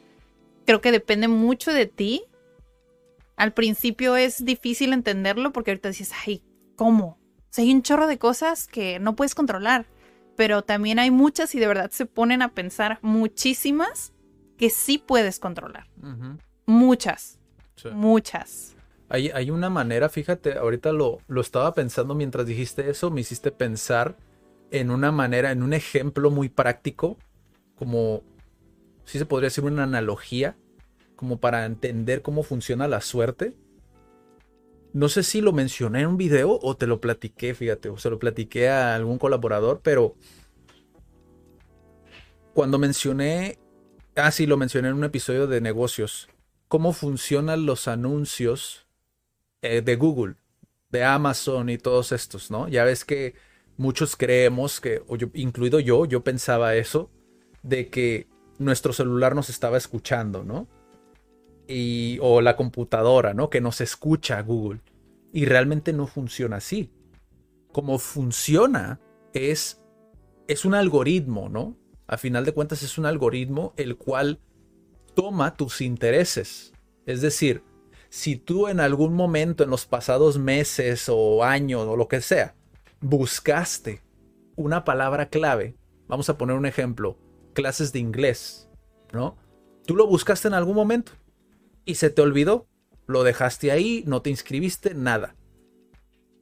creo 0.64 0.80
que 0.80 0.92
depende 0.92 1.28
mucho 1.28 1.72
de 1.72 1.86
ti. 1.86 2.22
Al 3.36 3.52
principio 3.52 4.16
es 4.16 4.44
difícil 4.44 4.92
entenderlo 4.92 5.52
porque 5.52 5.72
ahorita 5.72 5.90
dices, 5.90 6.12
ay, 6.26 6.42
¿cómo? 6.76 7.18
O 7.38 7.48
sea, 7.50 7.64
hay 7.64 7.72
un 7.72 7.82
chorro 7.82 8.06
de 8.06 8.18
cosas 8.18 8.66
que 8.66 8.98
no 8.98 9.16
puedes 9.16 9.34
controlar 9.34 9.86
pero 10.36 10.62
también 10.62 10.98
hay 10.98 11.10
muchas 11.10 11.54
y 11.54 11.58
de 11.58 11.66
verdad 11.66 11.90
se 11.90 12.06
ponen 12.06 12.42
a 12.42 12.52
pensar 12.52 12.98
muchísimas 13.02 14.12
que 14.56 14.70
sí 14.70 14.98
puedes 14.98 15.38
controlar. 15.38 15.88
Muchas. 16.66 17.38
Muchas. 17.92 18.74
Hay, 19.08 19.30
hay, 19.30 19.50
una 19.50 19.70
manera, 19.70 20.08
fíjate, 20.08 20.58
ahorita 20.58 20.92
lo, 20.92 21.18
lo 21.28 21.40
estaba 21.40 21.74
pensando 21.74 22.14
mientras 22.14 22.46
dijiste 22.46 22.90
eso, 22.90 23.10
me 23.10 23.20
hiciste 23.20 23.52
pensar 23.52 24.16
en 24.70 24.90
una 24.90 25.12
manera, 25.12 25.52
en 25.52 25.62
un 25.62 25.72
ejemplo 25.72 26.30
muy 26.30 26.48
práctico, 26.48 27.16
como, 27.76 28.22
si 29.04 29.18
se 29.18 29.26
podría 29.26 29.46
decir 29.46 29.64
una 29.64 29.84
analogía, 29.84 30.56
como 31.14 31.38
para 31.38 31.64
entender 31.64 32.22
cómo 32.22 32.42
funciona 32.42 32.88
la 32.88 33.00
suerte. 33.00 33.54
No 34.92 35.08
sé 35.08 35.22
si 35.22 35.40
lo 35.40 35.52
mencioné 35.52 36.00
en 36.00 36.06
un 36.08 36.16
video 36.16 36.58
o 36.62 36.76
te 36.76 36.86
lo 36.86 37.00
platiqué, 37.00 37.54
fíjate, 37.54 37.88
o 37.88 37.98
se 37.98 38.10
lo 38.10 38.18
platiqué 38.18 38.68
a 38.68 38.94
algún 38.94 39.18
colaborador, 39.18 39.80
pero 39.82 40.14
cuando 42.54 42.78
mencioné, 42.78 43.58
ah, 44.14 44.30
sí, 44.30 44.46
lo 44.46 44.56
mencioné 44.56 44.88
en 44.88 44.94
un 44.94 45.04
episodio 45.04 45.46
de 45.46 45.60
negocios, 45.60 46.28
cómo 46.68 46.92
funcionan 46.92 47.66
los 47.66 47.88
anuncios 47.88 48.86
eh, 49.62 49.82
de 49.82 49.96
Google, 49.96 50.36
de 50.90 51.04
Amazon 51.04 51.68
y 51.68 51.78
todos 51.78 52.12
estos, 52.12 52.50
¿no? 52.50 52.68
Ya 52.68 52.84
ves 52.84 53.04
que 53.04 53.34
muchos 53.76 54.16
creemos 54.16 54.80
que, 54.80 55.02
incluido 55.34 55.80
yo, 55.80 56.06
yo 56.06 56.24
pensaba 56.24 56.74
eso, 56.76 57.10
de 57.62 57.88
que 57.88 58.26
nuestro 58.58 58.92
celular 58.92 59.34
nos 59.34 59.50
estaba 59.50 59.76
escuchando, 59.76 60.42
¿no? 60.42 60.66
Y, 61.68 62.18
o 62.20 62.40
la 62.40 62.56
computadora, 62.56 63.34
¿no? 63.34 63.50
Que 63.50 63.60
nos 63.60 63.80
escucha 63.80 64.40
Google. 64.42 64.80
Y 65.32 65.44
realmente 65.44 65.92
no 65.92 66.06
funciona 66.06 66.56
así. 66.56 66.90
Como 67.72 67.98
funciona 67.98 69.00
es, 69.32 69.82
es 70.48 70.64
un 70.64 70.74
algoritmo, 70.74 71.48
¿no? 71.48 71.76
A 72.06 72.16
final 72.16 72.44
de 72.44 72.52
cuentas 72.52 72.82
es 72.82 72.98
un 72.98 73.06
algoritmo 73.06 73.74
el 73.76 73.96
cual 73.96 74.40
toma 75.14 75.54
tus 75.56 75.80
intereses. 75.80 76.72
Es 77.04 77.20
decir, 77.20 77.62
si 78.08 78.36
tú 78.36 78.68
en 78.68 78.80
algún 78.80 79.14
momento 79.14 79.64
en 79.64 79.70
los 79.70 79.86
pasados 79.86 80.38
meses 80.38 81.08
o 81.08 81.44
años 81.44 81.82
o 81.82 81.96
lo 81.96 82.08
que 82.08 82.20
sea, 82.20 82.54
buscaste 83.00 84.02
una 84.54 84.84
palabra 84.84 85.28
clave, 85.28 85.76
vamos 86.06 86.30
a 86.30 86.38
poner 86.38 86.56
un 86.56 86.66
ejemplo, 86.66 87.18
clases 87.52 87.92
de 87.92 87.98
inglés, 87.98 88.70
¿no? 89.12 89.36
Tú 89.84 89.96
lo 89.96 90.06
buscaste 90.06 90.48
en 90.48 90.54
algún 90.54 90.74
momento 90.74 91.12
y 91.86 91.94
se 91.94 92.10
te 92.10 92.20
olvidó. 92.20 92.68
Lo 93.06 93.22
dejaste 93.22 93.70
ahí, 93.70 94.04
no 94.06 94.20
te 94.20 94.28
inscribiste, 94.28 94.94
nada. 94.94 95.36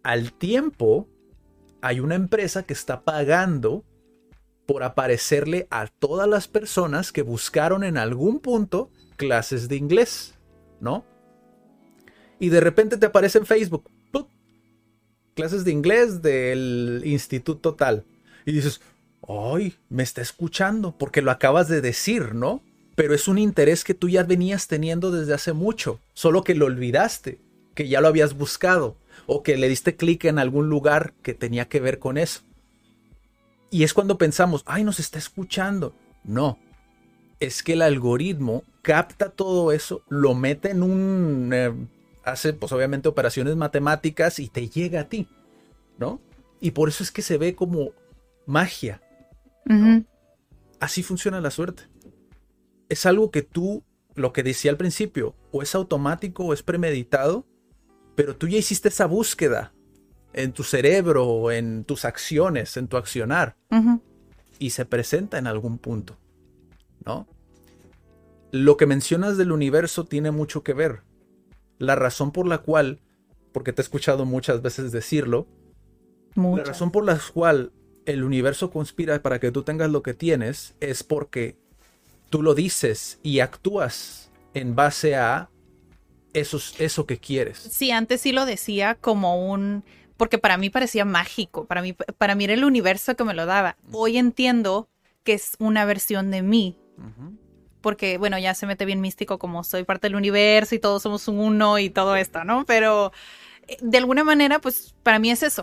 Al 0.02 0.32
tiempo, 0.32 1.08
hay 1.82 2.00
una 2.00 2.16
empresa 2.16 2.64
que 2.64 2.72
está 2.72 3.04
pagando 3.04 3.84
por 4.66 4.82
aparecerle 4.82 5.68
a 5.70 5.86
todas 5.86 6.26
las 6.26 6.48
personas 6.48 7.12
que 7.12 7.22
buscaron 7.22 7.84
en 7.84 7.98
algún 7.98 8.40
punto 8.40 8.90
clases 9.16 9.68
de 9.68 9.76
inglés, 9.76 10.34
¿no? 10.80 11.04
Y 12.40 12.48
de 12.48 12.60
repente 12.60 12.96
te 12.96 13.06
aparece 13.06 13.38
en 13.38 13.46
Facebook, 13.46 13.88
clases 15.34 15.64
de 15.64 15.72
inglés 15.72 16.22
del 16.22 17.02
instituto 17.04 17.74
tal. 17.74 18.04
Y 18.46 18.52
dices, 18.52 18.80
ay, 19.28 19.76
me 19.88 20.02
está 20.02 20.22
escuchando 20.22 20.96
porque 20.96 21.22
lo 21.22 21.30
acabas 21.30 21.68
de 21.68 21.80
decir, 21.80 22.34
¿no? 22.34 22.62
Pero 22.94 23.14
es 23.14 23.28
un 23.28 23.38
interés 23.38 23.84
que 23.84 23.94
tú 23.94 24.08
ya 24.08 24.22
venías 24.22 24.66
teniendo 24.66 25.10
desde 25.10 25.34
hace 25.34 25.52
mucho, 25.52 26.00
solo 26.12 26.44
que 26.44 26.54
lo 26.54 26.66
olvidaste, 26.66 27.38
que 27.74 27.88
ya 27.88 28.00
lo 28.00 28.08
habías 28.08 28.34
buscado. 28.34 28.96
o 29.26 29.42
que 29.42 29.56
le 29.56 29.68
diste 29.68 29.96
clic 29.96 30.24
en 30.26 30.38
algún 30.38 30.68
lugar 30.68 31.14
que 31.22 31.32
tenía 31.32 31.66
que 31.66 31.80
ver 31.80 31.98
con 31.98 32.18
eso. 32.18 32.42
Y 33.70 33.84
es 33.84 33.94
cuando 33.94 34.18
pensamos, 34.18 34.62
ay, 34.66 34.84
nos 34.84 35.00
está 35.00 35.18
escuchando. 35.18 35.94
No, 36.24 36.58
es 37.40 37.62
que 37.62 37.72
el 37.72 37.82
algoritmo 37.82 38.64
capta 38.82 39.30
todo 39.30 39.72
eso, 39.72 40.02
lo 40.08 40.34
mete 40.34 40.70
en 40.70 40.82
un... 40.82 41.50
Eh, 41.52 41.72
hace 42.24 42.52
pues 42.52 42.72
obviamente 42.72 43.08
operaciones 43.08 43.56
matemáticas 43.56 44.38
y 44.38 44.48
te 44.48 44.68
llega 44.68 45.00
a 45.00 45.08
ti, 45.08 45.28
¿no? 45.98 46.20
Y 46.60 46.70
por 46.70 46.88
eso 46.88 47.02
es 47.02 47.10
que 47.10 47.22
se 47.22 47.36
ve 47.38 47.54
como 47.54 47.92
magia. 48.46 49.00
Así 50.80 51.02
funciona 51.02 51.40
la 51.40 51.50
suerte. 51.50 51.84
Es 52.88 53.06
algo 53.06 53.30
que 53.30 53.42
tú, 53.42 53.84
lo 54.14 54.32
que 54.32 54.42
decía 54.42 54.70
al 54.70 54.76
principio, 54.76 55.34
o 55.50 55.62
es 55.62 55.74
automático 55.74 56.44
o 56.44 56.52
es 56.52 56.62
premeditado, 56.62 57.46
pero 58.14 58.36
tú 58.36 58.46
ya 58.48 58.58
hiciste 58.58 58.88
esa 58.88 59.06
búsqueda 59.06 59.72
en 60.32 60.52
tu 60.52 60.62
cerebro, 60.62 61.50
en 61.50 61.84
tus 61.84 62.04
acciones, 62.04 62.76
en 62.76 62.88
tu 62.88 62.96
accionar, 62.96 63.56
y 64.58 64.70
se 64.70 64.84
presenta 64.84 65.38
en 65.38 65.46
algún 65.46 65.78
punto, 65.78 66.18
¿no? 67.04 67.26
Lo 68.50 68.76
que 68.76 68.86
mencionas 68.86 69.36
del 69.36 69.52
universo 69.52 70.04
tiene 70.04 70.30
mucho 70.30 70.62
que 70.62 70.74
ver. 70.74 71.02
La 71.78 71.96
razón 71.96 72.30
por 72.30 72.46
la 72.46 72.58
cual, 72.58 73.00
porque 73.52 73.72
te 73.72 73.82
he 73.82 73.84
escuchado 73.84 74.24
muchas 74.24 74.62
veces 74.62 74.92
decirlo, 74.92 75.48
la 76.36 76.64
razón 76.64 76.90
por 76.90 77.04
la 77.04 77.18
cual 77.32 77.72
el 78.06 78.22
universo 78.22 78.70
conspira 78.70 79.22
para 79.22 79.40
que 79.40 79.50
tú 79.50 79.62
tengas 79.62 79.90
lo 79.90 80.02
que 80.02 80.14
tienes 80.14 80.76
es 80.80 81.02
porque 81.02 81.58
tú 82.34 82.42
lo 82.42 82.56
dices 82.56 83.20
y 83.22 83.38
actúas 83.38 84.28
en 84.54 84.74
base 84.74 85.14
a 85.14 85.50
eso, 86.32 86.58
eso 86.80 87.06
que 87.06 87.18
quieres. 87.18 87.58
Sí, 87.58 87.92
antes 87.92 88.22
sí 88.22 88.32
lo 88.32 88.44
decía 88.44 88.96
como 88.96 89.48
un... 89.48 89.84
Porque 90.16 90.38
para 90.38 90.56
mí 90.56 90.68
parecía 90.68 91.04
mágico, 91.04 91.66
para 91.66 91.80
mí, 91.80 91.92
para 91.92 92.34
mí 92.34 92.42
era 92.42 92.54
el 92.54 92.64
universo 92.64 93.14
que 93.14 93.22
me 93.22 93.34
lo 93.34 93.46
daba. 93.46 93.76
Hoy 93.92 94.16
entiendo 94.16 94.88
que 95.22 95.34
es 95.34 95.52
una 95.60 95.84
versión 95.84 96.32
de 96.32 96.42
mí. 96.42 96.76
Porque, 97.80 98.18
bueno, 98.18 98.36
ya 98.40 98.52
se 98.54 98.66
mete 98.66 98.84
bien 98.84 99.00
místico 99.00 99.38
como 99.38 99.62
soy 99.62 99.84
parte 99.84 100.08
del 100.08 100.16
universo 100.16 100.74
y 100.74 100.80
todos 100.80 101.02
somos 101.02 101.28
uno 101.28 101.78
y 101.78 101.88
todo 101.88 102.16
esto, 102.16 102.42
¿no? 102.42 102.64
Pero 102.66 103.12
eh, 103.68 103.76
de 103.80 103.98
alguna 103.98 104.24
manera, 104.24 104.58
pues 104.58 104.92
para 105.04 105.20
mí 105.20 105.30
es 105.30 105.44
eso. 105.44 105.62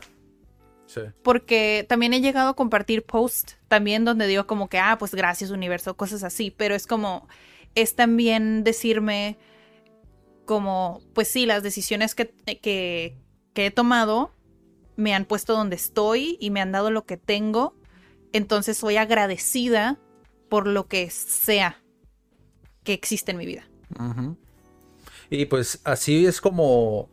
Porque 1.24 1.86
también 1.88 2.14
he 2.14 2.22
llegado 2.22 2.50
a 2.50 2.56
compartir 2.56 3.04
posts 3.04 3.58
también 3.68 4.06
donde 4.06 4.28
digo 4.28 4.48
como 4.48 4.70
que, 4.70 4.80
ah, 4.80 4.98
pues 5.00 5.14
gracias 5.14 5.52
universo, 5.52 5.96
cosas 5.96 6.24
así, 6.24 6.52
pero 6.52 6.76
es 6.76 6.88
como, 6.88 7.28
es 7.76 7.96
también 7.96 8.64
decirme 8.64 9.38
como, 10.46 11.02
pues 11.14 11.28
sí, 11.28 11.46
las 11.46 11.64
decisiones 11.64 12.16
que, 12.16 12.34
que, 12.62 13.16
que 13.54 13.66
he 13.66 13.72
tomado 13.72 14.32
me 14.96 15.14
han 15.14 15.26
puesto 15.26 15.54
donde 15.54 15.76
estoy 15.76 16.38
y 16.40 16.50
me 16.50 16.62
han 16.62 16.72
dado 16.72 16.92
lo 16.92 17.06
que 17.06 17.18
tengo, 17.18 17.76
entonces 18.34 18.78
soy 18.78 18.98
agradecida 18.98 20.00
por 20.50 20.68
lo 20.68 20.88
que 20.88 21.10
sea 21.10 21.82
que 22.84 22.94
existe 22.94 23.32
en 23.32 23.38
mi 23.38 23.46
vida. 23.46 23.68
Y 25.30 25.46
pues 25.46 25.80
así 25.84 26.26
es 26.26 26.42
como 26.42 27.10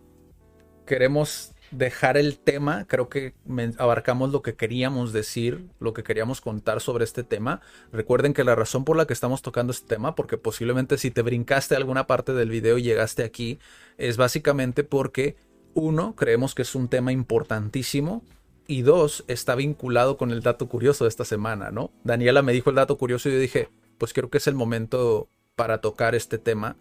queremos 0.86 1.52
dejar 1.70 2.16
el 2.16 2.38
tema, 2.38 2.86
creo 2.86 3.08
que 3.08 3.34
abarcamos 3.78 4.30
lo 4.30 4.42
que 4.42 4.54
queríamos 4.54 5.12
decir, 5.12 5.66
lo 5.80 5.92
que 5.92 6.02
queríamos 6.02 6.40
contar 6.40 6.80
sobre 6.80 7.04
este 7.04 7.24
tema. 7.24 7.60
Recuerden 7.92 8.34
que 8.34 8.44
la 8.44 8.54
razón 8.54 8.84
por 8.84 8.96
la 8.96 9.06
que 9.06 9.12
estamos 9.12 9.42
tocando 9.42 9.72
este 9.72 9.94
tema, 9.94 10.14
porque 10.14 10.38
posiblemente 10.38 10.98
si 10.98 11.10
te 11.10 11.22
brincaste 11.22 11.76
alguna 11.76 12.06
parte 12.06 12.32
del 12.32 12.50
video 12.50 12.78
y 12.78 12.82
llegaste 12.82 13.24
aquí, 13.24 13.58
es 13.96 14.16
básicamente 14.16 14.84
porque, 14.84 15.36
uno, 15.74 16.14
creemos 16.16 16.54
que 16.54 16.62
es 16.62 16.74
un 16.74 16.88
tema 16.88 17.12
importantísimo. 17.12 18.22
Y 18.66 18.82
dos, 18.82 19.24
está 19.28 19.54
vinculado 19.54 20.18
con 20.18 20.30
el 20.30 20.42
dato 20.42 20.68
curioso 20.68 21.04
de 21.04 21.08
esta 21.08 21.24
semana, 21.24 21.70
¿no? 21.70 21.90
Daniela 22.04 22.42
me 22.42 22.52
dijo 22.52 22.68
el 22.68 22.76
dato 22.76 22.98
curioso 22.98 23.28
y 23.28 23.32
yo 23.32 23.38
dije, 23.38 23.70
pues 23.96 24.12
creo 24.12 24.28
que 24.28 24.38
es 24.38 24.46
el 24.46 24.54
momento 24.54 25.28
para 25.56 25.80
tocar 25.80 26.14
este 26.14 26.36
tema 26.36 26.76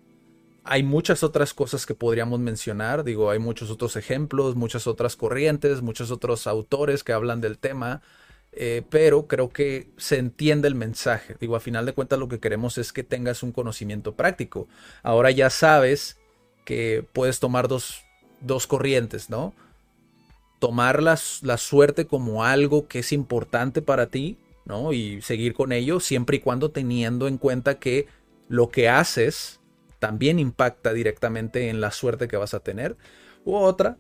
hay 0.68 0.84
muchas 0.84 1.24
otras 1.24 1.54
cosas 1.54 1.86
que 1.86 1.96
podríamos 1.96 2.40
mencionar, 2.40 3.04
digo, 3.04 3.30
hay 3.32 3.40
muchos 3.40 3.70
otros 3.70 3.96
ejemplos, 3.96 4.56
muchas 4.56 4.88
otras 4.88 5.16
corrientes, 5.16 5.82
muchos 5.82 6.12
otros 6.12 6.48
autores 6.48 7.04
que 7.04 7.14
hablan 7.14 7.42
del 7.42 7.58
tema, 7.58 8.02
eh, 8.52 8.84
pero 8.90 9.28
creo 9.28 9.50
que 9.50 9.90
se 9.98 10.18
entiende 10.18 10.68
el 10.68 10.76
mensaje. 10.76 11.36
Digo, 11.40 11.56
a 11.56 11.60
final 11.60 11.86
de 11.86 11.94
cuentas 11.94 12.20
lo 12.20 12.28
que 12.28 12.40
queremos 12.40 12.78
es 12.78 12.92
que 12.92 13.04
tengas 13.04 13.44
un 13.44 13.52
conocimiento 13.52 14.16
práctico. 14.16 14.68
Ahora 15.04 15.32
ya 15.32 15.50
sabes 15.50 16.18
que 16.66 17.06
puedes 17.14 17.40
tomar 17.40 17.68
dos, 17.68 18.04
dos 18.42 18.68
corrientes, 18.68 19.30
¿no? 19.30 19.54
Tomar 20.60 21.02
la, 21.02 21.20
la 21.44 21.58
suerte 21.58 22.08
como 22.08 22.44
algo 22.44 22.88
que 22.88 23.00
es 23.00 23.12
importante 23.12 23.82
para 23.82 24.08
ti, 24.08 24.38
¿no? 24.66 24.92
Y 24.92 25.22
seguir 25.22 25.54
con 25.54 25.72
ello 25.72 26.00
siempre 26.00 26.38
y 26.38 26.40
cuando 26.40 26.72
teniendo 26.72 27.28
en 27.28 27.38
cuenta 27.38 27.80
que 27.80 28.08
lo 28.50 28.70
que 28.70 28.90
haces 28.90 29.60
también 30.00 30.40
impacta 30.40 30.94
directamente 30.94 31.70
en 31.70 31.82
la 31.82 31.92
suerte 31.92 32.28
que 32.28 32.38
vas 32.38 32.54
a 32.54 32.60
tener. 32.60 32.98
U 33.46 33.56
otra, 33.56 33.98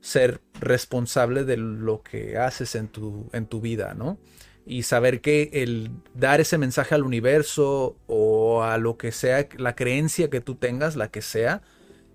ser 0.00 0.40
responsable 0.60 1.44
de 1.44 1.56
lo 1.56 2.02
que 2.02 2.36
haces 2.38 2.74
en 2.74 2.88
tu, 2.88 3.30
en 3.32 3.46
tu 3.46 3.60
vida, 3.60 3.94
¿no? 3.94 4.18
Y 4.66 4.82
saber 4.82 5.20
que 5.20 5.50
el 5.52 5.90
dar 6.14 6.40
ese 6.40 6.58
mensaje 6.58 6.94
al 6.94 7.04
universo 7.04 7.96
o 8.06 8.62
a 8.62 8.78
lo 8.78 8.96
que 8.96 9.12
sea, 9.12 9.48
la 9.56 9.74
creencia 9.74 10.30
que 10.30 10.40
tú 10.40 10.54
tengas, 10.54 10.96
la 10.96 11.08
que 11.08 11.22
sea, 11.22 11.62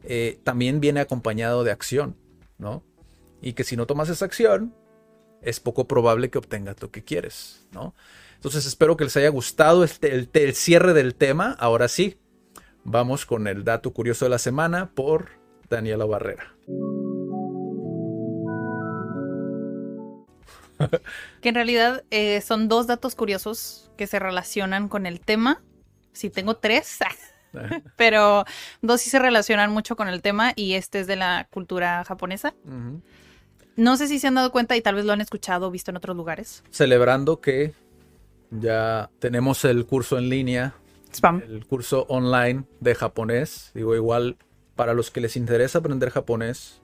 eh, 0.03 0.39
también 0.43 0.79
viene 0.79 0.99
acompañado 0.99 1.63
de 1.63 1.71
acción, 1.71 2.15
¿no? 2.57 2.83
Y 3.41 3.53
que 3.53 3.63
si 3.63 3.75
no 3.75 3.85
tomas 3.85 4.09
esa 4.09 4.25
acción, 4.25 4.75
es 5.41 5.59
poco 5.59 5.87
probable 5.87 6.29
que 6.29 6.37
obtengas 6.37 6.81
lo 6.81 6.91
que 6.91 7.03
quieres, 7.03 7.67
¿no? 7.71 7.95
Entonces 8.35 8.65
espero 8.65 8.97
que 8.97 9.03
les 9.03 9.17
haya 9.17 9.29
gustado 9.29 9.83
este, 9.83 10.13
el 10.13 10.55
cierre 10.55 10.93
del 10.93 11.15
tema. 11.15 11.55
Ahora 11.59 11.87
sí, 11.87 12.17
Vamos 12.91 13.27
con 13.27 13.45
el 13.45 13.63
dato 13.63 13.93
curioso 13.93 14.25
de 14.25 14.29
la 14.29 14.39
semana 14.39 14.89
por 14.89 15.29
Daniela 15.69 16.05
Barrera. 16.05 16.55
que 21.41 21.49
en 21.49 21.53
realidad 21.53 22.03
eh, 22.09 22.41
son 22.41 22.67
dos 22.67 22.87
datos 22.87 23.13
curiosos 23.13 23.91
que 23.95 24.07
se 24.07 24.17
relacionan 24.17 24.89
con 24.89 25.05
el 25.05 25.19
tema. 25.19 25.61
Si 26.13 26.31
tengo 26.31 26.57
tres, 26.57 26.97
pero 27.95 28.45
dos 28.81 29.01
sí 29.01 29.11
se 29.11 29.19
relacionan 29.19 29.71
mucho 29.71 29.95
con 29.95 30.07
el 30.07 30.23
tema 30.23 30.53
y 30.55 30.73
este 30.73 31.01
es 31.01 31.05
de 31.05 31.15
la 31.15 31.47
cultura 31.51 32.03
japonesa. 32.05 32.55
No 33.75 33.97
sé 33.97 34.07
si 34.07 34.17
se 34.17 34.25
han 34.25 34.33
dado 34.33 34.51
cuenta 34.51 34.75
y 34.75 34.81
tal 34.81 34.95
vez 34.95 35.05
lo 35.05 35.13
han 35.13 35.21
escuchado 35.21 35.67
o 35.67 35.71
visto 35.71 35.91
en 35.91 35.97
otros 35.97 36.17
lugares. 36.17 36.63
Celebrando 36.71 37.39
que 37.39 37.75
ya 38.49 39.11
tenemos 39.19 39.63
el 39.63 39.85
curso 39.85 40.17
en 40.17 40.29
línea 40.29 40.73
el 41.47 41.65
curso 41.65 42.05
online 42.09 42.65
de 42.79 42.95
japonés. 42.95 43.71
Digo, 43.73 43.95
igual 43.95 44.37
para 44.75 44.93
los 44.93 45.11
que 45.11 45.21
les 45.21 45.35
interesa 45.35 45.79
aprender 45.79 46.09
japonés, 46.09 46.81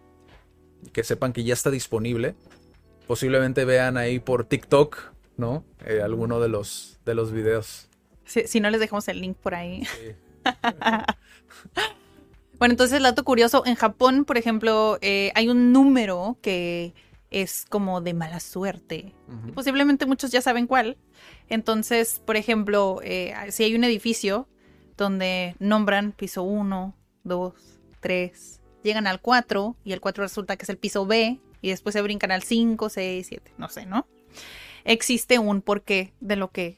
que 0.91 1.03
sepan 1.03 1.33
que 1.33 1.43
ya 1.43 1.53
está 1.53 1.71
disponible. 1.71 2.35
Posiblemente 3.07 3.65
vean 3.65 3.97
ahí 3.97 4.19
por 4.19 4.45
TikTok, 4.45 4.97
¿no? 5.37 5.63
Eh, 5.85 6.01
alguno 6.01 6.39
de 6.39 6.49
los, 6.49 6.99
de 7.05 7.15
los 7.15 7.31
videos. 7.31 7.89
Si, 8.25 8.59
no, 8.59 8.69
les 8.69 8.79
dejamos 8.79 9.07
el 9.07 9.21
link 9.21 9.37
por 9.37 9.53
ahí. 9.53 9.83
bueno, 12.57 12.73
entonces, 12.73 12.97
el 12.97 13.03
dato 13.03 13.23
curioso, 13.23 13.63
en 13.65 13.75
Japón, 13.75 14.25
por 14.25 14.37
ejemplo, 14.37 14.97
eh, 15.01 15.31
hay 15.35 15.49
un 15.49 15.71
número 15.71 16.37
que 16.41 16.93
es 17.35 17.65
como 17.69 17.99
de 17.99 18.13
mala 18.13 18.39
suerte. 18.39 19.13
Posiblemente 19.53 20.05
muchos 20.05 20.31
ya 20.31 20.39
saben 20.39 20.67
cuál. 20.67 20.97
Entonces, 21.49 22.21
por 22.25 22.37
ejemplo, 22.37 23.01
eh, 23.03 23.33
si 23.49 23.65
hay 23.65 23.75
un 23.75 23.83
edificio 23.83 24.47
donde 24.95 25.57
nombran 25.59 26.13
piso 26.13 26.43
1, 26.43 26.95
2, 27.25 27.53
3, 27.99 28.61
llegan 28.83 29.05
al 29.05 29.19
4 29.19 29.75
y 29.83 29.91
el 29.91 29.99
4 29.99 30.23
resulta 30.23 30.55
que 30.55 30.63
es 30.63 30.69
el 30.69 30.77
piso 30.77 31.05
B 31.05 31.41
y 31.59 31.69
después 31.69 31.91
se 31.91 32.01
brincan 32.01 32.31
al 32.31 32.41
5, 32.41 32.87
6, 32.87 33.27
7, 33.27 33.53
no 33.57 33.67
sé, 33.67 33.85
¿no? 33.85 34.07
Existe 34.85 35.37
un 35.37 35.61
porqué 35.61 36.13
de 36.21 36.37
lo 36.37 36.51
que, 36.51 36.77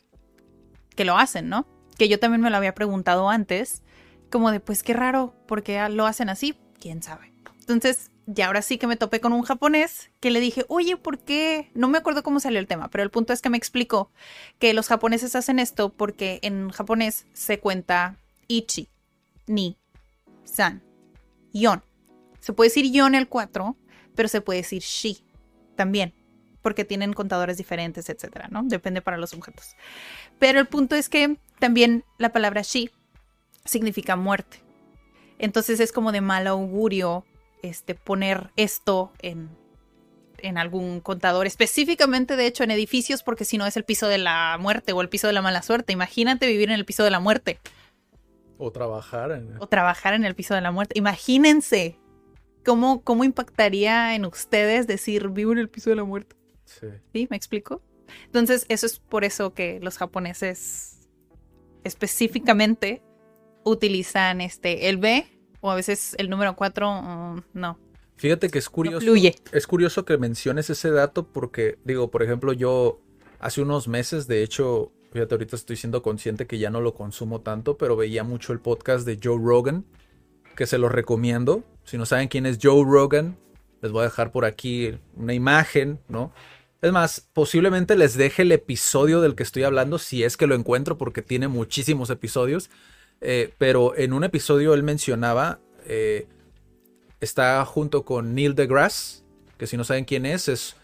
que 0.96 1.06
lo 1.06 1.20
hacen, 1.20 1.50
¿no? 1.50 1.68
Que 2.00 2.10
yo 2.10 2.20
también 2.20 2.42
me 2.42 2.50
lo 2.50 2.58
había 2.58 2.74
preguntado 2.74 3.30
antes, 3.30 3.84
como 4.32 4.50
de, 4.50 4.60
pues 4.60 4.82
qué 4.82 4.94
raro, 4.94 5.36
¿por 5.46 5.62
qué 5.62 5.88
lo 5.90 6.08
hacen 6.08 6.30
así? 6.30 6.58
¿Quién 6.80 7.04
sabe? 7.04 7.32
Entonces, 7.60 8.10
y 8.36 8.42
ahora 8.42 8.62
sí 8.62 8.78
que 8.78 8.88
me 8.88 8.98
topé 8.98 9.22
con 9.22 9.32
un 9.32 9.44
japonés 9.44 10.12
que 10.20 10.32
le 10.32 10.42
dije, 10.42 10.66
oye, 10.68 10.98
¿por 10.98 11.18
qué? 11.18 11.72
No 11.74 11.88
me 11.88 11.98
acuerdo 11.98 12.24
cómo 12.24 12.42
salió 12.42 12.60
el 12.60 12.68
tema, 12.68 12.90
pero 12.90 13.04
el 13.04 13.10
punto 13.10 13.32
es 13.32 13.42
que 13.42 13.50
me 13.50 13.58
explicó 13.58 14.12
que 14.60 14.74
los 14.74 14.88
japoneses 14.88 15.36
hacen 15.36 15.60
esto 15.60 15.94
porque 15.94 16.40
en 16.42 16.70
japonés 16.70 17.26
se 17.32 17.60
cuenta 17.60 18.18
ichi, 18.50 18.90
ni, 19.46 19.78
san, 20.44 20.84
yon. 21.54 21.84
Se 22.42 22.52
puede 22.52 22.70
decir 22.70 22.92
yon 22.92 23.16
el 23.16 23.30
4, 23.30 23.78
pero 24.14 24.28
se 24.28 24.42
puede 24.42 24.60
decir 24.60 24.82
shi 24.82 25.24
también, 25.78 26.14
porque 26.62 26.84
tienen 26.84 27.14
contadores 27.14 27.56
diferentes, 27.56 28.10
etcétera, 28.10 28.50
¿no? 28.52 28.64
Depende 28.64 29.02
para 29.02 29.18
los 29.18 29.34
objetos. 29.34 29.78
Pero 30.38 30.60
el 30.60 30.68
punto 30.68 30.98
es 30.98 31.08
que 31.08 31.38
también 31.60 32.04
la 32.18 32.34
palabra 32.34 32.62
shi 32.62 32.92
significa 33.64 34.18
muerte. 34.18 34.60
Entonces 35.40 35.80
es 35.80 35.94
como 35.94 36.12
de 36.12 36.20
mal 36.20 36.46
augurio 36.48 37.24
este, 37.62 37.96
poner 37.96 38.52
esto 38.56 39.12
en, 39.20 39.50
en 40.40 40.58
algún 40.58 41.00
contador, 41.02 41.48
específicamente 41.48 42.36
de 42.36 42.46
hecho 42.46 42.64
en 42.64 42.72
edificios, 42.72 43.24
porque 43.24 43.46
si 43.46 43.58
no 43.58 43.66
es 43.66 43.78
el 43.78 43.84
piso 43.84 44.08
de 44.08 44.18
la 44.18 44.58
muerte 44.60 44.94
o 44.94 45.02
el 45.02 45.10
piso 45.10 45.28
de 45.28 45.34
la 45.34 45.42
mala 45.42 45.62
suerte. 45.62 45.94
Imagínate 45.94 46.48
vivir 46.48 46.70
en 46.70 46.76
el 46.76 46.86
piso 46.86 47.04
de 47.04 47.12
la 47.12 47.20
muerte. 47.20 47.60
O 48.58 48.72
trabajar 48.72 49.32
en... 49.32 49.56
O 49.60 49.68
trabajar 49.68 50.14
en 50.14 50.26
el 50.26 50.36
piso 50.36 50.56
de 50.56 50.62
la 50.62 50.72
muerte. 50.72 50.98
Imagínense 50.98 52.00
cómo, 52.66 53.02
cómo 53.04 53.24
impactaría 53.24 54.16
en 54.16 54.26
ustedes 54.26 54.88
decir 54.88 55.30
vivo 55.30 55.52
en 55.52 55.60
el 55.60 55.70
piso 55.70 55.90
de 55.90 55.96
la 55.96 56.04
muerte. 56.04 56.36
Sí. 56.66 56.88
¿Sí? 57.14 57.28
¿Me 57.30 57.38
explico? 57.38 57.82
Entonces, 58.26 58.66
eso 58.70 58.86
es 58.86 59.00
por 59.00 59.24
eso 59.24 59.54
que 59.54 59.80
los 59.82 59.98
japoneses 59.98 61.08
específicamente 61.84 63.02
utilizan 63.64 64.42
este 64.42 64.90
el 64.90 64.98
B 64.98 65.37
o 65.62 65.72
a 65.72 65.76
veces 65.76 66.16
el 66.18 66.30
número 66.30 66.56
4, 66.56 67.44
no. 67.54 67.80
Fíjate 68.18 68.50
que 68.50 68.58
es 68.58 68.70
curioso. 68.70 69.06
Es 69.52 69.68
curioso 69.68 70.04
que 70.06 70.18
menciones 70.18 70.70
ese 70.70 70.90
dato 70.92 71.28
porque, 71.28 71.78
digo, 71.84 72.10
por 72.10 72.24
ejemplo, 72.24 72.52
yo 72.54 73.00
hace 73.40 73.62
unos 73.62 73.88
meses, 73.88 74.28
de 74.28 74.44
hecho, 74.44 74.92
fíjate, 75.12 75.36
ahorita 75.36 75.56
estoy 75.56 75.76
siendo 75.76 76.02
consciente 76.02 76.48
que 76.48 76.58
ya 76.58 76.70
no 76.70 76.82
lo 76.82 76.96
consumo 76.96 77.42
tanto, 77.42 77.78
pero 77.78 77.96
veía 77.96 78.24
mucho 78.24 78.54
el 78.54 78.60
podcast 78.60 79.06
de 79.06 79.20
Joe 79.24 79.40
Rogan, 79.40 79.86
que 80.56 80.66
se 80.66 80.80
los 80.80 80.92
recomiendo. 80.92 81.64
Si 81.84 81.98
no 81.98 82.06
saben 82.06 82.28
quién 82.28 82.46
es 82.48 82.58
Joe 82.62 82.84
Rogan, 82.84 83.38
les 83.82 83.92
voy 83.92 84.02
a 84.02 84.06
dejar 84.06 84.32
por 84.32 84.46
aquí 84.46 84.98
una 85.16 85.34
imagen, 85.34 86.00
¿no? 86.08 86.34
Es 86.82 86.92
más, 86.92 87.30
posiblemente 87.34 87.96
les 87.96 88.16
deje 88.16 88.44
el 88.44 88.52
episodio 88.52 89.22
del 89.22 89.36
que 89.36 89.44
estoy 89.44 89.64
hablando, 89.64 89.98
si 89.98 90.24
es 90.24 90.38
que 90.38 90.48
lo 90.48 90.56
encuentro, 90.56 90.98
porque 90.98 91.22
tiene 91.22 91.48
muchísimos 91.48 92.10
episodios. 92.10 92.70
Eh, 93.22 93.54
pero 93.58 93.96
en 93.98 94.14
un 94.14 94.24
episodio 94.24 94.74
él 94.74 94.84
mencionaba, 94.84 95.60
eh, 95.86 96.28
está 97.20 97.64
junto 97.66 98.06
con 98.06 98.36
Neil 98.36 98.56
deGrasse, 98.56 99.24
que 99.58 99.68
si 99.68 99.78
no 99.78 99.84
saben 99.84 100.06
quién 100.06 100.26
es, 100.26 100.48
es 100.48 100.76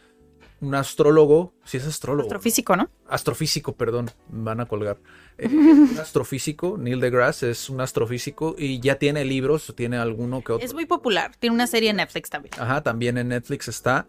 un 0.62 0.74
astrólogo, 0.76 1.54
si 1.64 1.78
es 1.78 1.86
astrólogo. 1.86 2.28
Astrofísico, 2.28 2.76
¿no? 2.76 2.90
Astrofísico, 3.08 3.74
perdón, 3.74 4.10
van 4.30 4.62
a 4.62 4.66
colgar. 4.66 4.98
Eh, 5.38 5.48
un 5.52 5.98
astrofísico, 6.00 6.78
Neil 6.78 7.00
deGrasse 7.00 7.52
es 7.52 7.70
un 7.70 7.82
astrofísico 7.82 8.56
y 8.58 8.80
ya 8.80 8.96
tiene 8.96 9.26
libros, 9.26 9.74
tiene 9.76 9.98
alguno 9.98 10.44
que 10.44 10.54
otro. 10.54 10.66
Es 10.66 10.74
muy 10.74 10.86
popular, 10.86 11.36
tiene 11.38 11.54
una 11.54 11.68
serie 11.68 11.90
en 11.90 11.98
Netflix 11.98 12.30
también. 12.30 12.54
Ajá, 12.58 12.82
también 12.82 13.18
en 13.18 13.28
Netflix 13.28 13.68
está. 13.68 14.08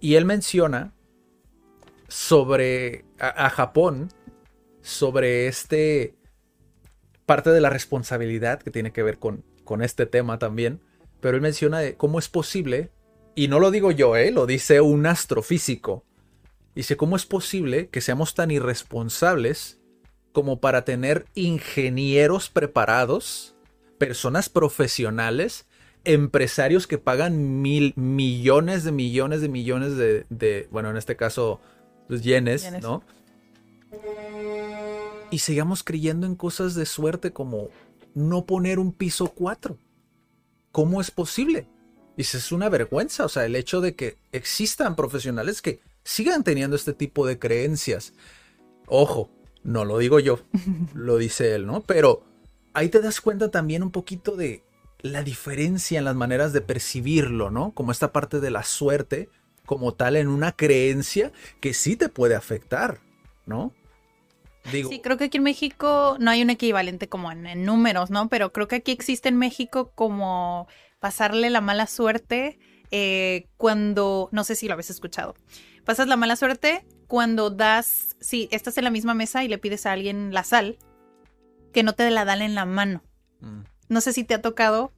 Y 0.00 0.16
él 0.16 0.24
menciona 0.24 0.92
sobre 2.08 3.04
a, 3.18 3.46
a 3.46 3.50
Japón, 3.50 4.08
sobre 4.82 5.46
este 5.46 6.16
parte 7.32 7.48
de 7.48 7.62
la 7.62 7.70
responsabilidad 7.70 8.60
que 8.60 8.70
tiene 8.70 8.92
que 8.92 9.02
ver 9.02 9.18
con, 9.18 9.42
con 9.64 9.80
este 9.80 10.04
tema 10.04 10.38
también. 10.38 10.80
Pero 11.22 11.34
él 11.34 11.40
menciona 11.40 11.78
de 11.78 11.94
cómo 11.94 12.18
es 12.18 12.28
posible, 12.28 12.90
y 13.34 13.48
no 13.48 13.58
lo 13.58 13.70
digo 13.70 13.90
yo, 13.90 14.16
¿eh? 14.16 14.30
lo 14.30 14.44
dice 14.44 14.82
un 14.82 15.06
astrofísico. 15.06 16.04
Dice, 16.74 16.98
¿cómo 16.98 17.16
es 17.16 17.24
posible 17.24 17.88
que 17.88 18.02
seamos 18.02 18.34
tan 18.34 18.50
irresponsables 18.50 19.80
como 20.32 20.60
para 20.60 20.84
tener 20.84 21.24
ingenieros 21.34 22.50
preparados, 22.50 23.54
personas 23.96 24.50
profesionales, 24.50 25.64
empresarios 26.04 26.86
que 26.86 26.98
pagan 26.98 27.62
mil 27.62 27.94
millones 27.96 28.84
de 28.84 28.92
millones 28.92 29.40
de 29.40 29.48
millones 29.48 29.96
de, 29.96 30.26
de 30.28 30.68
bueno, 30.70 30.90
en 30.90 30.98
este 30.98 31.16
caso, 31.16 31.62
los 32.08 32.20
yenes, 32.20 32.64
Yenes. 32.64 32.82
¿no? 32.82 33.02
Y 35.32 35.38
sigamos 35.38 35.82
creyendo 35.82 36.26
en 36.26 36.36
cosas 36.36 36.74
de 36.74 36.84
suerte 36.84 37.32
como 37.32 37.70
no 38.14 38.44
poner 38.44 38.78
un 38.78 38.92
piso 38.92 39.28
4. 39.28 39.78
¿Cómo 40.70 41.00
es 41.00 41.10
posible? 41.10 41.66
Dice, 42.18 42.36
es 42.36 42.52
una 42.52 42.68
vergüenza, 42.68 43.24
o 43.24 43.30
sea, 43.30 43.46
el 43.46 43.56
hecho 43.56 43.80
de 43.80 43.96
que 43.96 44.18
existan 44.32 44.94
profesionales 44.94 45.62
que 45.62 45.80
sigan 46.04 46.44
teniendo 46.44 46.76
este 46.76 46.92
tipo 46.92 47.26
de 47.26 47.38
creencias. 47.38 48.12
Ojo, 48.86 49.30
no 49.64 49.86
lo 49.86 49.96
digo 49.96 50.20
yo, 50.20 50.40
lo 50.94 51.16
dice 51.16 51.54
él, 51.54 51.66
¿no? 51.66 51.80
Pero 51.80 52.24
ahí 52.74 52.90
te 52.90 53.00
das 53.00 53.22
cuenta 53.22 53.50
también 53.50 53.82
un 53.82 53.90
poquito 53.90 54.36
de 54.36 54.62
la 55.00 55.22
diferencia 55.22 55.98
en 55.98 56.04
las 56.04 56.14
maneras 56.14 56.52
de 56.52 56.60
percibirlo, 56.60 57.50
¿no? 57.50 57.72
Como 57.72 57.90
esta 57.90 58.12
parte 58.12 58.38
de 58.38 58.50
la 58.50 58.64
suerte 58.64 59.30
como 59.64 59.94
tal 59.94 60.16
en 60.16 60.28
una 60.28 60.52
creencia 60.52 61.32
que 61.60 61.72
sí 61.72 61.96
te 61.96 62.10
puede 62.10 62.34
afectar, 62.34 63.00
¿no? 63.46 63.72
Digo, 64.70 64.90
Sí, 64.90 65.00
creo 65.00 65.16
que 65.16 65.24
aquí 65.24 65.38
en 65.38 65.42
México 65.42 66.16
no 66.20 66.30
hay 66.30 66.42
un 66.42 66.50
equivalente 66.50 67.08
como 67.08 67.32
en, 67.32 67.46
en 67.46 67.64
números, 67.64 68.10
¿no? 68.10 68.28
Pero 68.28 68.52
creo 68.52 68.68
que 68.68 68.76
aquí 68.76 68.92
existe 68.92 69.28
en 69.28 69.36
México 69.36 69.90
como 69.94 70.68
pasarle 71.00 71.50
la 71.50 71.60
mala 71.60 71.86
suerte 71.88 72.58
eh, 72.92 73.48
cuando, 73.56 74.28
no 74.32 74.44
sé 74.44 74.54
si 74.54 74.68
lo 74.68 74.74
habéis 74.74 74.90
escuchado, 74.90 75.34
pasas 75.84 76.06
la 76.06 76.16
mala 76.16 76.36
suerte 76.36 76.84
cuando 77.08 77.50
das, 77.50 78.16
si 78.20 78.48
estás 78.52 78.78
en 78.78 78.84
la 78.84 78.90
misma 78.90 79.14
mesa 79.14 79.42
y 79.42 79.48
le 79.48 79.58
pides 79.58 79.84
a 79.86 79.92
alguien 79.92 80.32
la 80.32 80.44
sal, 80.44 80.78
que 81.72 81.82
no 81.82 81.94
te 81.94 82.08
la 82.10 82.24
dan 82.24 82.40
en 82.42 82.54
la 82.54 82.64
mano. 82.66 83.02
mm, 83.40 83.62
No 83.88 84.00
sé 84.00 84.12
si 84.12 84.24
te 84.24 84.34
ha 84.34 84.42
tocado 84.42 84.92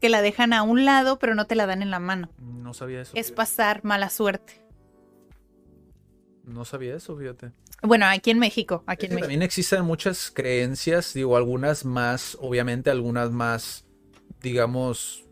que 0.00 0.08
la 0.08 0.20
dejan 0.20 0.52
a 0.52 0.62
un 0.62 0.84
lado, 0.84 1.18
pero 1.18 1.34
no 1.34 1.46
te 1.46 1.54
la 1.54 1.66
dan 1.66 1.80
en 1.82 1.90
la 1.90 1.98
mano. 1.98 2.30
no 2.38 2.74
sabía 2.74 3.00
eso. 3.00 3.12
Es 3.14 3.32
pasar 3.32 3.82
mala 3.84 4.10
suerte. 4.10 4.60
No 6.48 6.64
sabía 6.64 6.96
eso, 6.96 7.16
fíjate. 7.16 7.52
Bueno, 7.82 8.06
aquí 8.06 8.30
en 8.30 8.38
México, 8.38 8.82
aquí 8.86 9.06
en 9.06 9.10
México. 9.10 9.20
también 9.22 9.42
existen 9.42 9.84
muchas 9.84 10.30
creencias, 10.30 11.14
digo, 11.14 11.36
algunas 11.36 11.84
más, 11.84 12.36
obviamente, 12.40 12.90
algunas 12.90 13.30
más, 13.30 13.84
digamos, 14.42 15.24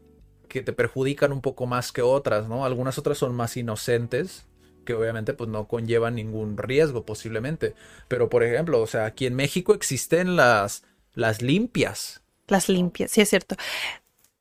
que 0.48 0.62
te 0.62 0.72
perjudican 0.72 1.32
un 1.32 1.40
poco 1.40 1.66
más 1.66 1.90
que 1.90 2.02
otras, 2.02 2.48
¿no? 2.48 2.64
Algunas 2.64 2.98
otras 2.98 3.18
son 3.18 3.34
más 3.34 3.56
inocentes, 3.56 4.46
que 4.84 4.94
obviamente 4.94 5.34
pues 5.34 5.50
no 5.50 5.66
conllevan 5.66 6.14
ningún 6.14 6.56
riesgo 6.56 7.04
posiblemente. 7.04 7.74
Pero, 8.08 8.28
por 8.28 8.44
ejemplo, 8.44 8.80
o 8.80 8.86
sea, 8.86 9.06
aquí 9.06 9.26
en 9.26 9.34
México 9.34 9.74
existen 9.74 10.36
las, 10.36 10.84
las 11.14 11.42
limpias. 11.42 12.22
Las 12.46 12.68
limpias, 12.68 13.10
sí 13.10 13.22
es 13.22 13.28
cierto. 13.28 13.56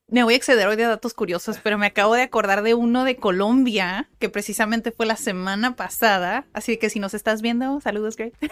Me 0.08 0.22
voy 0.22 0.34
a 0.34 0.36
exceder 0.36 0.68
hoy 0.68 0.76
de 0.76 0.84
datos 0.84 1.14
curiosos, 1.14 1.58
pero 1.60 1.78
me 1.78 1.86
acabo 1.86 2.14
de 2.14 2.22
acordar 2.22 2.62
de 2.62 2.74
uno 2.74 3.02
de 3.02 3.16
Colombia, 3.16 4.08
que 4.20 4.28
precisamente 4.28 4.92
fue 4.92 5.04
la 5.04 5.16
semana 5.16 5.74
pasada. 5.74 6.46
Así 6.52 6.76
que 6.76 6.90
si 6.90 7.00
nos 7.00 7.12
estás 7.12 7.42
viendo, 7.42 7.80
saludos, 7.80 8.16
Greg. 8.16 8.32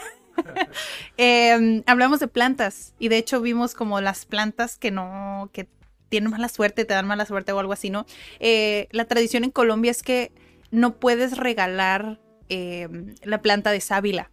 Eh, 1.17 1.85
hablamos 1.87 2.19
de 2.19 2.27
plantas 2.27 2.93
y 2.99 3.07
de 3.07 3.19
hecho 3.19 3.41
vimos 3.41 3.75
como 3.75 4.01
las 4.01 4.27
plantas 4.27 4.77
que 4.77 4.91
no, 4.91 5.49
que 5.53 5.69
tienen 6.09 6.33
mala 6.33 6.49
suerte, 6.49 6.85
te 6.85 6.93
dan 6.93 7.07
mala 7.07 7.25
suerte 7.25 7.53
o 7.53 7.61
algo 7.61 7.73
así, 7.73 7.89
¿no? 7.89 8.05
Eh, 8.41 8.89
la 8.91 9.05
tradición 9.05 9.45
en 9.45 9.53
Colombia 9.53 9.93
es 9.93 10.03
que 10.03 10.33
no 10.73 10.97
puedes 10.97 11.37
regalar 11.37 12.21
eh, 12.49 12.89
la 13.23 13.43
planta 13.43 13.71
de 13.71 13.81
sábila. 13.81 14.33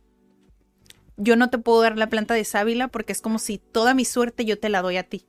Yo 1.17 1.35
no 1.35 1.51
te 1.51 1.59
puedo 1.59 1.83
dar 1.83 1.99
la 1.99 2.09
planta 2.09 2.33
de 2.33 2.45
sábila 2.45 2.87
porque 2.87 3.11
es 3.11 3.21
como 3.21 3.37
si 3.37 3.59
toda 3.59 3.93
mi 3.93 4.03
suerte 4.03 4.43
yo 4.43 4.57
te 4.57 4.69
la 4.69 4.81
doy 4.81 4.97
a 4.97 5.03
ti. 5.03 5.27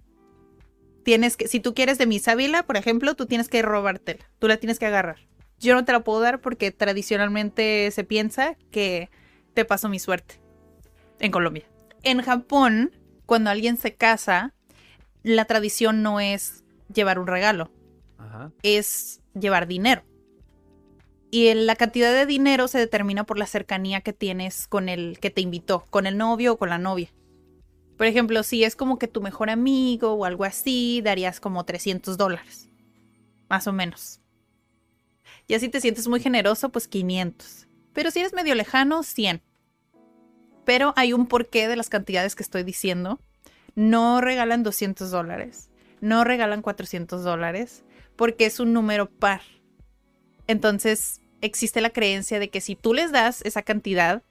Tienes 1.04 1.36
que, 1.36 1.48
si 1.48 1.60
tú 1.60 1.74
quieres 1.74 1.98
de 1.98 2.06
mi 2.06 2.18
sábila, 2.18 2.62
por 2.64 2.76
ejemplo, 2.76 3.14
tú 3.14 3.26
tienes 3.26 3.48
que 3.48 3.62
robártela, 3.62 4.24
tú 4.38 4.48
la 4.48 4.56
tienes 4.58 4.78
que 4.78 4.86
agarrar. 4.86 5.16
Yo 5.58 5.74
no 5.74 5.84
te 5.84 5.92
la 5.92 6.00
puedo 6.00 6.20
dar 6.20 6.40
porque 6.40 6.70
tradicionalmente 6.70 7.90
se 7.90 8.04
piensa 8.04 8.56
que 8.70 9.10
te 9.54 9.64
paso 9.64 9.88
mi 9.88 9.98
suerte 9.98 10.40
en 11.20 11.30
Colombia. 11.30 11.64
En 12.02 12.20
Japón, 12.20 12.90
cuando 13.26 13.50
alguien 13.50 13.76
se 13.76 13.94
casa, 13.94 14.54
la 15.22 15.44
tradición 15.44 16.02
no 16.02 16.20
es 16.20 16.64
llevar 16.92 17.18
un 17.18 17.26
regalo, 17.26 17.70
Ajá. 18.18 18.52
es 18.62 19.20
llevar 19.34 19.66
dinero. 19.66 20.02
Y 21.30 21.54
la 21.54 21.76
cantidad 21.76 22.12
de 22.12 22.26
dinero 22.26 22.68
se 22.68 22.78
determina 22.78 23.24
por 23.24 23.38
la 23.38 23.46
cercanía 23.46 24.02
que 24.02 24.12
tienes 24.12 24.66
con 24.66 24.88
el 24.88 25.18
que 25.18 25.30
te 25.30 25.40
invitó, 25.40 25.86
con 25.90 26.06
el 26.06 26.18
novio 26.18 26.52
o 26.52 26.58
con 26.58 26.68
la 26.68 26.78
novia. 26.78 27.10
Por 28.02 28.08
ejemplo, 28.08 28.42
si 28.42 28.64
es 28.64 28.74
como 28.74 28.98
que 28.98 29.06
tu 29.06 29.22
mejor 29.22 29.48
amigo 29.48 30.14
o 30.14 30.24
algo 30.24 30.42
así, 30.42 31.00
darías 31.04 31.38
como 31.38 31.64
300 31.64 32.16
dólares. 32.16 32.68
Más 33.48 33.68
o 33.68 33.72
menos. 33.72 34.20
Ya 35.46 35.60
si 35.60 35.68
te 35.68 35.80
sientes 35.80 36.08
muy 36.08 36.18
generoso, 36.18 36.70
pues 36.70 36.88
500. 36.88 37.68
Pero 37.92 38.10
si 38.10 38.18
eres 38.18 38.32
medio 38.32 38.56
lejano, 38.56 39.04
100. 39.04 39.40
Pero 40.64 40.92
hay 40.96 41.12
un 41.12 41.28
porqué 41.28 41.68
de 41.68 41.76
las 41.76 41.90
cantidades 41.90 42.34
que 42.34 42.42
estoy 42.42 42.64
diciendo. 42.64 43.20
No 43.76 44.20
regalan 44.20 44.64
200 44.64 45.12
dólares. 45.12 45.70
No 46.00 46.24
regalan 46.24 46.60
400 46.60 47.22
dólares. 47.22 47.84
Porque 48.16 48.46
es 48.46 48.58
un 48.58 48.72
número 48.72 49.08
par. 49.08 49.42
Entonces 50.48 51.20
existe 51.40 51.80
la 51.80 51.90
creencia 51.90 52.40
de 52.40 52.50
que 52.50 52.60
si 52.60 52.74
tú 52.74 52.94
les 52.94 53.12
das 53.12 53.42
esa 53.42 53.62
cantidad, 53.62 54.24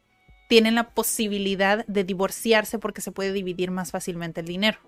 tienen 0.52 0.76
la 0.76 0.89
posibilidad 0.89 1.86
de 1.88 2.04
divorciarse 2.04 2.78
porque 2.78 2.99
se 2.99 3.14
puede 3.14 3.32
dividir 3.32 3.72
más 3.72 3.91
fácilmente 3.91 4.41
el 4.41 4.47
dinero. 4.47 4.80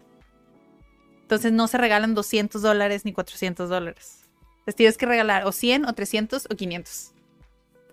Entonces 1.21 1.53
no 1.53 1.69
se 1.69 1.77
regalan 1.77 2.15
200 2.15 2.61
dólares 2.61 3.05
ni 3.05 3.13
400 3.13 3.69
dólares. 3.69 4.25
Les 4.65 4.75
tienes 4.75 4.97
que 4.97 5.05
regalar 5.05 5.45
o 5.45 5.53
100 5.53 5.85
o 5.85 5.93
300 5.93 6.47
o 6.51 6.55
500. 6.57 7.13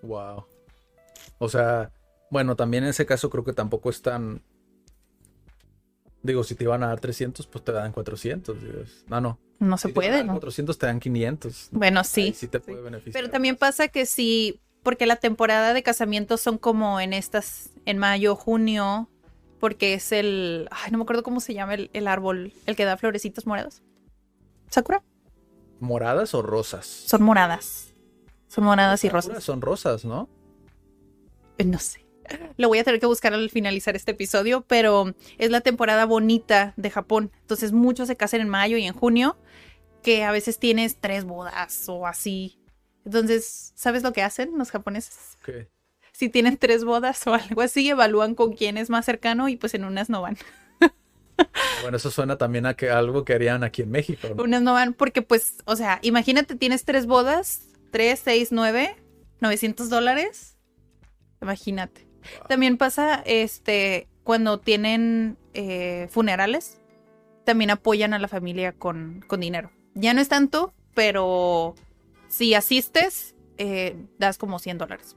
Wow. 0.02 0.46
O 1.38 1.48
sea, 1.48 1.92
bueno, 2.28 2.56
también 2.56 2.82
en 2.82 2.90
ese 2.90 3.06
caso 3.06 3.30
creo 3.30 3.44
que 3.44 3.52
tampoco 3.52 3.88
es 3.88 4.02
tan. 4.02 4.42
Digo, 6.24 6.42
si 6.42 6.56
te 6.56 6.64
iban 6.64 6.82
a 6.82 6.88
dar 6.88 6.98
300, 6.98 7.46
pues 7.46 7.64
te 7.64 7.70
dan 7.70 7.92
400. 7.92 8.60
digo, 8.60 8.80
es- 8.80 9.04
No, 9.06 9.20
no. 9.20 9.38
no 9.60 9.78
se 9.78 9.82
Si 9.82 9.88
te 9.90 9.94
puede, 9.94 10.10
dan 10.10 10.26
¿no? 10.26 10.32
400 10.32 10.76
te 10.76 10.86
dan 10.86 10.98
500. 10.98 11.68
Bueno, 11.70 12.00
Ahí 12.00 12.04
sí. 12.04 12.32
sí 12.34 12.48
te 12.48 12.58
puede 12.58 12.82
beneficiar. 12.82 13.12
Pero 13.12 13.30
también 13.30 13.54
pasa 13.54 13.86
que 13.86 14.06
sí, 14.06 14.60
porque 14.82 15.06
la 15.06 15.16
temporada 15.16 15.74
de 15.74 15.82
casamientos 15.82 16.40
son 16.40 16.58
como 16.58 17.00
en 17.00 17.12
estas, 17.12 17.70
en 17.84 17.98
mayo, 17.98 18.34
junio, 18.36 19.08
porque 19.58 19.94
es 19.94 20.12
el, 20.12 20.68
ay, 20.70 20.90
no 20.90 20.98
me 20.98 21.02
acuerdo 21.02 21.22
cómo 21.22 21.40
se 21.40 21.54
llama 21.54 21.74
el, 21.74 21.90
el 21.92 22.08
árbol, 22.08 22.52
el 22.66 22.76
que 22.76 22.84
da 22.84 22.96
florecitas 22.96 23.46
moradas. 23.46 23.82
¿Sakura? 24.70 25.02
¿Moradas 25.80 26.34
o 26.34 26.42
rosas? 26.42 26.86
Son 26.86 27.22
moradas. 27.22 27.94
Son 28.48 28.64
moradas 28.64 29.04
y 29.04 29.08
rosas. 29.08 29.42
Son 29.42 29.60
rosas, 29.60 30.04
¿no? 30.04 30.28
Eh, 31.58 31.64
No 31.64 31.78
sé. 31.78 32.06
Lo 32.56 32.68
voy 32.68 32.78
a 32.78 32.84
tener 32.84 33.00
que 33.00 33.06
buscar 33.06 33.34
al 33.34 33.50
finalizar 33.50 33.96
este 33.96 34.12
episodio, 34.12 34.62
pero 34.62 35.14
es 35.38 35.50
la 35.50 35.62
temporada 35.62 36.04
bonita 36.04 36.74
de 36.76 36.90
Japón. 36.90 37.32
Entonces 37.40 37.72
muchos 37.72 38.06
se 38.06 38.16
casan 38.16 38.40
en 38.40 38.48
mayo 38.48 38.76
y 38.76 38.84
en 38.84 38.94
junio, 38.94 39.36
que 40.02 40.22
a 40.22 40.30
veces 40.30 40.58
tienes 40.58 40.96
tres 41.00 41.24
bodas 41.24 41.88
o 41.88 42.06
así. 42.06 42.59
Entonces, 43.04 43.72
¿sabes 43.74 44.02
lo 44.02 44.12
que 44.12 44.22
hacen 44.22 44.56
los 44.58 44.70
japoneses? 44.70 45.36
Ok. 45.40 45.68
Si 46.12 46.28
tienen 46.28 46.56
tres 46.56 46.84
bodas 46.84 47.26
o 47.26 47.34
algo 47.34 47.62
así, 47.62 47.88
evalúan 47.88 48.34
con 48.34 48.52
quién 48.52 48.76
es 48.76 48.90
más 48.90 49.04
cercano 49.04 49.48
y 49.48 49.56
pues 49.56 49.74
en 49.74 49.84
unas 49.84 50.10
no 50.10 50.22
van. 50.22 50.36
Bueno, 51.80 51.96
eso 51.96 52.10
suena 52.10 52.36
también 52.36 52.66
a 52.66 52.74
que 52.74 52.90
algo 52.90 53.24
que 53.24 53.32
harían 53.32 53.64
aquí 53.64 53.80
en 53.80 53.90
México. 53.90 54.28
¿no? 54.28 54.42
Unas 54.42 54.60
no 54.60 54.74
van 54.74 54.92
porque 54.92 55.22
pues, 55.22 55.62
o 55.64 55.74
sea, 55.74 55.98
imagínate, 56.02 56.54
tienes 56.54 56.84
tres 56.84 57.06
bodas, 57.06 57.62
tres, 57.90 58.20
seis, 58.22 58.52
nueve, 58.52 58.94
900 59.40 59.88
dólares. 59.88 60.58
Imagínate. 61.40 62.06
También 62.48 62.76
pasa, 62.76 63.22
este, 63.24 64.08
cuando 64.22 64.60
tienen 64.60 65.38
eh, 65.54 66.08
funerales, 66.10 66.80
también 67.44 67.70
apoyan 67.70 68.12
a 68.12 68.18
la 68.18 68.28
familia 68.28 68.72
con, 68.72 69.24
con 69.26 69.40
dinero. 69.40 69.70
Ya 69.94 70.12
no 70.14 70.20
es 70.20 70.28
tanto, 70.28 70.74
pero 70.94 71.74
si 72.30 72.54
asistes, 72.54 73.34
eh, 73.58 73.96
das 74.18 74.38
como 74.38 74.58
100 74.58 74.78
dólares. 74.78 75.16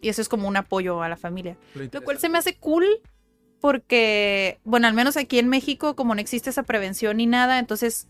Y 0.00 0.08
eso 0.08 0.20
es 0.20 0.28
como 0.28 0.48
un 0.48 0.56
apoyo 0.56 1.02
a 1.02 1.08
la 1.08 1.16
familia. 1.16 1.56
Lo 1.92 2.02
cual 2.02 2.18
se 2.18 2.28
me 2.28 2.38
hace 2.38 2.56
cool 2.56 2.84
porque, 3.60 4.58
bueno, 4.64 4.88
al 4.88 4.94
menos 4.94 5.16
aquí 5.16 5.38
en 5.38 5.48
México, 5.48 5.94
como 5.94 6.14
no 6.16 6.20
existe 6.20 6.50
esa 6.50 6.64
prevención 6.64 7.18
ni 7.18 7.26
nada, 7.26 7.60
entonces 7.60 8.08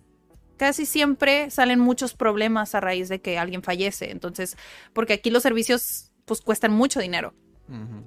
casi 0.56 0.86
siempre 0.86 1.50
salen 1.50 1.80
muchos 1.80 2.14
problemas 2.14 2.74
a 2.74 2.80
raíz 2.80 3.10
de 3.10 3.20
que 3.20 3.36
alguien 3.36 3.62
fallece. 3.62 4.10
Entonces, 4.10 4.56
porque 4.94 5.12
aquí 5.12 5.28
los 5.28 5.42
servicios 5.42 6.12
pues 6.24 6.40
cuestan 6.40 6.72
mucho 6.72 7.00
dinero. 7.00 7.34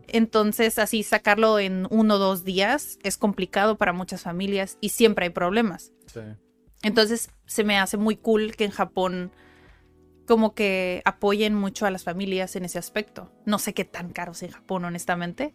Entonces, 0.08 0.78
así 0.78 1.02
sacarlo 1.02 1.58
en 1.58 1.88
uno 1.90 2.16
o 2.16 2.20
dos 2.20 2.44
días 2.44 3.00
es 3.02 3.18
complicado 3.18 3.78
para 3.78 3.94
muchas 3.94 4.22
familias 4.22 4.78
y 4.80 4.90
siempre 4.90 5.26
hay 5.26 5.32
problemas. 5.32 5.92
Sí. 6.06 6.20
Entonces, 6.84 7.30
se 7.48 7.64
me 7.64 7.80
hace 7.80 7.98
muy 7.98 8.16
cool 8.16 8.56
que 8.56 8.66
en 8.66 8.72
Japón 8.72 9.32
como 10.26 10.54
que 10.54 11.02
apoyen 11.06 11.54
mucho 11.54 11.86
a 11.86 11.92
las 11.92 12.04
familias 12.04 12.56
en 12.56 12.66
ese 12.66 12.80
aspecto. 12.80 13.32
No 13.46 13.60
sé 13.60 13.74
qué 13.74 13.86
tan 13.86 14.12
caros 14.12 14.44
en 14.44 14.52
Japón, 14.52 14.86
honestamente, 14.86 15.54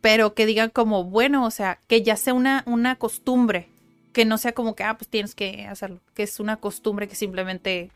pero 0.00 0.34
que 0.34 0.46
digan 0.46 0.70
como, 0.70 1.04
bueno, 1.04 1.44
o 1.44 1.50
sea, 1.50 1.80
que 1.88 2.02
ya 2.02 2.16
sea 2.16 2.34
una, 2.34 2.62
una 2.66 2.96
costumbre, 2.96 3.68
que 4.12 4.24
no 4.24 4.38
sea 4.38 4.52
como 4.52 4.74
que, 4.74 4.84
ah, 4.84 4.96
pues 4.96 5.08
tienes 5.08 5.34
que 5.34 5.66
hacerlo, 5.66 6.00
que 6.14 6.22
es 6.22 6.40
una 6.40 6.56
costumbre 6.58 7.08
que 7.08 7.14
simplemente 7.14 7.90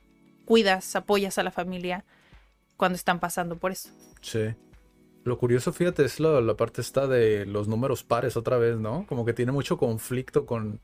cuidas, 0.45 0.97
apoyas 0.97 1.39
a 1.39 1.43
la 1.43 1.53
familia 1.53 2.05
cuando 2.77 2.97
están 2.97 3.21
pasando 3.21 3.57
por 3.57 3.73
eso. 3.73 3.91
Sí. 4.21 4.55
Lo 5.23 5.39
curioso, 5.39 5.73
fíjate, 5.73 6.05
es 6.05 6.19
la, 6.19 6.41
la 6.41 6.57
parte 6.57 6.81
esta 6.81 7.07
de 7.07 7.45
los 7.45 7.69
números 7.69 8.03
pares 8.03 8.37
otra 8.37 8.57
vez, 8.57 8.79
¿no? 8.79 9.07
Como 9.07 9.25
que 9.25 9.35
tiene 9.35 9.53
mucho 9.53 9.77
conflicto 9.77 10.47
con, 10.47 10.81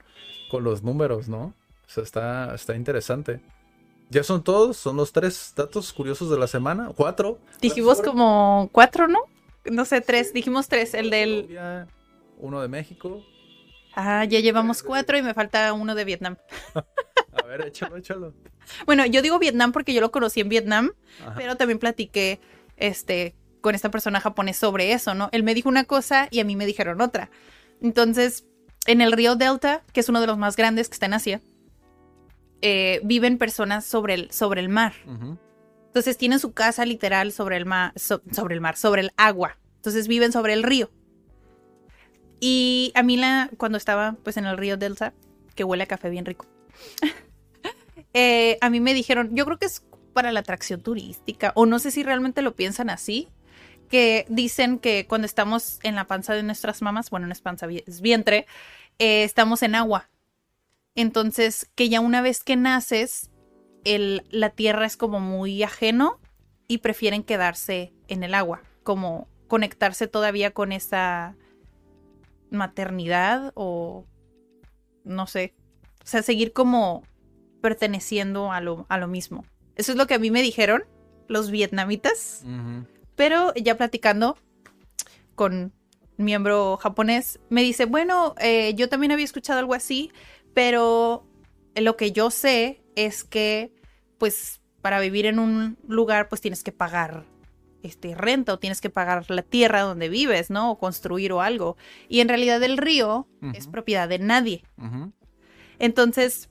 con 0.51 0.62
los 0.62 0.83
números, 0.83 1.29
¿no? 1.29 1.55
O 1.87 1.89
sea, 1.89 2.03
está, 2.03 2.55
está 2.55 2.77
interesante. 2.77 3.41
¿Ya 4.09 4.23
son 4.23 4.43
todos? 4.45 4.77
¿Son 4.77 4.97
los 4.97 5.13
tres 5.13 5.53
datos 5.57 5.93
curiosos 5.93 6.31
de 6.31 6.39
la 6.39 6.47
semana? 6.47 6.91
¿Cuatro? 6.95 7.39
Dijimos 7.61 8.01
como 8.01 8.69
cuatro, 8.73 9.09
¿no? 9.09 9.19
No 9.65 9.85
sé, 9.85 10.01
tres, 10.01 10.33
dijimos 10.33 10.69
tres, 10.69 10.95
el 10.95 11.11
del... 11.11 11.43
Colombia, 11.43 11.89
uno 12.39 12.61
de 12.61 12.69
México. 12.69 13.25
Ah, 13.95 14.25
ya 14.25 14.41
llevamos 14.41 14.83
cuatro 14.83 15.19
y 15.19 15.23
me 15.23 15.35
falta 15.35 15.73
uno 15.73 15.95
de 15.95 16.05
Vietnam. 16.05 16.37
A 16.75 17.47
ver, 17.47 17.63
échalo, 17.67 17.97
échalo. 17.97 18.35
Bueno, 18.85 19.07
yo 19.07 19.23
digo 19.23 19.39
Vietnam 19.39 19.73
porque 19.73 19.93
yo 19.93 20.01
lo 20.01 20.13
conocí 20.13 20.41
en 20.41 20.49
Vietnam, 20.49 20.93
Ajá. 21.23 21.35
pero 21.37 21.57
también 21.57 21.79
platiqué 21.79 22.41
este, 22.77 23.35
con 23.61 23.75
esta 23.75 23.91
persona 23.91 24.21
japonés 24.21 24.57
sobre 24.57 24.93
eso, 24.93 25.15
¿no? 25.15 25.29
Él 25.33 25.43
me 25.43 25.55
dijo 25.55 25.69
una 25.69 25.85
cosa 25.85 26.29
y 26.31 26.41
a 26.41 26.45
mí 26.45 26.57
me 26.57 26.67
dijeron 26.67 27.01
otra. 27.01 27.31
Entonces, 27.81 28.45
en 28.87 29.01
el 29.01 29.13
río 29.13 29.35
Delta, 29.35 29.83
que 29.93 30.01
es 30.01 30.09
uno 30.09 30.21
de 30.21 30.27
los 30.27 30.39
más 30.39 30.57
grandes 30.57 30.89
que 30.89 30.95
está 30.95 31.07
en 31.07 31.15
Asia, 31.15 31.41
eh, 32.63 33.01
viven 33.05 33.39
personas 33.39 33.85
sobre 33.85 34.15
el, 34.15 34.31
sobre 34.31 34.61
el 34.61 34.69
mar. 34.69 34.95
Entonces 35.87 36.19
tienen 36.19 36.39
su 36.39 36.53
casa 36.53 36.85
literal 36.85 37.33
sobre 37.33 37.57
el 37.57 37.67
mar, 37.67 37.93
sobre 37.97 38.55
el 38.55 38.61
mar, 38.61 38.77
sobre 38.77 39.03
el 39.03 39.13
agua. 39.17 39.59
Entonces 39.77 40.09
viven 40.09 40.33
sobre 40.33 40.53
el 40.53 40.63
río. 40.63 40.91
Y 42.41 42.93
a 42.95 43.03
mí 43.03 43.17
la, 43.17 43.51
cuando 43.57 43.79
estaba 43.79 44.17
pues 44.23 44.37
en 44.37 44.47
el 44.47 44.59
río 44.59 44.77
Delta, 44.77 45.15
que 45.55 45.65
huele 45.65 45.85
a 45.85 45.87
café 45.87 46.11
bien 46.11 46.27
rico, 46.27 46.47
eh, 48.15 48.59
a 48.61 48.69
mí 48.69 48.81
me 48.81 48.95
dijeron, 48.95 49.35
yo 49.35 49.45
creo 49.47 49.59
que 49.59 49.67
es 49.67 49.85
para 50.13 50.33
la 50.33 50.41
atracción 50.41 50.83
turística, 50.83 51.53
o 51.55 51.67
no 51.67 51.79
sé 51.79 51.91
si 51.91 52.03
realmente 52.03 52.43
lo 52.43 52.55
piensan 52.55 52.91
así, 52.91 53.29
que 53.89 54.27
dicen 54.29 54.79
que 54.79 55.07
cuando 55.07 55.27
estamos 55.27 55.79
en 55.83 55.95
la 55.95 56.07
panza 56.07 56.35
de 56.35 56.43
nuestras 56.43 56.83
mamás, 56.83 57.11
bueno, 57.11 57.27
no 57.27 57.33
es 57.33 57.41
panza, 57.41 57.67
es 57.87 58.01
vientre, 58.01 58.47
eh, 58.99 59.25
estamos 59.25 59.63
en 59.63 59.75
agua. 59.75 60.09
Entonces, 60.97 61.70
que 61.74 61.88
ya 61.88 62.01
una 62.01 62.22
vez 62.22 62.42
que 62.42 62.57
naces, 62.57 63.30
el, 63.84 64.24
la 64.30 64.51
tierra 64.51 64.86
es 64.86 64.97
como 64.97 65.20
muy 65.20 65.62
ajeno 65.62 66.18
y 66.66 66.78
prefieren 66.78 67.22
quedarse 67.22 67.92
en 68.09 68.24
el 68.24 68.34
agua, 68.34 68.62
como 68.82 69.28
conectarse 69.47 70.09
todavía 70.09 70.53
con 70.53 70.72
esa 70.72 71.36
maternidad 72.51 73.53
o 73.55 74.07
no 75.05 75.26
sé, 75.26 75.55
o 76.03 76.07
sea, 76.07 76.22
seguir 76.22 76.53
como 76.53 77.03
perteneciendo 77.61 78.51
a 78.51 78.61
lo, 78.61 78.86
a 78.88 78.99
lo 78.99 79.07
mismo. 79.07 79.44
Eso 79.76 79.92
es 79.92 79.99
lo 79.99 80.07
que 80.07 80.14
a 80.14 80.18
mí 80.18 80.30
me 80.30 80.42
dijeron 80.42 80.84
los 81.28 81.51
vietnamitas, 81.51 82.44
pero 83.14 83.53
ya 83.55 83.76
platicando 83.76 84.36
con 85.34 85.72
un 86.18 86.24
miembro 86.24 86.78
japonés, 86.78 87.40
me 87.51 87.62
dice, 87.62 87.84
bueno, 87.84 88.34
eh, 88.40 88.74
yo 88.74 88.88
también 88.88 89.12
había 89.12 89.24
escuchado 89.24 89.59
algo 89.59 89.74
así, 89.74 90.11
pero 90.57 91.29
lo 91.75 91.99
que 91.99 92.13
yo 92.13 92.31
sé 92.31 92.83
es 92.95 93.25
que, 93.25 93.75
pues, 94.17 94.63
para 94.81 95.01
vivir 95.01 95.27
en 95.27 95.39
un 95.39 95.77
lugar, 95.87 96.31
pues 96.31 96.41
tienes 96.41 96.63
que 96.63 96.73
pagar 96.73 97.27
este, 97.83 98.15
renta 98.15 98.55
o 98.55 98.59
tienes 98.59 98.81
que 98.81 98.89
pagar 98.89 99.31
la 99.31 99.43
tierra 99.43 99.83
donde 99.83 100.09
vives, 100.09 100.49
¿no? 100.49 100.71
O 100.71 100.79
construir 100.79 101.31
o 101.35 101.43
algo. 101.43 101.77
Y 102.09 102.21
en 102.21 102.29
realidad 102.29 102.63
el 102.63 102.79
río 102.79 103.29
es 103.53 103.69
propiedad 103.69 104.09
de 104.09 104.19
nadie. 104.19 104.65
Entonces, 105.79 106.49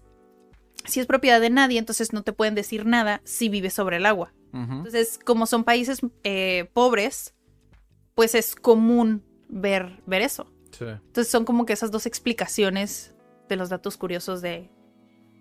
si 0.86 1.00
es 1.00 1.08
propiedad 1.08 1.42
de 1.42 1.50
nadie, 1.50 1.80
entonces 1.80 2.14
no 2.14 2.22
te 2.22 2.32
pueden 2.32 2.54
decir 2.54 2.86
nada 2.86 3.22
si 3.24 3.50
vives 3.50 3.74
sobre 3.74 3.98
el 3.98 4.06
agua. 4.06 4.36
Entonces, 4.54 5.20
como 5.26 5.48
son 5.48 5.64
países 5.64 6.02
eh, 6.24 6.70
pobres, 6.74 7.34
pues 8.14 8.36
es 8.36 8.54
común 8.54 9.24
ver, 9.50 10.04
ver 10.06 10.22
eso. 10.22 10.54
Sí. 10.70 10.86
Entonces 10.86 11.32
son 11.32 11.44
como 11.44 11.66
que 11.66 11.74
esas 11.74 11.90
dos 11.90 12.06
explicaciones 12.06 13.15
de 13.48 13.56
los 13.56 13.70
datos 13.70 13.98
curiosos 13.98 14.42
de, 14.42 14.70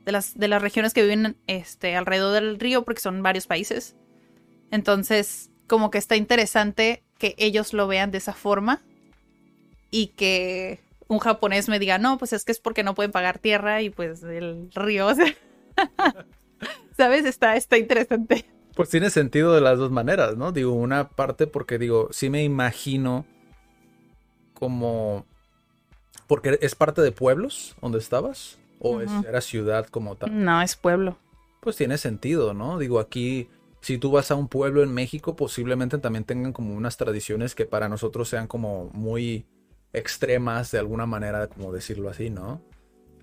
de, 0.04 0.12
las, 0.12 0.38
de 0.38 0.48
las 0.48 0.62
regiones 0.62 0.94
que 0.94 1.02
viven 1.02 1.36
este, 1.46 1.96
alrededor 1.96 2.34
del 2.34 2.58
río, 2.58 2.84
porque 2.84 3.00
son 3.00 3.22
varios 3.22 3.46
países. 3.46 3.96
Entonces, 4.70 5.50
como 5.66 5.90
que 5.90 5.98
está 5.98 6.16
interesante 6.16 7.02
que 7.18 7.34
ellos 7.38 7.72
lo 7.72 7.86
vean 7.86 8.10
de 8.10 8.18
esa 8.18 8.32
forma 8.32 8.82
y 9.90 10.08
que 10.08 10.80
un 11.06 11.18
japonés 11.18 11.68
me 11.68 11.78
diga, 11.78 11.98
no, 11.98 12.18
pues 12.18 12.32
es 12.32 12.44
que 12.44 12.52
es 12.52 12.60
porque 12.60 12.82
no 12.82 12.94
pueden 12.94 13.12
pagar 13.12 13.38
tierra 13.38 13.82
y 13.82 13.90
pues 13.90 14.22
el 14.22 14.70
río, 14.74 15.08
¿sabes? 16.96 17.24
Está, 17.24 17.56
está 17.56 17.78
interesante. 17.78 18.44
Pues 18.74 18.88
tiene 18.88 19.10
sentido 19.10 19.54
de 19.54 19.60
las 19.60 19.78
dos 19.78 19.90
maneras, 19.92 20.36
¿no? 20.36 20.50
Digo, 20.50 20.72
una 20.72 21.08
parte 21.08 21.46
porque 21.46 21.78
digo, 21.78 22.08
sí 22.10 22.30
me 22.30 22.42
imagino 22.42 23.24
como... 24.54 25.26
Porque 26.26 26.58
es 26.62 26.74
parte 26.74 27.02
de 27.02 27.12
pueblos 27.12 27.76
donde 27.80 27.98
estabas 27.98 28.58
o 28.78 29.00
es- 29.00 29.10
era 29.28 29.40
ciudad 29.40 29.86
como 29.86 30.16
tal. 30.16 30.44
No, 30.44 30.60
es 30.62 30.76
pueblo. 30.76 31.16
Pues 31.60 31.76
tiene 31.76 31.98
sentido, 31.98 32.52
¿no? 32.54 32.78
Digo, 32.78 32.98
aquí, 33.00 33.48
si 33.80 33.98
tú 33.98 34.10
vas 34.10 34.30
a 34.30 34.34
un 34.34 34.48
pueblo 34.48 34.82
en 34.82 34.92
México, 34.92 35.36
posiblemente 35.36 35.98
también 35.98 36.24
tengan 36.24 36.52
como 36.52 36.74
unas 36.74 36.96
tradiciones 36.96 37.54
que 37.54 37.64
para 37.66 37.88
nosotros 37.88 38.28
sean 38.28 38.46
como 38.46 38.90
muy 38.92 39.46
extremas 39.92 40.70
de 40.70 40.78
alguna 40.78 41.06
manera, 41.06 41.46
como 41.48 41.72
decirlo 41.72 42.08
así, 42.10 42.28
¿no? 42.30 42.60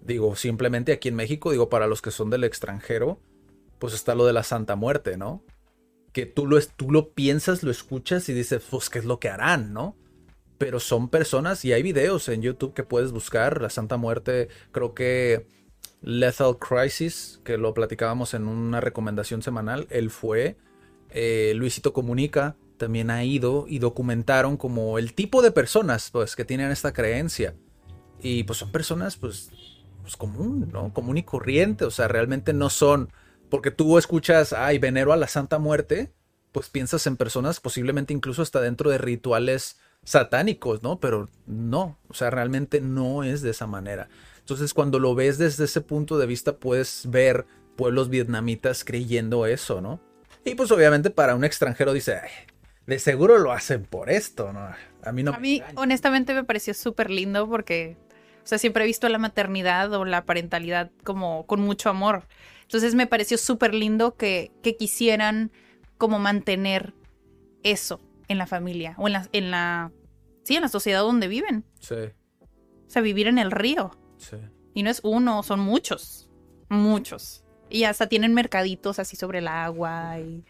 Digo, 0.04 0.36
simplemente 0.36 0.92
aquí 0.94 1.10
en 1.10 1.16
México, 1.16 1.52
digo, 1.52 1.70
para 1.70 1.86
los 1.88 2.02
que 2.02 2.10
son 2.12 2.30
del 2.30 2.44
extranjero, 2.44 3.20
pues 3.78 3.94
está 3.94 4.16
lo 4.16 4.26
de 4.26 4.34
la 4.34 4.44
Santa 4.44 4.76
Muerte, 4.76 5.18
¿no? 5.18 5.44
Que 6.14 6.26
tú 6.26 6.48
lo, 6.48 6.58
es- 6.58 6.70
tú 6.76 6.92
lo 6.92 7.10
piensas, 7.10 7.62
lo 7.64 7.72
escuchas 7.72 8.28
y 8.30 8.34
dices, 8.34 8.64
pues, 8.70 8.90
¿qué 8.90 9.00
es 9.00 9.06
lo 9.06 9.20
que 9.20 9.30
harán, 9.30 9.74
no? 9.74 9.96
Pero 10.62 10.80
son 10.80 11.10
personas 11.10 11.66
y 11.66 11.74
hay 11.74 11.82
videos 11.82 12.30
en 12.30 12.44
YouTube 12.44 12.76
que 12.76 12.84
puedes 12.84 13.12
buscar, 13.12 13.64
la 13.64 13.72
Santa 13.72 13.98
Muerte, 13.98 14.48
creo 14.72 14.94
que 14.94 15.48
Lethal 16.02 16.60
Crisis, 16.60 17.42
que 17.44 17.58
lo 17.58 17.74
platicábamos 17.74 18.36
en 18.36 18.48
una 18.48 18.80
recomendación 18.80 19.42
semanal. 19.42 19.88
Él 19.90 20.12
fue. 20.12 20.58
Eh, 21.10 21.54
Luisito 21.56 21.94
Comunica 21.94 22.58
también 22.78 23.10
ha 23.10 23.24
ido 23.24 23.66
y 23.68 23.80
documentaron 23.80 24.56
como 24.56 25.00
el 25.00 25.16
tipo 25.16 25.42
de 25.42 25.50
personas 25.50 26.12
pues, 26.12 26.36
que 26.36 26.46
tienen 26.46 26.70
esta 26.70 26.94
creencia. 26.94 27.56
Y 28.20 28.44
pues 28.44 28.60
son 28.60 28.72
personas 28.72 29.18
pues, 29.18 29.50
pues 30.04 30.16
común, 30.16 30.70
¿no? 30.72 30.94
Común 30.94 31.18
y 31.18 31.24
corriente. 31.24 31.86
O 31.86 31.92
sea, 31.92 32.08
realmente 32.08 32.54
no 32.54 32.70
son. 32.70 33.10
Porque 33.50 33.72
tú 33.72 33.98
escuchas, 33.98 34.54
ay, 34.54 34.78
venero 34.78 35.12
a 35.12 35.18
la 35.18 35.28
Santa 35.28 35.58
Muerte, 35.58 36.14
pues 36.52 36.70
piensas 36.70 37.08
en 37.08 37.18
personas 37.18 37.60
posiblemente 37.60 38.14
incluso 38.14 38.44
hasta 38.44 38.62
dentro 38.62 38.92
de 38.92 39.00
rituales 39.00 39.80
satánicos, 40.04 40.84
¿no? 40.84 41.00
Pero 41.00 41.30
no, 41.46 41.98
o 42.08 42.14
sea, 42.14 42.30
realmente 42.30 42.82
no 42.82 43.24
es 43.24 43.42
de 43.42 43.52
esa 43.52 43.68
manera. 43.68 44.10
Entonces, 44.40 44.74
cuando 44.74 45.00
lo 45.00 45.16
ves 45.16 45.38
desde 45.38 45.66
ese 45.66 45.82
punto 45.82 46.18
de 46.18 46.26
vista, 46.26 46.58
puedes 46.58 47.10
ver 47.10 47.46
pueblos 47.76 48.10
vietnamitas 48.10 48.84
creyendo 48.84 49.46
eso, 49.46 49.82
¿no? 49.82 50.00
Y 50.44 50.56
pues 50.56 50.72
obviamente 50.72 51.12
para 51.12 51.36
un 51.36 51.44
extranjero 51.44 51.94
dice, 51.94 52.20
de 52.88 53.00
seguro 53.00 53.38
lo 53.38 53.52
hacen 53.52 53.86
por 53.86 54.10
esto, 54.10 54.52
¿no? 54.52 54.68
A 55.04 55.12
mí 55.12 55.24
no. 55.24 55.34
A 55.34 55.40
mí 55.40 55.62
honestamente 55.76 56.34
me 56.34 56.44
pareció 56.44 56.74
súper 56.74 57.12
lindo 57.12 57.48
porque, 57.48 57.98
o 58.44 58.48
sea, 58.48 58.58
siempre 58.58 58.84
he 58.84 58.88
visto 58.88 59.08
la 59.08 59.20
maternidad 59.20 59.94
o 59.94 60.06
la 60.06 60.26
parentalidad 60.26 60.92
como 61.04 61.46
con 61.46 61.62
mucho 61.62 61.90
amor. 61.90 62.24
Entonces 62.64 62.96
me 62.96 63.06
pareció 63.06 63.38
súper 63.38 63.74
lindo 63.74 64.16
que, 64.16 64.52
que, 64.64 64.78
quisieran 64.78 65.52
como 65.98 66.20
mantener 66.20 66.94
eso 67.64 68.00
en 68.32 68.38
la 68.38 68.48
familia 68.48 68.96
o 68.98 69.08
en 69.08 69.14
la, 69.14 69.30
en 69.32 69.52
la, 69.52 69.92
sí, 70.44 70.56
en 70.56 70.62
la 70.62 70.70
sociedad 70.70 71.02
donde 71.02 71.28
viven. 71.28 71.66
Sí. 71.80 71.96
O 71.96 72.90
sea, 72.90 73.02
vivir 73.02 73.28
en 73.28 73.38
el 73.38 73.52
río. 73.52 73.92
Y 74.74 74.84
no 74.84 74.90
es 74.90 75.02
uno, 75.04 75.44
son 75.44 75.60
muchos. 75.60 76.30
Muchos. 76.70 77.44
Y 77.70 77.86
hasta 77.86 78.08
tienen 78.08 78.34
mercaditos 78.34 79.00
así 79.00 79.16
sobre 79.16 79.40
el 79.40 79.48
agua. 79.48 80.20
Y... 80.20 80.44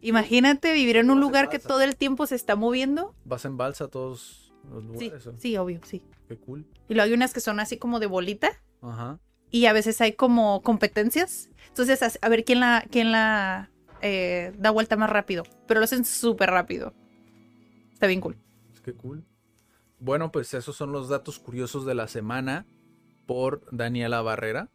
Imagínate 0.00 0.72
vivir 0.72 0.96
en 0.96 1.10
un 1.10 1.20
lugar 1.20 1.48
que 1.48 1.58
todo 1.58 1.82
el 1.82 1.96
tiempo 1.96 2.26
se 2.26 2.34
está 2.34 2.56
moviendo. 2.56 3.14
¿Vas 3.24 3.44
en 3.44 3.56
balsa 3.56 3.84
a 3.84 3.88
todos 3.88 4.54
los 4.70 4.84
lugares? 4.84 5.22
Sí, 5.22 5.30
sí, 5.38 5.56
obvio, 5.56 5.80
sí. 5.84 6.02
Qué 6.28 6.36
cool. 6.36 6.66
Y 6.88 6.94
luego 6.94 7.06
hay 7.06 7.12
unas 7.12 7.32
que 7.32 7.40
son 7.40 7.60
así 7.60 7.76
como 7.76 8.00
de 8.00 8.06
bolita. 8.06 8.50
Ajá. 8.82 9.18
Y 9.50 9.66
a 9.66 9.72
veces 9.72 10.00
hay 10.00 10.12
como 10.12 10.62
competencias. 10.62 11.50
Entonces, 11.68 12.18
a 12.20 12.28
ver 12.28 12.44
quién 12.44 12.60
la, 12.60 12.84
quién 12.90 13.12
la 13.12 13.69
eh, 14.02 14.52
da 14.58 14.70
vuelta 14.70 14.96
más 14.96 15.10
rápido. 15.10 15.44
Pero 15.66 15.80
lo 15.80 15.84
hacen 15.84 16.04
súper 16.04 16.50
rápido. 16.50 16.94
Está 17.92 18.06
bien 18.06 18.20
cool. 18.20 18.36
Qué 18.84 18.94
cool. 18.94 19.24
Bueno, 19.98 20.32
pues 20.32 20.54
esos 20.54 20.74
son 20.76 20.92
los 20.92 21.08
datos 21.08 21.38
curiosos 21.38 21.84
de 21.84 21.94
la 21.94 22.08
semana 22.08 22.66
por 23.26 23.62
Daniela 23.70 24.22
Barrera. 24.22 24.70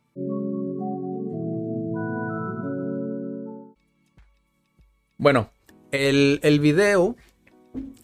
Bueno, 5.17 5.49
el, 5.91 6.39
el, 6.43 6.59
video 6.59 7.15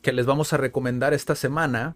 que 0.02 0.12
les 0.12 0.26
vamos 0.26 0.54
a 0.54 0.58
recomendar 0.58 1.14
esta 1.14 1.36
semana 1.36 1.96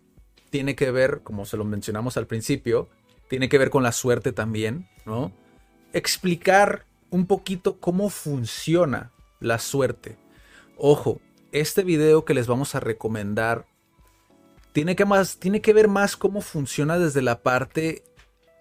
tiene 0.51 0.75
que 0.75 0.91
ver, 0.91 1.21
como 1.23 1.45
se 1.45 1.57
lo 1.57 1.65
mencionamos 1.65 2.17
al 2.17 2.27
principio, 2.27 2.87
tiene 3.27 3.49
que 3.49 3.57
ver 3.57 3.71
con 3.71 3.81
la 3.81 3.91
suerte 3.91 4.31
también, 4.31 4.87
¿no? 5.05 5.31
Explicar 5.93 6.85
un 7.09 7.25
poquito 7.25 7.79
cómo 7.79 8.09
funciona 8.09 9.11
la 9.39 9.59
suerte. 9.59 10.17
Ojo, 10.77 11.21
este 11.51 11.83
video 11.83 12.25
que 12.25 12.33
les 12.33 12.47
vamos 12.47 12.75
a 12.75 12.79
recomendar 12.79 13.65
tiene 14.73 14.95
que, 14.95 15.05
más, 15.05 15.39
tiene 15.39 15.61
que 15.61 15.71
ver 15.71 15.87
más 15.87 16.17
cómo 16.17 16.41
funciona 16.41 16.99
desde 16.99 17.21
la 17.21 17.41
parte 17.41 18.03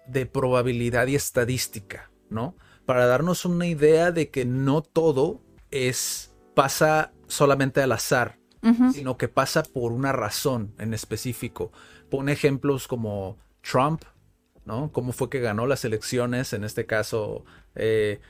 de 0.07 0.25
probabilidad 0.25 1.07
y 1.07 1.15
estadística, 1.15 2.09
¿no? 2.29 2.55
Para 2.85 3.05
darnos 3.05 3.43
una 3.43 3.67
idea 3.67 4.11
de 4.11 4.29
que 4.29 4.45
no 4.45 4.81
todo 4.81 5.41
es 5.71 6.33
pasa 6.53 7.11
solamente 7.27 7.81
al 7.81 7.91
azar, 7.91 8.39
sino 8.93 9.17
que 9.17 9.27
pasa 9.27 9.61
por 9.61 9.91
una 9.91 10.11
razón 10.11 10.73
en 10.79 10.93
específico. 10.93 11.71
Pone 12.09 12.31
ejemplos 12.31 12.87
como 12.87 13.37
Trump, 13.61 14.03
¿no? 14.63 14.91
Cómo 14.91 15.11
fue 15.11 15.29
que 15.29 15.39
ganó 15.39 15.67
las 15.67 15.85
elecciones, 15.85 16.53
en 16.53 16.63
este 16.63 16.85
caso 16.85 17.45
eh, 17.75 18.21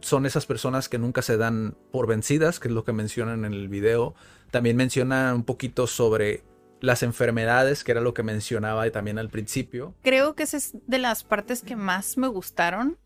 son 0.00 0.26
esas 0.26 0.46
personas 0.46 0.88
que 0.88 0.98
nunca 0.98 1.22
se 1.22 1.36
dan 1.36 1.76
por 1.90 2.06
vencidas, 2.06 2.60
que 2.60 2.68
es 2.68 2.74
lo 2.74 2.84
que 2.84 2.92
mencionan 2.92 3.44
en 3.44 3.52
el 3.52 3.68
video. 3.68 4.14
También 4.50 4.76
menciona 4.76 5.34
un 5.34 5.44
poquito 5.44 5.86
sobre 5.86 6.44
las 6.80 7.02
enfermedades, 7.02 7.84
que 7.84 7.92
era 7.92 8.00
lo 8.00 8.14
que 8.14 8.22
mencionaba 8.22 8.90
también 8.90 9.18
al 9.18 9.30
principio. 9.30 9.94
Creo 10.02 10.34
que 10.34 10.42
esa 10.44 10.56
es 10.56 10.74
de 10.86 10.98
las 10.98 11.24
partes 11.24 11.62
que 11.62 11.76
más 11.76 12.18
me 12.18 12.28
gustaron, 12.28 12.98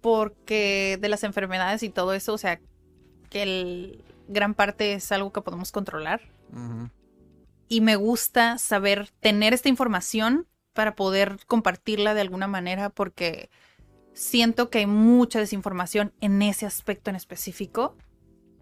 porque 0.00 0.98
de 1.00 1.08
las 1.08 1.24
enfermedades 1.24 1.82
y 1.82 1.90
todo 1.90 2.14
eso, 2.14 2.32
o 2.32 2.38
sea, 2.38 2.60
que 3.30 3.42
el, 3.42 4.04
gran 4.28 4.54
parte 4.54 4.94
es 4.94 5.12
algo 5.12 5.32
que 5.32 5.42
podemos 5.42 5.72
controlar. 5.72 6.20
Y 7.68 7.80
me 7.80 7.96
gusta 7.96 8.58
saber 8.58 9.08
tener 9.20 9.54
esta 9.54 9.70
información 9.70 10.46
para 10.74 10.94
poder 10.94 11.38
compartirla 11.46 12.12
de 12.12 12.20
alguna 12.20 12.46
manera, 12.46 12.90
porque 12.90 13.48
siento 14.14 14.70
que 14.70 14.78
hay 14.78 14.86
mucha 14.86 15.38
desinformación 15.38 16.12
en 16.20 16.42
ese 16.42 16.66
aspecto 16.66 17.10
en 17.10 17.16
específico 17.16 17.96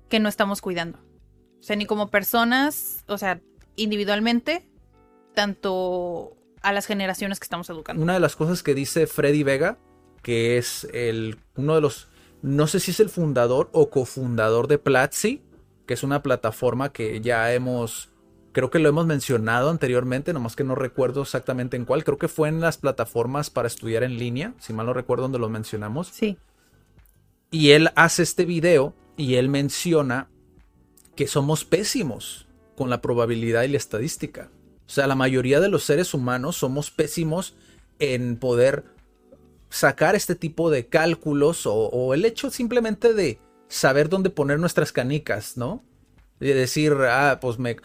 que 0.09 0.21
no 0.21 0.29
estamos 0.29 0.61
cuidando. 0.61 0.99
O 1.61 1.63
sea, 1.63 1.77
ni 1.77 1.87
como 1.87 2.09
personas, 2.11 3.05
o 3.07 3.19
sea, 3.19 3.41
individualmente, 3.77 4.69
tanto 5.35 6.37
a 6.63 6.73
las 6.73 6.87
generaciones 6.87 7.39
que 7.39 7.45
estamos 7.45 7.69
educando. 7.71 8.03
Una 8.03 8.15
de 8.15 8.21
las 8.21 8.37
cosas 8.37 8.63
que 8.63 8.75
dice 8.75 9.07
Freddy 9.07 9.43
Vega, 9.43 9.79
que 10.23 10.59
es 10.59 10.87
el, 10.93 11.39
uno 11.57 11.75
de 11.75 11.81
los, 11.81 12.09
no 12.43 12.67
sé 12.67 12.81
si 12.81 12.91
es 12.91 13.01
el 13.01 13.09
fundador 13.09 13.71
o 13.73 13.91
cofundador 13.91 14.69
de 14.69 14.79
Platzi, 14.79 15.43
que 15.87 15.95
es 15.95 16.03
una 16.03 16.23
plataforma 16.23 16.93
que 16.93 17.21
ya 17.21 17.53
hemos, 17.53 18.10
creo 18.53 18.71
que 18.71 18.79
lo 18.79 18.89
hemos 18.89 19.07
mencionado 19.07 19.71
anteriormente, 19.71 20.33
nomás 20.33 20.57
que 20.57 20.65
no 20.65 20.75
recuerdo 20.75 21.23
exactamente 21.23 21.77
en 21.77 21.85
cuál, 21.85 22.05
creo 22.05 22.19
que 22.19 22.29
fue 22.29 22.49
en 22.49 22.61
las 22.61 22.79
plataformas 22.79 23.51
para 23.51 23.69
estudiar 23.69 24.03
en 24.03 24.19
línea, 24.19 24.55
si 24.59 24.73
mal 24.73 24.87
no 24.87 24.93
recuerdo 24.93 25.23
donde 25.23 25.39
lo 25.39 25.49
mencionamos. 25.49 26.09
Sí. 26.09 26.37
Y 27.51 27.71
él 27.71 27.91
hace 27.97 28.23
este 28.23 28.45
video 28.45 28.95
y 29.17 29.35
él 29.35 29.49
menciona 29.49 30.29
que 31.17 31.27
somos 31.27 31.65
pésimos 31.65 32.47
con 32.77 32.91
la 32.91 33.01
probabilidad 33.01 33.65
y 33.65 33.69
la 33.69 33.77
estadística. 33.77 34.51
O 34.87 34.93
sea, 34.93 35.07
la 35.07 35.15
mayoría 35.15 35.61
de 35.61 35.69
los 35.69 35.85
seres 35.85 36.15
humanos 36.15 36.57
somos 36.57 36.91
pésimos 36.91 37.55
en 37.99 38.37
poder 38.37 38.85
sacar 39.69 40.17
este 40.17 40.35
tipo 40.35 40.71
de 40.71 40.87
cálculos 40.87 41.63
o, 41.65 42.15
el 42.15 42.25
hecho 42.25 42.51
simplemente 42.51 43.15
de 43.15 43.39
saber 43.69 44.09
dónde 44.09 44.31
poner 44.31 44.59
nuestras 44.59 44.91
canicas, 44.91 45.57
¿no? 45.57 45.85
De 46.41 46.55
decir, 46.55 46.95
ah, 47.03 47.39
pues 47.41 47.59
me, 47.59 47.77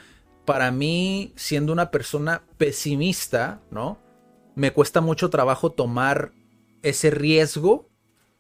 para 0.45 0.71
mí, 0.71 1.33
siendo 1.35 1.73
una 1.73 1.91
persona 1.91 2.43
pesimista, 2.57 3.61
¿no? 3.71 3.99
Me 4.55 4.71
cuesta 4.71 5.01
mucho 5.01 5.29
trabajo 5.29 5.71
tomar 5.71 6.31
ese 6.81 7.09
riesgo 7.09 7.89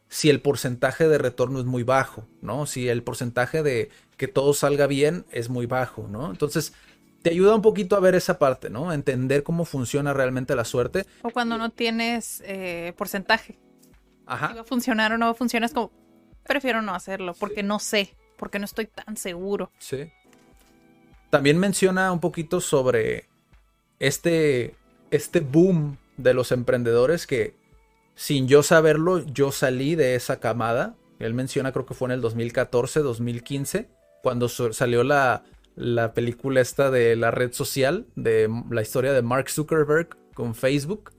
si 0.07 0.29
el 0.29 0.39
porcentaje 0.39 1.07
de 1.07 1.17
retorno 1.17 1.59
es 1.59 1.65
muy 1.65 1.83
bajo, 1.83 2.27
¿no? 2.41 2.65
Si 2.65 2.87
el 2.87 3.03
porcentaje 3.03 3.63
de 3.63 3.89
que 4.17 4.27
todo 4.27 4.53
salga 4.53 4.87
bien 4.87 5.25
es 5.31 5.49
muy 5.49 5.65
bajo, 5.65 6.07
¿no? 6.07 6.29
Entonces, 6.29 6.73
te 7.25 7.31
ayuda 7.31 7.55
un 7.55 7.63
poquito 7.63 7.95
a 7.95 7.99
ver 7.99 8.13
esa 8.13 8.37
parte, 8.37 8.69
¿no? 8.69 8.93
entender 8.93 9.41
cómo 9.41 9.65
funciona 9.65 10.13
realmente 10.13 10.55
la 10.55 10.63
suerte. 10.63 11.07
O 11.23 11.31
cuando 11.31 11.57
no 11.57 11.71
tienes 11.71 12.43
eh, 12.45 12.93
porcentaje. 12.97 13.57
Ajá. 14.27 14.49
Si 14.49 14.53
va 14.53 14.61
a 14.61 14.65
funcionar 14.65 15.11
o 15.11 15.17
no 15.17 15.25
va 15.25 15.31
a 15.31 15.35
funcionar, 15.35 15.65
es 15.67 15.73
como, 15.73 15.91
prefiero 16.43 16.83
no 16.83 16.93
hacerlo, 16.93 17.33
porque 17.39 17.63
no 17.63 17.79
sé, 17.79 18.15
porque 18.37 18.59
no 18.59 18.65
estoy 18.65 18.85
tan 18.85 19.17
seguro. 19.17 19.71
Sí. 19.79 20.11
También 21.35 21.57
menciona 21.57 22.13
un 22.13 22.21
poquito 22.21 22.61
sobre 22.61 23.27
este, 23.99 24.73
este 25.11 25.41
boom 25.41 25.97
de 26.15 26.33
los 26.33 26.53
emprendedores 26.53 27.27
que 27.27 27.57
sin 28.15 28.47
yo 28.47 28.63
saberlo, 28.63 29.19
yo 29.19 29.51
salí 29.51 29.95
de 29.95 30.15
esa 30.15 30.39
camada. 30.39 30.95
Él 31.19 31.33
menciona, 31.33 31.73
creo 31.73 31.85
que 31.85 31.93
fue 31.93 32.07
en 32.07 32.13
el 32.13 32.21
2014, 32.21 33.01
2015, 33.01 33.89
cuando 34.23 34.47
salió 34.47 35.03
la, 35.03 35.43
la 35.75 36.13
película 36.13 36.61
esta 36.61 36.89
de 36.89 37.17
la 37.17 37.31
red 37.31 37.51
social, 37.51 38.07
de 38.15 38.49
la 38.69 38.81
historia 38.81 39.11
de 39.11 39.21
Mark 39.21 39.49
Zuckerberg 39.49 40.15
con 40.35 40.55
Facebook. 40.55 41.11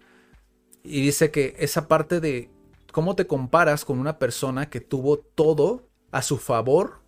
Y 0.83 1.03
dice 1.03 1.31
que 1.31 1.57
esa 1.59 1.89
parte 1.89 2.21
de 2.21 2.49
cómo 2.91 3.17
te 3.17 3.27
comparas 3.27 3.85
con 3.85 3.99
una 3.99 4.19
persona 4.19 4.71
que 4.71 4.81
tuvo 4.81 5.19
todo 5.19 5.91
a 6.11 6.23
su 6.23 6.39
favor 6.39 7.03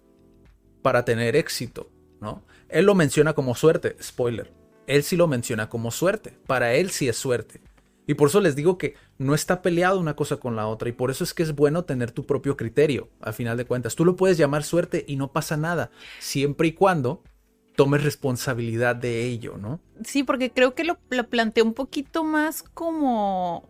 para 0.83 1.07
tener 1.07 1.37
éxito, 1.37 1.91
¿no? 2.21 2.45
Él 2.69 2.87
lo 2.87 2.95
menciona 2.95 3.35
como 3.35 3.55
suerte, 3.55 3.97
spoiler. 4.03 4.53
Él 4.87 5.03
sí 5.03 5.17
lo 5.17 5.27
menciona 5.27 5.69
como 5.69 5.91
suerte. 5.91 6.39
Para 6.47 6.75
él 6.75 6.91
sí 6.91 7.09
es 7.09 7.17
suerte. 7.17 7.61
Y 8.07 8.15
por 8.15 8.29
eso 8.29 8.41
les 8.41 8.57
digo 8.57 8.79
que 8.79 8.95
no 9.19 9.35
está 9.35 9.61
peleado 9.61 10.01
una 10.01 10.17
cosa 10.17 10.39
con 10.39 10.57
la 10.57 10.67
otra. 10.67 10.89
Y 10.89 10.93
por 10.93 11.11
eso 11.11 11.25
es 11.25 11.35
que 11.35 11.43
es 11.43 11.55
bueno 11.55 11.85
tener 11.85 12.11
tu 12.11 12.25
propio 12.25 12.57
criterio, 12.57 13.11
a 13.21 13.33
final 13.33 13.59
de 13.59 13.67
cuentas. 13.67 13.97
Tú 13.97 14.05
lo 14.07 14.17
puedes 14.17 14.39
llamar 14.39 14.65
suerte 14.65 15.05
y 15.07 15.17
no 15.17 15.31
pasa 15.31 15.59
nada, 15.59 15.91
siempre 16.19 16.69
y 16.69 16.73
cuando 16.73 17.23
tomes 17.77 18.03
responsabilidad 18.03 18.97
de 18.97 19.27
ello, 19.27 19.57
¿no? 19.59 19.79
Sí, 20.03 20.25
porque 20.25 20.51
creo 20.51 20.75
que 20.75 20.85
lo, 20.85 20.99
lo 21.11 21.29
planteé 21.29 21.63
un 21.63 21.75
poquito 21.75 22.25
más 22.25 22.63
como... 22.63 23.69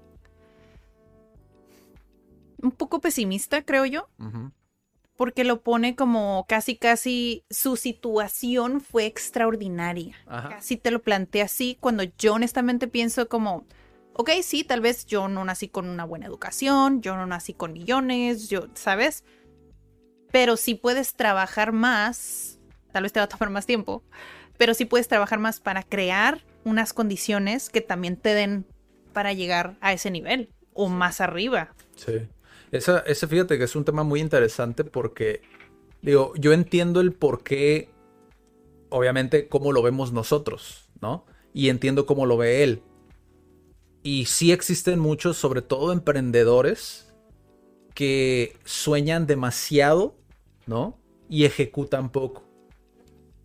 un 2.62 2.70
poco 2.70 3.00
pesimista, 3.00 3.62
creo 3.64 3.84
yo. 3.86 4.08
Porque 5.18 5.42
lo 5.42 5.62
pone 5.62 5.96
como 5.96 6.46
casi, 6.48 6.76
casi 6.76 7.44
su 7.50 7.74
situación 7.76 8.80
fue 8.80 9.04
extraordinaria. 9.04 10.14
Casi 10.26 10.76
te 10.76 10.92
lo 10.92 11.02
plantea 11.02 11.46
así, 11.46 11.76
cuando 11.80 12.04
yo 12.04 12.34
honestamente 12.34 12.86
pienso 12.86 13.28
como, 13.28 13.66
ok, 14.14 14.30
sí, 14.42 14.62
tal 14.62 14.80
vez 14.80 15.06
yo 15.06 15.26
no 15.26 15.44
nací 15.44 15.68
con 15.68 15.88
una 15.88 16.04
buena 16.04 16.26
educación, 16.26 17.02
yo 17.02 17.16
no 17.16 17.26
nací 17.26 17.52
con 17.52 17.72
millones, 17.72 18.48
yo, 18.48 18.68
¿sabes? 18.74 19.24
Pero 20.30 20.56
si 20.56 20.76
puedes 20.76 21.14
trabajar 21.14 21.72
más, 21.72 22.60
tal 22.92 23.02
vez 23.02 23.12
te 23.12 23.18
va 23.18 23.24
a 23.24 23.28
tomar 23.28 23.50
más 23.50 23.66
tiempo, 23.66 24.04
pero 24.56 24.72
si 24.72 24.84
puedes 24.84 25.08
trabajar 25.08 25.40
más 25.40 25.58
para 25.58 25.82
crear 25.82 26.44
unas 26.62 26.92
condiciones 26.92 27.70
que 27.70 27.80
también 27.80 28.16
te 28.16 28.34
den 28.34 28.66
para 29.12 29.32
llegar 29.32 29.78
a 29.80 29.92
ese 29.92 30.12
nivel 30.12 30.52
o 30.74 30.88
más 30.88 31.20
arriba. 31.20 31.74
Sí. 31.96 32.28
Esa, 32.70 33.00
ese 33.00 33.26
fíjate 33.26 33.58
que 33.58 33.64
es 33.64 33.76
un 33.76 33.84
tema 33.84 34.02
muy 34.02 34.20
interesante 34.20 34.84
porque, 34.84 35.40
digo, 36.02 36.32
yo 36.36 36.52
entiendo 36.52 37.00
el 37.00 37.12
por 37.12 37.42
qué, 37.42 37.90
obviamente, 38.90 39.48
cómo 39.48 39.72
lo 39.72 39.82
vemos 39.82 40.12
nosotros, 40.12 40.88
¿no? 41.00 41.24
Y 41.54 41.70
entiendo 41.70 42.06
cómo 42.06 42.26
lo 42.26 42.36
ve 42.36 42.62
él. 42.62 42.82
Y 44.02 44.26
sí 44.26 44.52
existen 44.52 44.98
muchos, 44.98 45.36
sobre 45.36 45.62
todo 45.62 45.92
emprendedores, 45.92 47.12
que 47.94 48.56
sueñan 48.64 49.26
demasiado, 49.26 50.14
¿no? 50.66 50.98
Y 51.28 51.44
ejecutan 51.44 52.10
poco. 52.10 52.44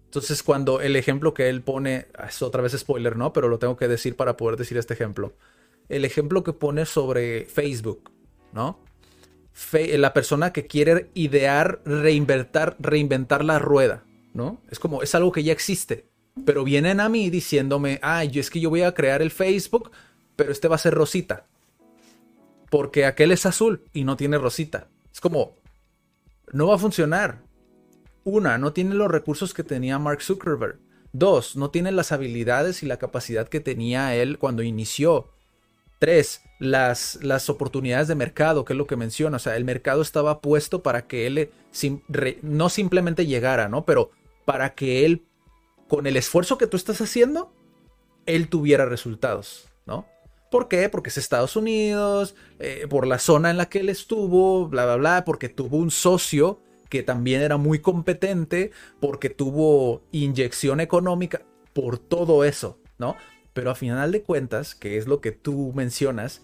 Entonces, 0.06 0.44
cuando 0.44 0.80
el 0.80 0.96
ejemplo 0.96 1.34
que 1.34 1.50
él 1.50 1.64
pone, 1.64 2.06
ah, 2.16 2.28
es 2.28 2.40
otra 2.44 2.62
vez 2.62 2.78
spoiler, 2.78 3.18
¿no? 3.18 3.34
Pero 3.34 3.48
lo 3.48 3.58
tengo 3.58 3.78
que 3.78 3.88
decir 3.88 4.16
para 4.16 4.38
poder 4.38 4.58
decir 4.58 4.78
este 4.78 4.94
ejemplo. 4.94 5.34
El 5.90 6.06
ejemplo 6.06 6.44
que 6.44 6.54
pone 6.54 6.86
sobre 6.86 7.46
Facebook, 7.46 8.12
¿no? 8.52 8.80
La 9.72 10.14
persona 10.14 10.54
que 10.54 10.68
quiere 10.68 11.10
idear, 11.14 11.82
reinventar, 11.86 12.76
reinventar 12.80 13.46
la 13.46 13.60
rueda, 13.60 14.04
¿no? 14.34 14.62
Es 14.70 14.80
como, 14.80 15.04
es 15.04 15.14
algo 15.16 15.32
que 15.32 15.44
ya 15.44 15.54
existe. 15.54 16.08
Pero 16.46 16.64
vienen 16.64 17.00
a 17.00 17.10
mí 17.10 17.30
diciéndome, 17.30 18.00
ay, 18.02 18.30
yo 18.30 18.42
es 18.42 18.50
que 18.50 18.60
yo 18.60 18.70
voy 18.70 18.82
a 18.82 18.94
crear 18.94 19.22
el 19.22 19.32
Facebook, 19.32 19.92
pero 20.36 20.52
este 20.52 20.68
va 20.68 20.76
a 20.76 20.80
ser 20.80 20.94
rosita. 20.96 21.46
Porque 22.72 23.06
aquel 23.06 23.32
es 23.32 23.46
azul 23.46 23.84
y 23.94 24.04
no 24.04 24.18
tiene 24.18 24.40
rosita. 24.40 24.88
Es 25.12 25.22
como, 25.22 25.58
no 26.52 26.68
va 26.68 26.76
a 26.76 26.80
funcionar. 26.80 27.44
Una, 28.24 28.58
no 28.58 28.74
tiene 28.74 28.96
los 28.96 29.12
recursos 29.12 29.54
que 29.54 29.64
tenía 29.64 30.00
Mark 30.00 30.22
Zuckerberg. 30.22 30.80
Dos, 31.12 31.56
no 31.56 31.70
tiene 31.70 31.92
las 31.92 32.12
habilidades 32.12 32.82
y 32.82 32.88
la 32.88 32.98
capacidad 32.98 33.48
que 33.48 33.60
tenía 33.60 34.16
él 34.16 34.40
cuando 34.40 34.64
inició. 34.64 35.30
Tres, 36.00 36.42
las, 36.64 37.20
las 37.22 37.50
oportunidades 37.50 38.08
de 38.08 38.16
mercado, 38.16 38.64
que 38.64 38.74
es 38.74 38.78
lo 38.78 38.88
que 38.88 38.96
menciona. 38.96 39.36
O 39.36 39.40
sea, 39.40 39.58
el 39.58 39.66
mercado 39.66 40.02
estaba 40.02 40.40
puesto 40.40 40.82
para 40.82 41.08
que 41.08 41.28
él 41.28 41.52
no 42.42 42.70
simplemente 42.70 43.26
llegara, 43.26 43.68
¿no? 43.68 43.86
Pero 43.86 44.12
para 44.46 44.74
que 44.74 45.06
él, 45.06 45.26
con 45.90 46.08
el 46.08 46.16
esfuerzo 46.16 46.58
que 46.58 46.68
tú 46.68 46.78
estás 46.78 47.02
haciendo, 47.02 47.52
él 48.26 48.48
tuviera 48.48 48.86
resultados, 48.86 49.68
¿no? 49.86 50.08
¿Por 50.50 50.70
qué? 50.70 50.88
Porque 50.88 51.10
es 51.10 51.18
Estados 51.18 51.56
Unidos, 51.58 52.36
eh, 52.60 52.88
por 52.90 53.08
la 53.08 53.20
zona 53.20 53.50
en 53.50 53.58
la 53.58 53.68
que 53.68 53.80
él 53.80 53.90
estuvo, 53.90 54.68
bla, 54.70 54.86
bla, 54.86 54.96
bla, 54.96 55.26
porque 55.26 55.50
tuvo 55.50 55.78
un 55.78 55.92
socio 55.92 56.62
que 56.90 57.04
también 57.04 57.42
era 57.42 57.58
muy 57.58 57.80
competente, 57.80 58.72
porque 59.02 59.30
tuvo 59.30 60.04
inyección 60.12 60.80
económica, 60.80 61.42
por 61.74 61.98
todo 61.98 62.44
eso, 62.46 62.78
¿no? 63.00 63.18
Pero 63.54 63.72
a 63.72 63.76
final 63.76 64.12
de 64.12 64.22
cuentas, 64.22 64.76
que 64.76 64.98
es 64.98 65.08
lo 65.08 65.20
que 65.20 65.32
tú 65.32 65.74
mencionas, 65.76 66.44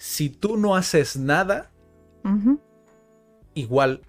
si 0.00 0.30
tú 0.30 0.56
no 0.56 0.76
haces 0.76 1.18
nada, 1.18 1.70
igual 3.52 4.00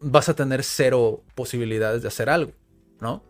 vas 0.00 0.28
a 0.28 0.36
tener 0.36 0.62
cero 0.62 1.24
posibilidades 1.34 2.02
de 2.02 2.08
hacer 2.08 2.30
algo, 2.30 2.52
¿no? 3.00 3.24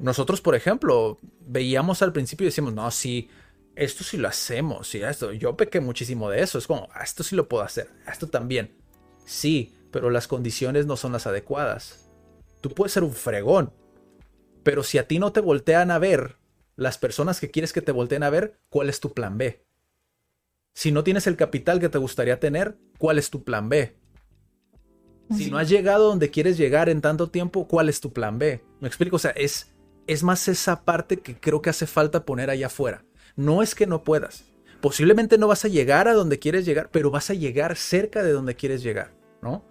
Nosotros, 0.00 0.40
por 0.40 0.56
ejemplo, 0.56 1.16
veíamos 1.46 2.02
al 2.02 2.12
principio 2.12 2.44
y 2.44 2.48
decíamos, 2.48 2.74
no, 2.74 2.90
sí, 2.90 3.30
esto 3.76 4.02
sí 4.02 4.16
lo 4.16 4.26
hacemos, 4.26 4.88
sí, 4.88 5.00
esto, 5.00 5.32
yo 5.32 5.56
pequé 5.56 5.80
muchísimo 5.80 6.30
de 6.30 6.42
eso, 6.42 6.58
es 6.58 6.66
como, 6.66 6.88
ah, 6.92 7.04
esto 7.04 7.22
sí 7.22 7.36
lo 7.36 7.48
puedo 7.48 7.62
hacer, 7.62 7.88
esto 8.10 8.26
también. 8.26 8.76
Sí, 9.24 9.76
pero 9.92 10.10
las 10.10 10.26
condiciones 10.26 10.86
no 10.86 10.96
son 10.96 11.12
las 11.12 11.28
adecuadas. 11.28 12.10
Tú 12.60 12.70
puedes 12.70 12.92
ser 12.92 13.04
un 13.04 13.12
fregón, 13.12 13.72
pero 14.64 14.82
si 14.82 14.98
a 14.98 15.06
ti 15.06 15.20
no 15.20 15.30
te 15.30 15.40
voltean 15.40 15.92
a 15.92 16.00
ver 16.00 16.38
las 16.74 16.98
personas 16.98 17.38
que 17.38 17.52
quieres 17.52 17.72
que 17.72 17.82
te 17.82 17.92
volteen 17.92 18.24
a 18.24 18.30
ver, 18.30 18.58
¿cuál 18.68 18.88
es 18.88 18.98
tu 18.98 19.14
plan 19.14 19.38
B? 19.38 19.67
Si 20.74 20.92
no 20.92 21.04
tienes 21.04 21.26
el 21.26 21.36
capital 21.36 21.80
que 21.80 21.88
te 21.88 21.98
gustaría 21.98 22.38
tener, 22.38 22.78
¿cuál 22.98 23.18
es 23.18 23.30
tu 23.30 23.42
plan 23.44 23.68
B? 23.68 23.96
Si 25.36 25.50
no 25.50 25.58
has 25.58 25.68
llegado 25.68 26.08
donde 26.08 26.30
quieres 26.30 26.56
llegar 26.56 26.88
en 26.88 27.02
tanto 27.02 27.30
tiempo, 27.30 27.68
¿cuál 27.68 27.88
es 27.88 28.00
tu 28.00 28.12
plan 28.12 28.38
B? 28.38 28.64
¿Me 28.80 28.88
explico? 28.88 29.16
O 29.16 29.18
sea, 29.18 29.32
es, 29.32 29.74
es 30.06 30.22
más 30.22 30.48
esa 30.48 30.84
parte 30.84 31.18
que 31.18 31.38
creo 31.38 31.60
que 31.60 31.70
hace 31.70 31.86
falta 31.86 32.24
poner 32.24 32.48
allá 32.48 32.68
afuera. 32.68 33.04
No 33.36 33.62
es 33.62 33.74
que 33.74 33.86
no 33.86 34.04
puedas. 34.04 34.44
Posiblemente 34.80 35.36
no 35.36 35.48
vas 35.48 35.64
a 35.64 35.68
llegar 35.68 36.08
a 36.08 36.14
donde 36.14 36.38
quieres 36.38 36.64
llegar, 36.64 36.88
pero 36.90 37.10
vas 37.10 37.30
a 37.30 37.34
llegar 37.34 37.76
cerca 37.76 38.22
de 38.22 38.32
donde 38.32 38.54
quieres 38.54 38.82
llegar, 38.82 39.12
¿no? 39.42 39.64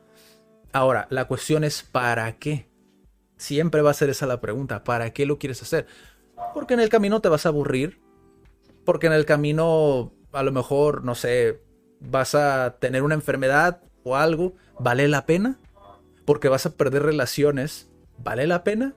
Ahora, 0.73 1.07
la 1.09 1.25
cuestión 1.25 1.63
es 1.63 1.81
¿para 1.81 2.37
qué? 2.37 2.69
Siempre 3.37 3.81
va 3.81 3.91
a 3.91 3.95
ser 3.95 4.09
esa 4.09 4.27
la 4.27 4.41
pregunta, 4.41 4.83
¿para 4.83 5.11
qué 5.11 5.25
lo 5.25 5.39
quieres 5.39 5.61
hacer? 5.61 5.87
Porque 6.53 6.73
en 6.73 6.81
el 6.81 6.89
camino 6.89 7.21
te 7.21 7.29
vas 7.29 7.45
a 7.45 7.49
aburrir, 7.49 7.99
porque 8.85 9.07
en 9.07 9.13
el 9.13 9.25
camino 9.25 10.13
a 10.37 10.43
lo 10.43 10.51
mejor, 10.51 11.03
no 11.03 11.15
sé, 11.15 11.61
vas 11.99 12.35
a 12.35 12.77
tener 12.79 13.03
una 13.03 13.15
enfermedad 13.15 13.81
o 14.03 14.15
algo, 14.15 14.53
¿vale 14.79 15.07
la 15.07 15.25
pena? 15.25 15.59
Porque 16.25 16.49
vas 16.49 16.65
a 16.65 16.75
perder 16.75 17.03
relaciones, 17.03 17.89
¿vale 18.17 18.47
la 18.47 18.63
pena? 18.63 18.95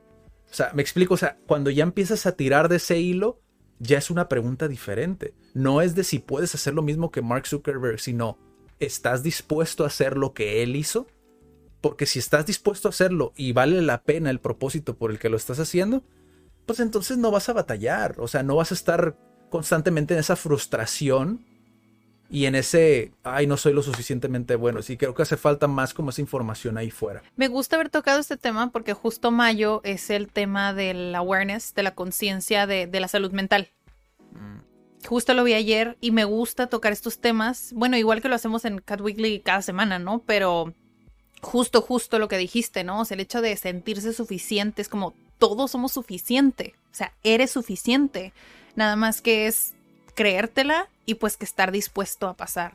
O 0.50 0.54
sea, 0.54 0.72
me 0.74 0.82
explico, 0.82 1.14
o 1.14 1.16
sea, 1.16 1.38
cuando 1.46 1.70
ya 1.70 1.82
empiezas 1.82 2.26
a 2.26 2.32
tirar 2.32 2.68
de 2.68 2.76
ese 2.76 2.98
hilo, 2.98 3.40
ya 3.78 3.98
es 3.98 4.10
una 4.10 4.28
pregunta 4.28 4.68
diferente. 4.68 5.34
No 5.54 5.80
es 5.80 5.94
de 5.94 6.04
si 6.04 6.18
puedes 6.18 6.54
hacer 6.54 6.74
lo 6.74 6.82
mismo 6.82 7.10
que 7.10 7.22
Mark 7.22 7.46
Zuckerberg, 7.46 8.00
sino, 8.00 8.38
¿estás 8.78 9.22
dispuesto 9.22 9.84
a 9.84 9.86
hacer 9.86 10.16
lo 10.16 10.34
que 10.34 10.62
él 10.62 10.76
hizo? 10.76 11.06
Porque 11.80 12.04
si 12.04 12.18
estás 12.18 12.44
dispuesto 12.44 12.88
a 12.88 12.90
hacerlo 12.90 13.32
y 13.36 13.52
vale 13.52 13.80
la 13.80 14.02
pena 14.02 14.28
el 14.30 14.40
propósito 14.40 14.96
por 14.98 15.10
el 15.10 15.18
que 15.18 15.30
lo 15.30 15.36
estás 15.36 15.58
haciendo, 15.60 16.02
pues 16.66 16.80
entonces 16.80 17.16
no 17.16 17.30
vas 17.30 17.48
a 17.48 17.54
batallar. 17.54 18.16
O 18.18 18.28
sea, 18.28 18.42
no 18.42 18.56
vas 18.56 18.70
a 18.70 18.74
estar 18.74 19.16
constantemente 19.50 20.14
en 20.14 20.20
esa 20.20 20.36
frustración 20.36 21.44
y 22.30 22.46
en 22.46 22.54
ese, 22.54 23.12
ay, 23.24 23.48
no 23.48 23.56
soy 23.56 23.72
lo 23.72 23.82
suficientemente 23.82 24.54
bueno. 24.54 24.82
Sí, 24.82 24.96
creo 24.96 25.14
que 25.14 25.22
hace 25.22 25.36
falta 25.36 25.66
más 25.66 25.92
como 25.92 26.10
esa 26.10 26.20
información 26.20 26.78
ahí 26.78 26.90
fuera. 26.90 27.22
Me 27.36 27.48
gusta 27.48 27.74
haber 27.74 27.90
tocado 27.90 28.20
este 28.20 28.36
tema 28.36 28.70
porque 28.70 28.94
justo 28.94 29.32
mayo 29.32 29.80
es 29.82 30.10
el 30.10 30.28
tema 30.28 30.72
del 30.72 31.12
awareness, 31.14 31.74
de 31.74 31.82
la 31.82 31.94
conciencia 31.94 32.68
de, 32.68 32.88
la 32.92 33.08
salud 33.08 33.32
mental. 33.32 33.68
Mm. 34.32 35.06
Justo 35.08 35.34
lo 35.34 35.42
vi 35.42 35.54
ayer 35.54 35.98
y 36.00 36.12
me 36.12 36.24
gusta 36.24 36.68
tocar 36.68 36.92
estos 36.92 37.18
temas. 37.18 37.72
Bueno, 37.74 37.96
igual 37.96 38.22
que 38.22 38.28
lo 38.28 38.36
hacemos 38.36 38.64
en 38.64 38.78
Cat 38.78 39.00
Weekly 39.00 39.40
cada 39.40 39.62
semana, 39.62 39.98
¿no? 39.98 40.22
Pero 40.24 40.72
justo, 41.42 41.80
justo 41.80 42.20
lo 42.20 42.28
que 42.28 42.38
dijiste, 42.38 42.84
¿no? 42.84 43.00
O 43.00 43.04
sea, 43.04 43.16
el 43.16 43.22
hecho 43.22 43.40
de 43.40 43.56
sentirse 43.56 44.12
suficiente 44.12 44.82
es 44.82 44.88
como 44.88 45.14
todos 45.38 45.72
somos 45.72 45.92
suficiente. 45.92 46.74
O 46.92 46.94
sea, 46.94 47.12
eres 47.24 47.50
suficiente. 47.50 48.32
Nada 48.76 48.96
más 48.96 49.20
que 49.20 49.46
es 49.46 49.74
creértela 50.14 50.88
y 51.06 51.14
pues 51.14 51.36
que 51.36 51.44
estar 51.44 51.72
dispuesto 51.72 52.28
a 52.28 52.36
pasar 52.36 52.74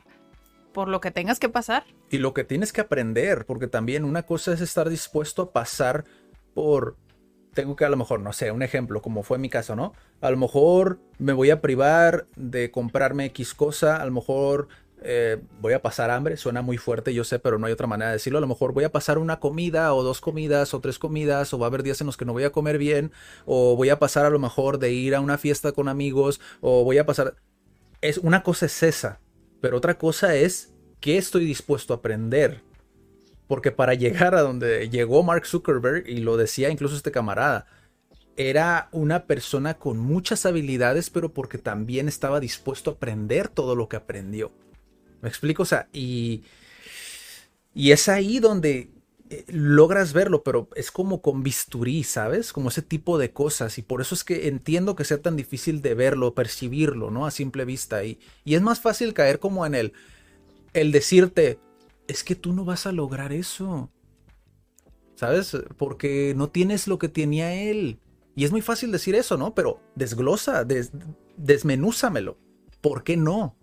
por 0.72 0.88
lo 0.88 1.00
que 1.00 1.10
tengas 1.10 1.38
que 1.38 1.48
pasar. 1.48 1.84
Y 2.10 2.18
lo 2.18 2.34
que 2.34 2.44
tienes 2.44 2.72
que 2.72 2.82
aprender, 2.82 3.46
porque 3.46 3.66
también 3.66 4.04
una 4.04 4.24
cosa 4.24 4.52
es 4.52 4.60
estar 4.60 4.90
dispuesto 4.90 5.42
a 5.42 5.50
pasar 5.50 6.04
por 6.54 6.96
tengo 7.54 7.74
que 7.74 7.86
a 7.86 7.88
lo 7.88 7.96
mejor, 7.96 8.20
no 8.20 8.34
sé, 8.34 8.50
un 8.50 8.62
ejemplo, 8.62 9.00
como 9.00 9.22
fue 9.22 9.38
mi 9.38 9.48
caso, 9.48 9.74
¿no? 9.74 9.94
A 10.20 10.30
lo 10.30 10.36
mejor 10.36 11.00
me 11.18 11.32
voy 11.32 11.48
a 11.48 11.62
privar 11.62 12.26
de 12.36 12.70
comprarme 12.70 13.24
X 13.24 13.54
cosa, 13.54 13.96
a 13.96 14.04
lo 14.04 14.12
mejor 14.12 14.68
eh, 15.02 15.38
voy 15.60 15.74
a 15.74 15.82
pasar 15.82 16.10
hambre, 16.10 16.36
suena 16.36 16.62
muy 16.62 16.78
fuerte, 16.78 17.12
yo 17.12 17.22
sé, 17.24 17.38
pero 17.38 17.58
no 17.58 17.66
hay 17.66 17.72
otra 17.72 17.86
manera 17.86 18.10
de 18.10 18.16
decirlo. 18.16 18.38
A 18.38 18.40
lo 18.40 18.46
mejor 18.46 18.72
voy 18.72 18.84
a 18.84 18.92
pasar 18.92 19.18
una 19.18 19.40
comida 19.40 19.92
o 19.94 20.02
dos 20.02 20.20
comidas 20.20 20.74
o 20.74 20.80
tres 20.80 20.98
comidas 20.98 21.52
o 21.52 21.58
va 21.58 21.66
a 21.66 21.68
haber 21.68 21.82
días 21.82 22.00
en 22.00 22.06
los 22.06 22.16
que 22.16 22.24
no 22.24 22.32
voy 22.32 22.44
a 22.44 22.50
comer 22.50 22.78
bien 22.78 23.12
o 23.44 23.76
voy 23.76 23.90
a 23.90 23.98
pasar 23.98 24.26
a 24.26 24.30
lo 24.30 24.38
mejor 24.38 24.78
de 24.78 24.92
ir 24.92 25.14
a 25.14 25.20
una 25.20 25.38
fiesta 25.38 25.72
con 25.72 25.88
amigos 25.88 26.40
o 26.60 26.84
voy 26.84 26.98
a 26.98 27.06
pasar... 27.06 27.36
Es, 28.00 28.18
una 28.18 28.42
cosa 28.42 28.66
es 28.66 28.82
esa, 28.82 29.20
pero 29.60 29.76
otra 29.78 29.98
cosa 29.98 30.34
es 30.34 30.74
qué 31.00 31.18
estoy 31.18 31.44
dispuesto 31.44 31.92
a 31.92 31.98
aprender. 31.98 32.62
Porque 33.46 33.70
para 33.70 33.94
llegar 33.94 34.34
a 34.34 34.42
donde 34.42 34.88
llegó 34.88 35.22
Mark 35.22 35.46
Zuckerberg, 35.46 36.08
y 36.08 36.18
lo 36.18 36.36
decía 36.36 36.68
incluso 36.68 36.96
este 36.96 37.12
camarada, 37.12 37.66
era 38.36 38.88
una 38.92 39.26
persona 39.26 39.74
con 39.74 39.98
muchas 39.98 40.46
habilidades, 40.46 41.10
pero 41.10 41.32
porque 41.32 41.58
también 41.58 42.08
estaba 42.08 42.40
dispuesto 42.40 42.90
a 42.90 42.94
aprender 42.94 43.48
todo 43.48 43.76
lo 43.76 43.88
que 43.88 43.96
aprendió. 43.96 44.52
¿Me 45.26 45.30
explico? 45.30 45.64
O 45.64 45.66
sea, 45.66 45.88
y, 45.92 46.44
y 47.74 47.90
es 47.90 48.08
ahí 48.08 48.38
donde 48.38 48.92
eh, 49.28 49.44
logras 49.48 50.12
verlo, 50.12 50.44
pero 50.44 50.68
es 50.76 50.92
como 50.92 51.20
con 51.20 51.42
bisturí, 51.42 52.04
¿sabes? 52.04 52.52
Como 52.52 52.68
ese 52.68 52.80
tipo 52.80 53.18
de 53.18 53.32
cosas. 53.32 53.76
Y 53.78 53.82
por 53.82 54.00
eso 54.00 54.14
es 54.14 54.22
que 54.22 54.46
entiendo 54.46 54.94
que 54.94 55.02
sea 55.02 55.20
tan 55.20 55.34
difícil 55.34 55.82
de 55.82 55.94
verlo, 55.94 56.36
percibirlo, 56.36 57.10
¿no? 57.10 57.26
A 57.26 57.32
simple 57.32 57.64
vista. 57.64 58.04
Y, 58.04 58.20
y 58.44 58.54
es 58.54 58.62
más 58.62 58.78
fácil 58.78 59.14
caer 59.14 59.40
como 59.40 59.66
en 59.66 59.74
el, 59.74 59.94
el 60.74 60.92
decirte, 60.92 61.58
es 62.06 62.22
que 62.22 62.36
tú 62.36 62.52
no 62.52 62.64
vas 62.64 62.86
a 62.86 62.92
lograr 62.92 63.32
eso. 63.32 63.90
¿Sabes? 65.16 65.56
Porque 65.76 66.34
no 66.36 66.50
tienes 66.50 66.86
lo 66.86 67.00
que 67.00 67.08
tenía 67.08 67.52
él. 67.52 67.98
Y 68.36 68.44
es 68.44 68.52
muy 68.52 68.60
fácil 68.62 68.92
decir 68.92 69.16
eso, 69.16 69.36
¿no? 69.36 69.56
Pero 69.56 69.80
desglosa, 69.96 70.62
des, 70.62 70.92
desmenúzamelo. 71.36 72.38
¿Por 72.80 73.02
qué 73.02 73.16
no? 73.16 73.56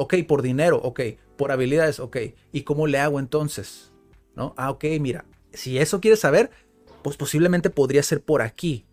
Ok, 0.00 0.14
por 0.26 0.40
dinero, 0.40 0.80
ok. 0.82 1.00
Por 1.36 1.52
habilidades, 1.52 2.00
ok. 2.00 2.16
¿Y 2.52 2.62
cómo 2.62 2.86
le 2.86 2.98
hago 2.98 3.20
entonces? 3.20 3.92
¿No? 4.34 4.54
Ah, 4.56 4.70
ok, 4.70 4.84
mira. 4.98 5.26
Si 5.52 5.76
eso 5.76 6.00
quieres 6.00 6.20
saber, 6.20 6.50
pues 7.02 7.18
posiblemente 7.18 7.68
podría 7.68 8.02
ser 8.02 8.22
por 8.22 8.40
aquí. 8.40 8.86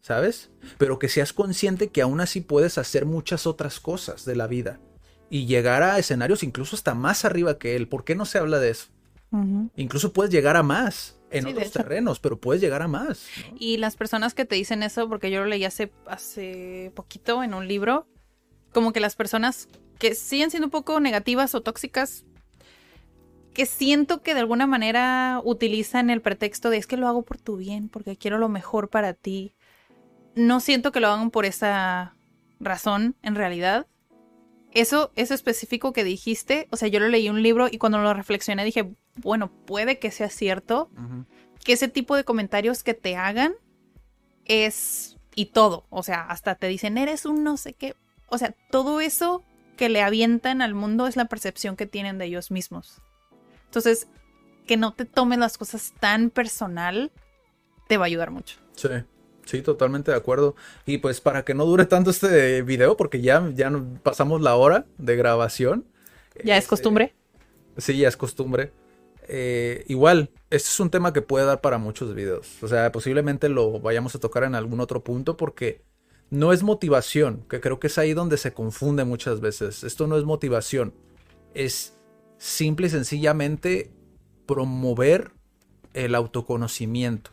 ¿Sabes? 0.00 0.50
Pero 0.78 0.98
que 0.98 1.10
seas 1.10 1.34
consciente 1.34 1.88
que 1.88 2.00
aún 2.00 2.22
así 2.22 2.40
puedes 2.40 2.78
hacer 2.78 3.04
muchas 3.04 3.46
otras 3.46 3.78
cosas 3.78 4.24
de 4.24 4.36
la 4.36 4.46
vida. 4.46 4.80
Y 5.28 5.44
llegar 5.44 5.82
a 5.82 5.98
escenarios 5.98 6.42
incluso 6.42 6.76
hasta 6.76 6.94
más 6.94 7.26
arriba 7.26 7.58
que 7.58 7.76
él. 7.76 7.86
¿Por 7.86 8.04
qué 8.04 8.14
no 8.14 8.24
se 8.24 8.38
habla 8.38 8.58
de 8.58 8.70
eso? 8.70 8.86
Incluso 9.76 10.14
puedes 10.14 10.32
llegar 10.32 10.56
a 10.56 10.62
más 10.62 11.18
en 11.30 11.46
otros 11.46 11.72
terrenos, 11.72 12.20
pero 12.20 12.40
puedes 12.40 12.62
llegar 12.62 12.80
a 12.80 12.88
más. 12.88 13.26
Y 13.58 13.76
las 13.76 13.96
personas 13.96 14.32
que 14.32 14.46
te 14.46 14.54
dicen 14.54 14.82
eso, 14.82 15.10
porque 15.10 15.30
yo 15.30 15.40
lo 15.40 15.46
leí 15.46 15.66
hace, 15.66 15.92
hace 16.06 16.90
poquito 16.94 17.42
en 17.42 17.52
un 17.52 17.68
libro, 17.68 18.06
como 18.72 18.94
que 18.94 19.00
las 19.00 19.14
personas 19.14 19.68
que 19.98 20.14
siguen 20.14 20.50
siendo 20.50 20.66
un 20.66 20.70
poco 20.70 21.00
negativas 21.00 21.54
o 21.54 21.62
tóxicas, 21.62 22.24
que 23.54 23.66
siento 23.66 24.20
que 24.20 24.34
de 24.34 24.40
alguna 24.40 24.66
manera 24.66 25.40
utilizan 25.44 26.10
el 26.10 26.20
pretexto 26.20 26.70
de 26.70 26.78
es 26.78 26.86
que 26.86 26.96
lo 26.96 27.06
hago 27.06 27.22
por 27.22 27.38
tu 27.38 27.56
bien, 27.56 27.88
porque 27.88 28.16
quiero 28.16 28.38
lo 28.38 28.48
mejor 28.48 28.90
para 28.90 29.14
ti. 29.14 29.54
No 30.34 30.58
siento 30.58 30.90
que 30.90 31.00
lo 31.00 31.08
hagan 31.08 31.30
por 31.30 31.44
esa 31.44 32.16
razón, 32.58 33.14
en 33.22 33.36
realidad. 33.36 33.86
Eso, 34.72 35.12
eso 35.14 35.34
específico 35.34 35.92
que 35.92 36.02
dijiste, 36.02 36.66
o 36.70 36.76
sea, 36.76 36.88
yo 36.88 36.98
lo 36.98 37.08
leí 37.08 37.28
un 37.28 37.42
libro 37.42 37.68
y 37.70 37.78
cuando 37.78 37.98
lo 37.98 38.12
reflexioné 38.12 38.64
dije, 38.64 38.92
bueno, 39.14 39.52
puede 39.52 40.00
que 40.00 40.10
sea 40.10 40.28
cierto, 40.28 40.90
que 41.64 41.74
ese 41.74 41.86
tipo 41.86 42.16
de 42.16 42.24
comentarios 42.24 42.82
que 42.82 42.94
te 42.94 43.14
hagan 43.14 43.54
es 44.46 45.16
y 45.36 45.46
todo, 45.46 45.86
o 45.90 46.02
sea, 46.02 46.22
hasta 46.22 46.56
te 46.56 46.66
dicen, 46.66 46.98
eres 46.98 47.24
un 47.24 47.44
no 47.44 47.56
sé 47.56 47.74
qué, 47.74 47.94
o 48.28 48.38
sea, 48.38 48.54
todo 48.70 49.00
eso 49.00 49.44
que 49.76 49.88
le 49.88 50.02
avientan 50.02 50.62
al 50.62 50.74
mundo 50.74 51.06
es 51.06 51.16
la 51.16 51.26
percepción 51.26 51.76
que 51.76 51.86
tienen 51.86 52.18
de 52.18 52.26
ellos 52.26 52.50
mismos. 52.50 53.00
Entonces, 53.66 54.08
que 54.66 54.76
no 54.76 54.94
te 54.94 55.04
tomes 55.04 55.38
las 55.38 55.58
cosas 55.58 55.92
tan 56.00 56.30
personal 56.30 57.12
te 57.88 57.96
va 57.96 58.04
a 58.04 58.06
ayudar 58.06 58.30
mucho. 58.30 58.58
Sí. 58.76 58.88
Sí, 59.44 59.60
totalmente 59.62 60.10
de 60.10 60.16
acuerdo. 60.16 60.56
Y 60.86 60.98
pues 60.98 61.20
para 61.20 61.44
que 61.44 61.54
no 61.54 61.66
dure 61.66 61.84
tanto 61.84 62.10
este 62.10 62.62
video, 62.62 62.96
porque 62.96 63.20
ya, 63.20 63.50
ya 63.54 63.70
pasamos 64.02 64.40
la 64.40 64.56
hora 64.56 64.86
de 64.98 65.16
grabación. 65.16 65.86
¿Ya 66.42 66.56
es 66.56 66.66
costumbre? 66.66 67.14
Sí, 67.76 67.98
ya 67.98 68.08
es 68.08 68.16
costumbre. 68.16 68.72
Eh, 69.28 69.84
igual, 69.88 70.30
este 70.50 70.68
es 70.68 70.80
un 70.80 70.90
tema 70.90 71.12
que 71.12 71.22
puede 71.22 71.46
dar 71.46 71.60
para 71.60 71.78
muchos 71.78 72.14
videos. 72.14 72.62
O 72.62 72.68
sea, 72.68 72.90
posiblemente 72.92 73.48
lo 73.48 73.80
vayamos 73.80 74.14
a 74.14 74.20
tocar 74.20 74.44
en 74.44 74.54
algún 74.54 74.80
otro 74.80 75.04
punto 75.04 75.36
porque 75.36 75.82
no 76.34 76.52
es 76.52 76.62
motivación, 76.62 77.44
que 77.48 77.60
creo 77.60 77.80
que 77.80 77.88
es 77.88 77.98
ahí 77.98 78.14
donde 78.14 78.36
se 78.36 78.52
confunde 78.52 79.04
muchas 79.04 79.40
veces. 79.40 79.84
Esto 79.84 80.06
no 80.06 80.16
es 80.16 80.24
motivación, 80.24 80.94
es 81.54 81.96
simple 82.38 82.88
y 82.88 82.90
sencillamente 82.90 83.92
promover 84.46 85.32
el 85.92 86.14
autoconocimiento 86.14 87.30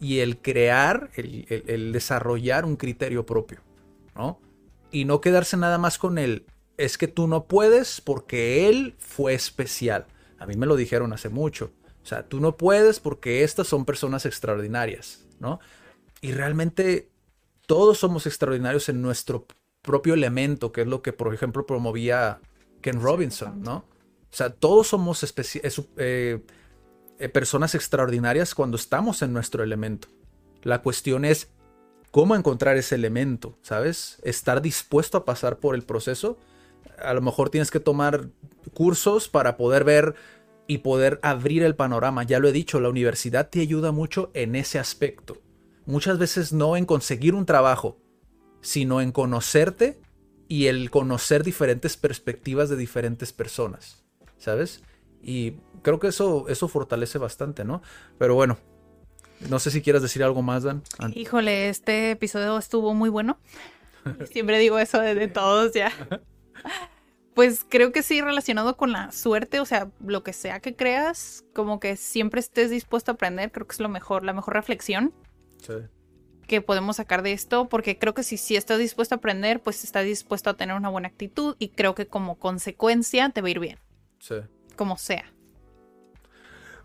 y 0.00 0.20
el 0.20 0.38
crear, 0.38 1.10
el, 1.14 1.46
el 1.66 1.92
desarrollar 1.92 2.64
un 2.64 2.76
criterio 2.76 3.26
propio, 3.26 3.60
¿no? 4.14 4.40
Y 4.90 5.04
no 5.04 5.20
quedarse 5.20 5.56
nada 5.56 5.78
más 5.78 5.98
con 5.98 6.18
él. 6.18 6.46
Es 6.76 6.98
que 6.98 7.08
tú 7.08 7.26
no 7.26 7.46
puedes 7.46 8.00
porque 8.00 8.68
él 8.68 8.94
fue 8.98 9.34
especial 9.34 10.06
a 10.38 10.46
mí 10.46 10.56
me 10.56 10.66
lo 10.66 10.76
dijeron 10.76 11.12
hace 11.12 11.28
mucho. 11.28 11.72
O 12.02 12.06
sea, 12.06 12.28
tú 12.28 12.40
no 12.40 12.56
puedes 12.56 13.00
porque 13.00 13.42
estas 13.42 13.66
son 13.66 13.84
personas 13.84 14.26
extraordinarias, 14.26 15.26
¿no? 15.40 15.60
Y 16.20 16.32
realmente 16.32 17.10
todos 17.66 17.98
somos 17.98 18.26
extraordinarios 18.26 18.88
en 18.88 19.02
nuestro 19.02 19.46
propio 19.82 20.14
elemento, 20.14 20.72
que 20.72 20.82
es 20.82 20.86
lo 20.86 21.02
que, 21.02 21.12
por 21.12 21.32
ejemplo, 21.32 21.66
promovía 21.66 22.40
Ken 22.80 23.00
Robinson, 23.00 23.62
¿no? 23.62 23.76
O 23.76 24.36
sea, 24.36 24.50
todos 24.50 24.88
somos 24.88 25.24
eh, 25.96 26.42
eh, 27.18 27.28
personas 27.28 27.74
extraordinarias 27.74 28.54
cuando 28.54 28.76
estamos 28.76 29.22
en 29.22 29.32
nuestro 29.32 29.62
elemento. 29.62 30.08
La 30.62 30.82
cuestión 30.82 31.24
es 31.24 31.48
cómo 32.10 32.34
encontrar 32.34 32.76
ese 32.76 32.96
elemento, 32.96 33.58
¿sabes? 33.62 34.18
Estar 34.24 34.60
dispuesto 34.60 35.18
a 35.18 35.24
pasar 35.24 35.58
por 35.58 35.74
el 35.74 35.82
proceso 35.82 36.38
a 36.98 37.14
lo 37.14 37.22
mejor 37.22 37.50
tienes 37.50 37.70
que 37.70 37.80
tomar 37.80 38.28
cursos 38.74 39.28
para 39.28 39.56
poder 39.56 39.84
ver 39.84 40.14
y 40.66 40.78
poder 40.78 41.20
abrir 41.22 41.62
el 41.62 41.76
panorama. 41.76 42.24
Ya 42.24 42.38
lo 42.38 42.48
he 42.48 42.52
dicho, 42.52 42.80
la 42.80 42.88
universidad 42.88 43.48
te 43.48 43.60
ayuda 43.60 43.92
mucho 43.92 44.30
en 44.34 44.56
ese 44.56 44.78
aspecto. 44.78 45.38
Muchas 45.86 46.18
veces 46.18 46.52
no 46.52 46.76
en 46.76 46.84
conseguir 46.84 47.34
un 47.34 47.46
trabajo, 47.46 47.98
sino 48.60 49.00
en 49.00 49.12
conocerte 49.12 50.00
y 50.48 50.66
el 50.66 50.90
conocer 50.90 51.44
diferentes 51.44 51.96
perspectivas 51.96 52.68
de 52.68 52.76
diferentes 52.76 53.32
personas, 53.32 54.04
¿sabes? 54.36 54.82
Y 55.22 55.52
creo 55.82 56.00
que 56.00 56.08
eso, 56.08 56.48
eso 56.48 56.68
fortalece 56.68 57.18
bastante, 57.18 57.64
¿no? 57.64 57.82
Pero 58.18 58.34
bueno, 58.34 58.58
no 59.48 59.58
sé 59.60 59.70
si 59.70 59.82
quieras 59.82 60.02
decir 60.02 60.24
algo 60.24 60.42
más, 60.42 60.64
Dan. 60.64 60.82
Híjole, 61.14 61.68
este 61.68 62.12
episodio 62.12 62.58
estuvo 62.58 62.92
muy 62.92 63.08
bueno. 63.08 63.38
Siempre 64.32 64.58
digo 64.58 64.78
eso 64.78 65.00
de 65.00 65.28
todos 65.28 65.72
ya. 65.72 65.92
Pues 67.34 67.66
creo 67.68 67.92
que 67.92 68.02
sí, 68.02 68.22
relacionado 68.22 68.78
con 68.78 68.92
la 68.92 69.12
suerte, 69.12 69.60
o 69.60 69.66
sea, 69.66 69.90
lo 70.00 70.24
que 70.24 70.32
sea 70.32 70.60
que 70.60 70.74
creas, 70.74 71.44
como 71.54 71.80
que 71.80 71.96
siempre 71.96 72.40
estés 72.40 72.70
dispuesto 72.70 73.10
a 73.10 73.14
aprender, 73.14 73.52
creo 73.52 73.66
que 73.66 73.74
es 73.74 73.80
lo 73.80 73.90
mejor, 73.90 74.24
la 74.24 74.32
mejor 74.32 74.54
reflexión 74.54 75.12
que 76.46 76.60
podemos 76.60 76.96
sacar 76.96 77.22
de 77.22 77.32
esto, 77.32 77.68
porque 77.68 77.98
creo 77.98 78.14
que 78.14 78.22
si, 78.22 78.36
si 78.36 78.56
estás 78.56 78.78
dispuesto 78.78 79.14
a 79.14 79.18
aprender, 79.18 79.62
pues 79.62 79.84
estás 79.84 80.04
dispuesto 80.04 80.50
a 80.50 80.54
tener 80.54 80.76
una 80.76 80.88
buena 80.88 81.08
actitud 81.08 81.56
y 81.58 81.68
creo 81.68 81.94
que 81.94 82.06
como 82.06 82.38
consecuencia 82.38 83.30
te 83.30 83.40
va 83.40 83.48
a 83.48 83.50
ir 83.50 83.60
bien. 83.60 83.78
Sí. 84.20 84.36
Como 84.76 84.96
sea. 84.96 85.32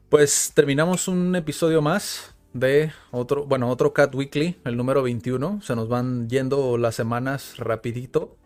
Pues 0.09 0.51
terminamos 0.53 1.07
un 1.07 1.35
episodio 1.35 1.81
más 1.81 2.35
de 2.53 2.91
otro, 3.11 3.45
bueno, 3.45 3.69
otro 3.69 3.93
Cat 3.93 4.13
Weekly, 4.13 4.57
el 4.65 4.75
número 4.75 5.03
21. 5.03 5.61
Se 5.61 5.75
nos 5.75 5.87
van 5.87 6.27
yendo 6.27 6.77
las 6.77 6.95
semanas 6.95 7.57
rapidito 7.57 8.37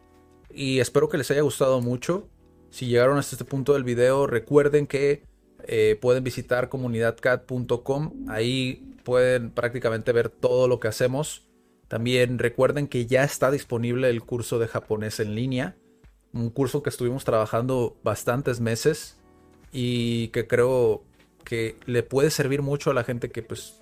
y 0.49 0.79
espero 0.79 1.09
que 1.09 1.17
les 1.17 1.31
haya 1.31 1.41
gustado 1.41 1.81
mucho. 1.81 2.29
Si 2.69 2.87
llegaron 2.87 3.17
hasta 3.17 3.35
este 3.35 3.45
punto 3.45 3.73
del 3.73 3.83
video, 3.83 4.27
recuerden 4.27 4.85
que 4.85 5.23
eh, 5.67 5.97
pueden 6.01 6.23
visitar 6.23 6.69
comunidadcat.com. 6.69 8.29
Ahí 8.29 8.95
pueden 9.03 9.51
prácticamente 9.51 10.11
ver 10.11 10.29
todo 10.29 10.67
lo 10.67 10.79
que 10.79 10.87
hacemos. 10.87 11.47
También 11.87 12.39
recuerden 12.39 12.87
que 12.87 13.05
ya 13.05 13.23
está 13.23 13.51
disponible 13.51 14.09
el 14.09 14.23
curso 14.23 14.59
de 14.59 14.67
japonés 14.67 15.19
en 15.19 15.35
línea. 15.35 15.75
Un 16.33 16.49
curso 16.49 16.83
que 16.83 16.89
estuvimos 16.89 17.23
trabajando 17.23 17.97
bastantes 18.03 18.59
meses 18.59 19.17
y 19.71 20.29
que 20.29 20.47
creo 20.47 21.03
que 21.43 21.77
le 21.85 22.03
puede 22.03 22.31
servir 22.31 22.61
mucho 22.61 22.91
a 22.91 22.93
la 22.93 23.03
gente 23.03 23.29
que 23.29 23.43
pues 23.43 23.81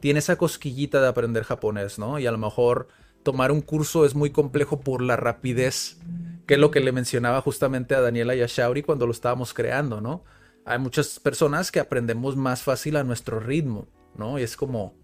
tiene 0.00 0.20
esa 0.20 0.36
cosquillita 0.36 1.00
de 1.00 1.08
aprender 1.08 1.44
japonés, 1.44 1.98
¿no? 1.98 2.18
Y 2.18 2.26
a 2.26 2.32
lo 2.32 2.38
mejor 2.38 2.88
tomar 3.22 3.52
un 3.52 3.60
curso 3.60 4.04
es 4.04 4.14
muy 4.14 4.30
complejo 4.30 4.80
por 4.80 5.02
la 5.02 5.16
rapidez, 5.16 5.98
que 6.46 6.54
es 6.54 6.60
lo 6.60 6.70
que 6.70 6.80
le 6.80 6.92
mencionaba 6.92 7.40
justamente 7.40 7.94
a 7.94 8.00
Daniela 8.00 8.34
y 8.34 8.42
a 8.42 8.46
Shauri 8.46 8.82
cuando 8.82 9.06
lo 9.06 9.12
estábamos 9.12 9.54
creando, 9.54 10.00
¿no? 10.00 10.24
Hay 10.64 10.78
muchas 10.78 11.18
personas 11.18 11.72
que 11.72 11.80
aprendemos 11.80 12.36
más 12.36 12.62
fácil 12.62 12.96
a 12.96 13.04
nuestro 13.04 13.40
ritmo, 13.40 13.88
¿no? 14.16 14.38
Y 14.38 14.42
es 14.42 14.56
como, 14.56 14.94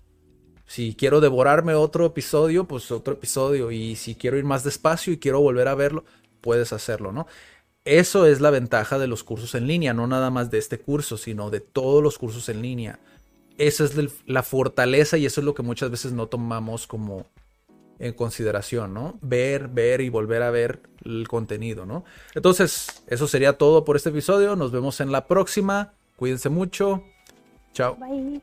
si 0.67 0.95
quiero 0.95 1.21
devorarme 1.21 1.75
otro 1.75 2.07
episodio, 2.07 2.67
pues 2.67 2.91
otro 2.91 3.15
episodio, 3.15 3.71
y 3.71 3.97
si 3.97 4.15
quiero 4.15 4.37
ir 4.37 4.45
más 4.45 4.65
despacio 4.65 5.13
y 5.13 5.19
quiero 5.19 5.41
volver 5.41 5.69
a 5.69 5.75
verlo, 5.75 6.05
puedes 6.41 6.73
hacerlo, 6.73 7.11
¿no? 7.11 7.27
Eso 7.85 8.27
es 8.27 8.41
la 8.41 8.51
ventaja 8.51 8.99
de 8.99 9.07
los 9.07 9.25
cursos 9.25 9.55
en 9.55 9.67
línea, 9.67 9.95
no 9.95 10.07
nada 10.07 10.31
más 10.31 10.51
de 10.51 10.59
este 10.59 10.79
curso, 10.79 11.17
sino 11.17 11.51
de 11.51 11.61
todos 11.61 12.03
los 12.03 12.19
cursos 12.19 12.49
en 12.51 12.61
línea. 12.61 13.01
Esa 13.57 13.85
es 13.85 13.95
la 14.27 14.43
fortaleza 14.43 15.17
y 15.17 15.27
eso 15.27 15.41
es 15.41 15.45
lo 15.45 15.55
que 15.55 15.63
muchas 15.63 15.91
veces 15.91 16.13
no 16.13 16.27
tomamos 16.27 16.87
como, 16.87 17.27
en 17.99 18.13
consideración, 18.13 18.95
¿no? 18.95 19.19
Ver, 19.23 19.69
ver 19.69 20.01
y 20.01 20.09
volver 20.09 20.43
a 20.43 20.51
ver 20.51 20.83
el 21.05 21.27
contenido, 21.29 21.87
¿no? 21.87 22.05
Entonces, 22.35 23.03
eso 23.07 23.27
sería 23.27 23.59
todo 23.59 23.85
por 23.85 23.97
este 23.97 24.11
episodio. 24.11 24.57
Nos 24.57 24.73
vemos 24.73 25.01
en 25.01 25.13
la 25.13 25.27
próxima. 25.27 25.95
Cuídense 26.17 26.49
mucho. 26.49 27.03
Chao. 27.73 27.97
Bye. 27.97 28.43